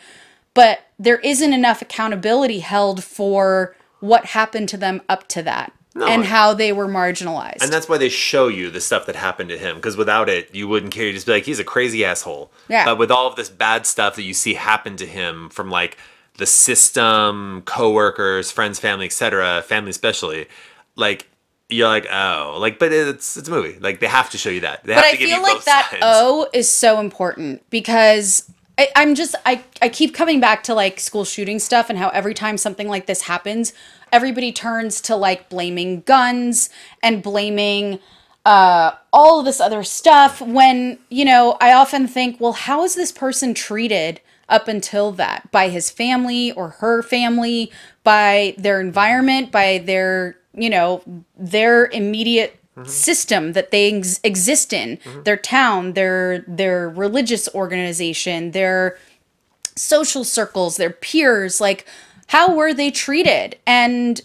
but 0.53 0.79
there 0.97 1.19
isn't 1.19 1.53
enough 1.53 1.81
accountability 1.81 2.59
held 2.59 3.03
for 3.03 3.75
what 4.01 4.25
happened 4.25 4.67
to 4.69 4.77
them 4.77 5.01
up 5.07 5.27
to 5.29 5.41
that 5.41 5.71
and 5.95 6.25
how 6.25 6.53
they 6.53 6.71
were 6.71 6.87
marginalized. 6.87 7.61
And 7.61 7.71
that's 7.71 7.89
why 7.89 7.97
they 7.97 8.09
show 8.09 8.47
you 8.47 8.69
the 8.69 8.81
stuff 8.81 9.05
that 9.05 9.15
happened 9.15 9.49
to 9.49 9.57
him. 9.57 9.75
Because 9.75 9.97
without 9.97 10.29
it, 10.29 10.53
you 10.53 10.67
wouldn't 10.67 10.93
care. 10.93 11.05
You'd 11.05 11.13
just 11.13 11.25
be 11.25 11.33
like, 11.33 11.43
he's 11.43 11.59
a 11.59 11.63
crazy 11.63 12.05
asshole. 12.05 12.51
Yeah. 12.67 12.85
But 12.85 12.97
with 12.97 13.11
all 13.11 13.27
of 13.27 13.35
this 13.35 13.49
bad 13.49 13.85
stuff 13.85 14.15
that 14.15 14.23
you 14.23 14.33
see 14.33 14.53
happen 14.53 14.97
to 14.97 15.05
him 15.05 15.49
from 15.49 15.69
like 15.69 15.97
the 16.37 16.45
system, 16.45 17.61
coworkers, 17.65 18.51
friends, 18.51 18.79
family, 18.79 19.05
etc., 19.05 19.61
family 19.63 19.89
especially, 19.89 20.47
like 20.95 21.27
you're 21.67 21.87
like, 21.87 22.07
oh, 22.11 22.57
like, 22.59 22.79
but 22.79 22.91
it's 22.91 23.37
it's 23.37 23.47
a 23.47 23.51
movie. 23.51 23.77
Like 23.79 23.99
they 23.99 24.07
have 24.07 24.29
to 24.31 24.37
show 24.37 24.49
you 24.49 24.61
that. 24.61 24.83
They 24.83 24.93
but 24.93 25.03
have 25.03 25.13
I 25.13 25.17
give 25.17 25.29
feel 25.29 25.41
like 25.41 25.63
that 25.65 25.89
sides. 25.91 26.03
O 26.05 26.49
is 26.53 26.69
so 26.69 26.99
important 26.99 27.69
because 27.69 28.49
I, 28.81 28.89
I'm 28.95 29.13
just 29.13 29.35
I, 29.45 29.63
I 29.79 29.89
keep 29.89 30.15
coming 30.15 30.39
back 30.39 30.63
to 30.63 30.73
like 30.73 30.99
school 30.99 31.23
shooting 31.23 31.59
stuff 31.59 31.91
and 31.91 31.99
how 31.99 32.09
every 32.09 32.33
time 32.33 32.57
something 32.57 32.87
like 32.87 33.05
this 33.05 33.21
happens, 33.21 33.73
everybody 34.11 34.51
turns 34.51 35.01
to 35.01 35.15
like 35.15 35.49
blaming 35.49 36.01
guns 36.01 36.71
and 37.03 37.21
blaming 37.21 37.99
uh, 38.43 38.93
all 39.13 39.37
of 39.37 39.45
this 39.45 39.59
other 39.59 39.83
stuff 39.83 40.41
when 40.41 40.97
you 41.09 41.23
know 41.23 41.57
I 41.61 41.73
often 41.73 42.07
think, 42.07 42.41
well, 42.41 42.53
how 42.53 42.83
is 42.83 42.95
this 42.95 43.11
person 43.11 43.53
treated 43.53 44.19
up 44.49 44.67
until 44.67 45.11
that? 45.11 45.51
By 45.51 45.69
his 45.69 45.91
family 45.91 46.51
or 46.51 46.69
her 46.69 47.03
family, 47.03 47.71
by 48.03 48.55
their 48.57 48.81
environment, 48.81 49.51
by 49.51 49.77
their 49.77 50.37
you 50.55 50.71
know 50.71 51.03
their 51.37 51.85
immediate 51.85 52.60
Mm-hmm. 52.81 52.89
system 52.89 53.53
that 53.53 53.71
they 53.71 53.97
ex- 53.97 54.19
exist 54.23 54.73
in, 54.73 54.97
mm-hmm. 54.97 55.23
their 55.23 55.37
town, 55.37 55.93
their 55.93 56.43
their 56.47 56.89
religious 56.89 57.47
organization, 57.55 58.51
their 58.51 58.97
social 59.75 60.23
circles, 60.23 60.77
their 60.77 60.89
peers, 60.89 61.61
like 61.61 61.85
how 62.27 62.55
were 62.55 62.73
they 62.73 62.91
treated? 62.91 63.57
And 63.65 64.21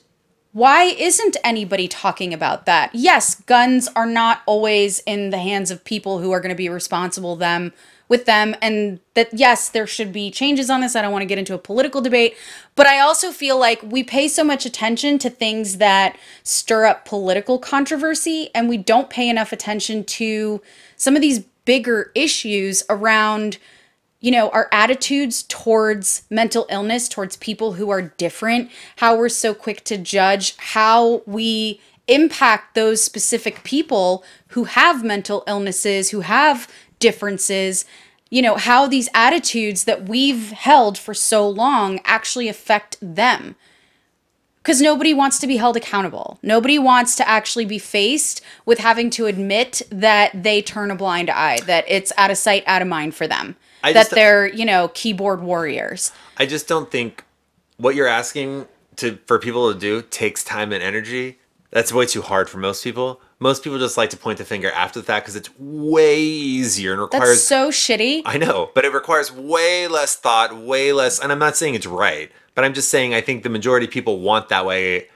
why 0.53 0.85
isn't 0.85 1.37
anybody 1.45 1.87
talking 1.89 2.33
about 2.33 2.65
that? 2.67 2.95
Yes, 2.95 3.35
guns 3.35 3.89
are 3.95 4.07
not 4.07 4.43
always 4.47 5.01
in 5.01 5.31
the 5.31 5.39
hands 5.39 5.71
of 5.71 5.85
people 5.85 6.21
who 6.21 6.31
are 6.33 6.41
going 6.41 6.51
to 6.51 6.57
be 6.57 6.69
responsible 6.69 7.37
them 7.37 7.73
with 8.09 8.25
them 8.25 8.55
and 8.63 9.01
that 9.15 9.29
yes, 9.33 9.69
there 9.69 9.87
should 9.87 10.13
be 10.13 10.31
changes 10.31 10.71
on 10.71 10.81
this. 10.81 10.95
I 10.95 11.03
don't 11.03 11.13
want 11.13 11.23
to 11.23 11.27
get 11.27 11.39
into 11.39 11.55
a 11.55 11.59
political 11.59 12.01
debate, 12.01 12.37
but 12.75 12.87
I 12.87 13.01
also 13.01 13.33
feel 13.33 13.59
like 13.59 13.83
we 13.83 14.03
pay 14.03 14.29
so 14.29 14.45
much 14.45 14.65
attention 14.65 15.19
to 15.19 15.31
things 15.31 15.79
that 15.79 16.17
stir 16.43 16.87
up 16.87 17.05
political 17.05 17.59
controversy 17.59 18.51
and 18.55 18.69
we 18.69 18.77
don't 18.77 19.11
pay 19.11 19.29
enough 19.29 19.53
attention 19.53 20.05
to 20.05 20.61
some 20.97 21.17
of 21.17 21.23
these 21.23 21.41
bigger 21.65 22.13
issues 22.15 22.85
around 22.89 23.59
you 24.21 24.31
know, 24.31 24.49
our 24.51 24.69
attitudes 24.73 25.43
towards 25.45 26.23
mental 26.31 26.67
illness, 26.71 27.09
towards 27.09 27.37
people 27.37 27.75
who 27.75 27.91
are 27.91 28.03
different, 28.03 28.71
how 28.97 29.17
we're 29.17 29.29
so 29.29 29.55
quick 29.55 29.85
to 29.85 29.99
judge, 29.99 30.57
how 30.57 31.23
we 31.27 31.81
impact 32.09 32.75
those 32.75 33.03
specific 33.03 33.63
people 33.65 34.25
who 34.49 34.65
have 34.65 35.05
mental 35.05 35.45
illnesses, 35.47 36.11
who 36.11 36.21
have 36.21 36.71
differences, 36.99 37.85
you 38.31 38.43
know, 38.43 38.57
how 38.57 38.87
these 38.87 39.09
attitudes 39.15 39.85
that 39.85 40.09
we've 40.09 40.51
held 40.51 40.99
for 40.99 41.15
so 41.15 41.49
long 41.49 42.01
actually 42.05 42.49
affect 42.49 42.97
them. 43.01 43.57
Because 44.63 44.81
nobody 44.81 45.15
wants 45.15 45.39
to 45.39 45.47
be 45.47 45.59
held 45.59 45.77
accountable. 45.77 46.41
Nobody 46.43 46.77
wants 46.77 47.15
to 47.17 47.29
actually 47.29 47.67
be 47.67 47.79
faced 47.79 48.41
with 48.65 48.81
having 48.81 49.11
to 49.11 49.27
admit 49.27 49.81
that 49.91 50.43
they 50.43 50.61
turn 50.61 50.91
a 50.91 50.97
blind 50.97 51.31
eye, 51.31 51.61
that 51.67 51.85
it's 51.87 52.13
out 52.17 52.33
of 52.33 52.37
sight, 52.37 52.65
out 52.67 52.83
of 52.83 52.89
mind 52.89 53.15
for 53.15 53.29
them 53.29 53.55
I 53.87 53.93
that 53.93 54.11
they're 54.11 54.47
you 54.47 54.65
know 54.65 54.89
keyboard 54.89 55.41
warriors 55.41 56.13
I 56.37 56.47
just 56.47 56.67
don't 56.67 56.91
think 56.91 57.25
what 57.77 57.95
you're 57.95 58.09
asking 58.09 58.67
to 58.97 59.19
for 59.27 59.39
people 59.39 59.73
to 59.73 59.79
do 59.79 60.03
takes 60.03 60.43
time 60.43 60.73
and 60.73 60.83
energy. 60.83 61.39
That's 61.71 61.93
way 61.93 62.07
too 62.07 62.23
hard 62.23 62.49
for 62.49 62.59
most 62.59 62.83
people. 62.83 63.21
Most 63.39 63.63
people 63.63 63.79
just 63.79 63.99
like 63.99 64.11
to 64.11 64.17
point 64.17 64.39
the 64.39 64.45
finger 64.45 64.71
after 64.71 64.99
the 64.99 65.05
fact 65.05 65.27
because 65.27 65.37
it's 65.37 65.51
way 65.59 66.21
easier 66.21 66.93
and 66.93 67.01
requires 67.01 67.29
that's 67.29 67.43
so 67.43 67.71
shitty 67.71 68.23
I 68.25 68.39
know, 68.39 68.71
but 68.75 68.85
it 68.85 68.93
requires 68.93 69.31
way 69.31 69.89
less 69.89 70.17
thought, 70.17 70.57
way 70.57 70.93
less. 70.93 71.21
And 71.21 71.31
I'm 71.31 71.39
not 71.39 71.57
saying 71.57 71.75
it's 71.75 71.87
right, 71.87 72.33
but 72.55 72.65
I'm 72.65 72.73
just 72.73 72.89
saying 72.89 73.13
I 73.13 73.21
think 73.21 73.43
the 73.43 73.51
majority 73.51 73.87
of 73.87 73.93
people 73.93 74.21
want 74.21 74.49
that 74.49 74.65
way 74.65 75.09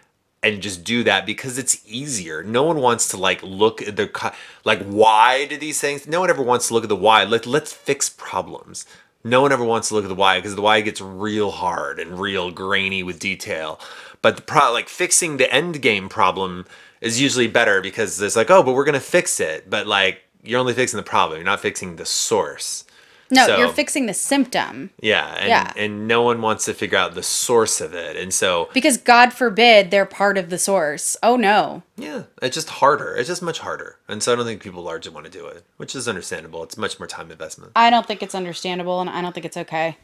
and 0.42 0.62
just 0.62 0.84
do 0.84 1.04
that 1.04 1.26
because 1.26 1.58
it's 1.58 1.82
easier. 1.86 2.42
No 2.42 2.62
one 2.62 2.78
wants 2.78 3.08
to 3.08 3.16
like 3.16 3.42
look 3.42 3.82
at 3.82 3.96
the 3.96 4.32
like 4.64 4.82
why 4.84 5.46
do 5.46 5.56
these 5.56 5.80
things? 5.80 6.06
No 6.06 6.20
one 6.20 6.30
ever 6.30 6.42
wants 6.42 6.68
to 6.68 6.74
look 6.74 6.82
at 6.82 6.88
the 6.88 6.96
why. 6.96 7.24
Let 7.24 7.46
let's 7.46 7.72
fix 7.72 8.08
problems. 8.08 8.86
No 9.22 9.42
one 9.42 9.52
ever 9.52 9.64
wants 9.64 9.88
to 9.88 9.94
look 9.94 10.04
at 10.04 10.08
the 10.08 10.14
why 10.14 10.38
because 10.38 10.54
the 10.54 10.62
why 10.62 10.80
gets 10.80 11.00
real 11.00 11.50
hard 11.50 11.98
and 11.98 12.18
real 12.18 12.50
grainy 12.50 13.02
with 13.02 13.18
detail. 13.18 13.78
But 14.22 14.36
the 14.36 14.42
pro 14.42 14.72
like 14.72 14.88
fixing 14.88 15.36
the 15.36 15.52
end 15.52 15.82
game 15.82 16.08
problem 16.08 16.66
is 17.00 17.20
usually 17.20 17.46
better 17.48 17.80
because 17.80 18.20
it's 18.20 18.36
like, 18.36 18.50
oh, 18.50 18.62
but 18.62 18.72
we're 18.74 18.84
gonna 18.84 19.00
fix 19.00 19.40
it. 19.40 19.68
But 19.70 19.86
like 19.86 20.22
you're 20.42 20.60
only 20.60 20.74
fixing 20.74 20.96
the 20.96 21.02
problem. 21.02 21.38
You're 21.38 21.44
not 21.44 21.60
fixing 21.60 21.96
the 21.96 22.06
source. 22.06 22.84
no 23.32 23.46
So- 23.46 23.58
you're 23.58 23.68
fixing 23.68 24.06
the 24.06 24.14
symptom 24.14 24.90
Yeah, 25.00 25.34
and, 25.38 25.48
Yeah. 25.48 25.72
and 25.76 26.08
no 26.08 26.22
one 26.22 26.40
wants 26.42 26.64
to 26.64 26.74
figure 26.74 26.98
out 26.98 27.14
the 27.14 27.22
source 27.22 27.80
of 27.80 27.94
it. 27.94 28.16
And 28.16 28.34
so, 28.34 28.68
because 28.74 28.96
god 28.96 29.32
forbid 29.32 29.90
they're 29.92 30.04
part 30.06 30.36
of 30.36 30.50
the 30.50 30.58
source 30.58 31.16
oh 31.22 31.36
no 31.36 31.82
yeah, 31.96 32.22
it's 32.42 32.54
just 32.56 32.70
harder. 32.70 33.14
It's 33.14 33.28
just 33.28 33.42
much 33.42 33.58
harder. 33.60 33.98
And 34.08 34.20
so 34.22 34.32
I 34.32 34.36
don't 34.36 34.46
think 34.46 34.62
people 34.62 34.82
largely 34.82 35.12
want 35.12 35.26
to 35.26 35.30
do 35.32 35.46
it, 35.46 35.64
which 35.76 35.94
is 35.94 36.08
understandable. 36.08 36.62
It's 36.64 36.76
much 36.78 36.98
more 36.98 37.06
time 37.06 37.30
investment. 37.30 37.72
i 37.76 37.88
don't 37.90 38.06
think 38.06 38.22
it's 38.22 38.34
understandable 38.34 39.00
and 39.00 39.08
i 39.10 39.20
don't 39.22 39.32
think 39.34 39.46
it's 39.46 39.56
okay 39.58 39.96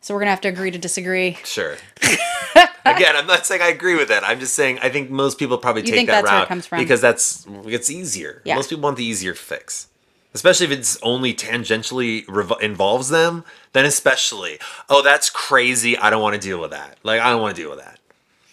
so 0.00 0.14
we're 0.14 0.20
gonna 0.20 0.30
have 0.30 0.40
to 0.42 0.48
agree 0.48 0.70
to 0.70 0.78
disagree 0.78 1.38
Sure. 1.44 1.76
Again, 2.94 3.16
I'm 3.16 3.26
not 3.26 3.46
saying 3.46 3.62
I 3.62 3.68
agree 3.68 3.96
with 3.96 4.10
it. 4.10 4.22
I'm 4.24 4.38
just 4.38 4.54
saying 4.54 4.78
I 4.80 4.88
think 4.88 5.10
most 5.10 5.38
people 5.38 5.58
probably 5.58 5.82
take 5.82 5.94
think 5.94 6.08
that 6.08 6.24
that's 6.24 6.50
where 6.50 6.58
it 6.58 6.72
route 6.72 6.78
because 6.78 7.00
that's 7.00 7.46
it's 7.66 7.90
easier. 7.90 8.42
Yeah. 8.44 8.56
Most 8.56 8.70
people 8.70 8.82
want 8.84 8.96
the 8.96 9.04
easier 9.04 9.34
fix. 9.34 9.88
Especially 10.34 10.66
if 10.66 10.72
it's 10.72 10.98
only 11.02 11.32
tangentially 11.32 12.24
rev- 12.28 12.60
involves 12.60 13.08
them, 13.08 13.42
then 13.72 13.86
especially, 13.86 14.58
oh, 14.90 15.00
that's 15.00 15.30
crazy. 15.30 15.96
I 15.96 16.10
don't 16.10 16.20
want 16.20 16.34
to 16.34 16.40
deal 16.40 16.60
with 16.60 16.72
that. 16.72 16.98
Like, 17.02 17.22
I 17.22 17.30
don't 17.30 17.40
want 17.40 17.56
to 17.56 17.62
deal 17.62 17.70
with 17.70 17.78
that. 17.78 17.98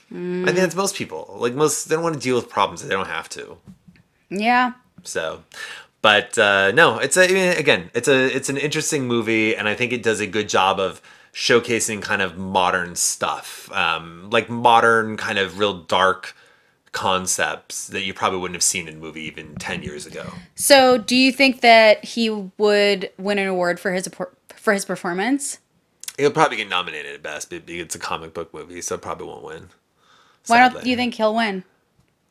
I 0.09 0.45
think 0.45 0.57
that's 0.57 0.75
most 0.75 0.95
people. 0.95 1.35
Like, 1.37 1.55
most, 1.55 1.89
they 1.89 1.95
don't 1.95 2.03
want 2.03 2.15
to 2.15 2.21
deal 2.21 2.37
with 2.37 2.47
problems 2.47 2.81
that 2.81 2.87
they 2.87 2.93
don't 2.93 3.09
have 3.09 3.27
to. 3.29 3.57
yeah 4.29 4.73
So, 5.03 5.43
but 6.01 6.37
uh, 6.37 6.71
no, 6.71 6.99
it's 6.99 7.17
a, 7.17 7.57
again, 7.57 7.89
it's 7.93 8.07
a 8.07 8.33
it's 8.33 8.49
an 8.49 8.57
interesting 8.57 9.07
movie, 9.07 9.55
and 9.55 9.67
I 9.67 9.75
think 9.75 9.91
it 9.91 10.03
does 10.03 10.19
a 10.19 10.27
good 10.27 10.49
job 10.49 10.79
of 10.79 11.01
showcasing 11.33 12.01
kind 12.01 12.21
of 12.21 12.37
modern 12.37 12.95
stuff, 12.95 13.71
um, 13.71 14.29
like 14.29 14.49
modern 14.49 15.17
kind 15.17 15.39
of 15.39 15.59
real 15.59 15.73
dark 15.81 16.35
concepts 16.91 17.87
that 17.87 18.03
you 18.03 18.13
probably 18.13 18.37
wouldn't 18.39 18.55
have 18.55 18.63
seen 18.63 18.87
in 18.87 18.95
a 18.95 18.97
movie 18.97 19.23
even 19.23 19.55
ten 19.55 19.81
years 19.81 20.05
ago. 20.05 20.25
so 20.53 20.97
do 20.97 21.15
you 21.15 21.31
think 21.31 21.61
that 21.61 22.05
he 22.05 22.29
would 22.29 23.09
win 23.17 23.39
an 23.39 23.47
award 23.47 23.79
for 23.79 23.93
his 23.93 24.07
for 24.55 24.73
his 24.73 24.85
performance 24.85 25.59
He'll 26.17 26.29
probably 26.29 26.57
get 26.57 26.69
nominated 26.69 27.15
at 27.15 27.23
best, 27.23 27.49
but 27.49 27.63
it's 27.67 27.95
a 27.95 27.99
comic 27.99 28.35
book 28.35 28.53
movie, 28.53 28.81
so 28.81 28.93
it 28.93 29.01
probably 29.01 29.25
won't 29.25 29.43
win. 29.43 29.69
why 30.45 30.69
don't 30.69 30.85
you 30.85 30.95
think 30.95 31.15
he'll 31.15 31.33
win 31.33 31.63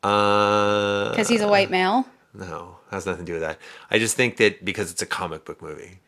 Uh, 0.01 1.09
because 1.09 1.27
he's 1.27 1.41
a 1.41 1.47
white 1.49 1.69
male 1.69 2.07
no, 2.33 2.77
has 2.89 3.05
nothing 3.05 3.25
to 3.25 3.31
do 3.31 3.33
with 3.33 3.41
that. 3.43 3.59
I 3.91 3.99
just 3.99 4.15
think 4.15 4.37
that 4.37 4.65
because 4.65 4.91
it's 4.91 5.01
a 5.01 5.05
comic 5.05 5.45
book 5.45 5.61
movie. 5.61 5.99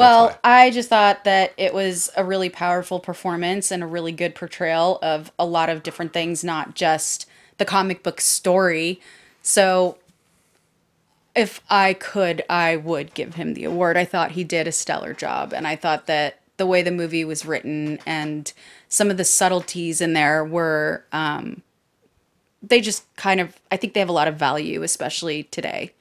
Well. 0.00 0.38
I 0.42 0.70
just 0.70 0.88
thought 0.88 1.24
that 1.24 1.52
it 1.56 1.74
was 1.74 2.10
a 2.16 2.24
really 2.24 2.48
powerful 2.50 3.00
performance 3.00 3.70
and 3.70 3.82
a 3.82 3.86
really 3.86 4.12
good 4.12 4.34
portrayal 4.34 4.98
of 5.02 5.32
a 5.38 5.46
lot 5.46 5.68
of 5.68 5.82
different 5.82 6.12
things, 6.12 6.42
not 6.44 6.74
just 6.74 7.26
the 7.58 7.64
comic 7.64 8.02
book 8.02 8.20
story. 8.20 9.00
So, 9.42 9.98
if 11.34 11.60
I 11.70 11.94
could, 11.94 12.42
I 12.50 12.76
would 12.76 13.14
give 13.14 13.34
him 13.36 13.54
the 13.54 13.64
award. 13.64 13.96
I 13.96 14.04
thought 14.04 14.32
he 14.32 14.44
did 14.44 14.66
a 14.66 14.72
stellar 14.72 15.14
job, 15.14 15.52
and 15.52 15.66
I 15.66 15.76
thought 15.76 16.06
that 16.06 16.40
the 16.56 16.66
way 16.66 16.82
the 16.82 16.90
movie 16.90 17.24
was 17.24 17.46
written 17.46 17.98
and 18.04 18.52
some 18.88 19.10
of 19.10 19.16
the 19.16 19.24
subtleties 19.24 20.00
in 20.00 20.12
there 20.12 20.44
were, 20.44 21.04
um, 21.12 21.62
they 22.62 22.80
just 22.80 23.04
kind 23.16 23.40
of, 23.40 23.56
I 23.70 23.76
think 23.76 23.94
they 23.94 24.00
have 24.00 24.08
a 24.10 24.12
lot 24.12 24.28
of 24.28 24.36
value, 24.36 24.82
especially 24.82 25.44
today. 25.44 25.92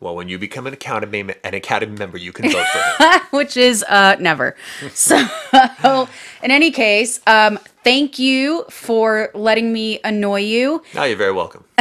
Well, 0.00 0.14
when 0.16 0.28
you 0.28 0.38
become 0.38 0.66
an 0.66 0.72
academy 0.74 1.34
an 1.44 1.54
academy 1.54 1.96
member, 1.96 2.18
you 2.18 2.32
can 2.32 2.50
vote 2.50 2.66
for 2.66 3.04
him. 3.04 3.20
which 3.30 3.56
is 3.56 3.84
uh 3.88 4.16
never. 4.20 4.56
So 4.94 6.08
in 6.42 6.50
any 6.50 6.70
case, 6.70 7.20
um 7.26 7.58
thank 7.84 8.18
you 8.18 8.64
for 8.70 9.30
letting 9.34 9.72
me 9.72 10.00
annoy 10.04 10.40
you. 10.40 10.82
now 10.94 11.04
you're 11.04 11.16
very 11.16 11.32
welcome. 11.32 11.64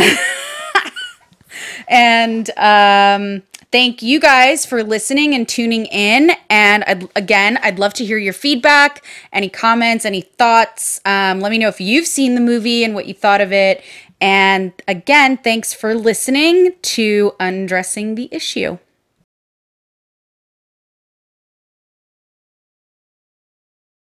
And 1.88 2.50
um, 2.58 3.44
thank 3.72 4.02
you 4.02 4.20
guys 4.20 4.66
for 4.66 4.84
listening 4.84 5.34
and 5.34 5.48
tuning 5.48 5.86
in. 5.88 6.32
And 6.50 6.84
I'd, 6.86 7.08
again, 7.16 7.60
I'd 7.62 7.80
love 7.80 7.94
to 7.96 8.06
hear 8.06 8.18
your 8.18 8.34
feedback, 8.34 9.06
any 9.32 9.50
comments, 9.50 10.06
any 10.06 10.22
thoughts. 10.22 11.00
Um, 11.06 11.40
let 11.42 11.52
me 11.52 11.58
know 11.58 11.68
if 11.68 11.80
you've 11.80 12.08
seen 12.08 12.36
the 12.36 12.42
movie 12.42 12.84
and 12.84 12.96
what 12.96 13.06
you 13.06 13.14
thought 13.14 13.42
of 13.42 13.54
it. 13.54 13.84
And 14.22 14.74
again, 14.88 15.38
thanks 15.38 15.74
for 15.74 15.94
listening 15.94 16.74
to 16.82 17.34
Undressing 17.40 18.16
the 18.16 18.30
Issue. 18.32 18.78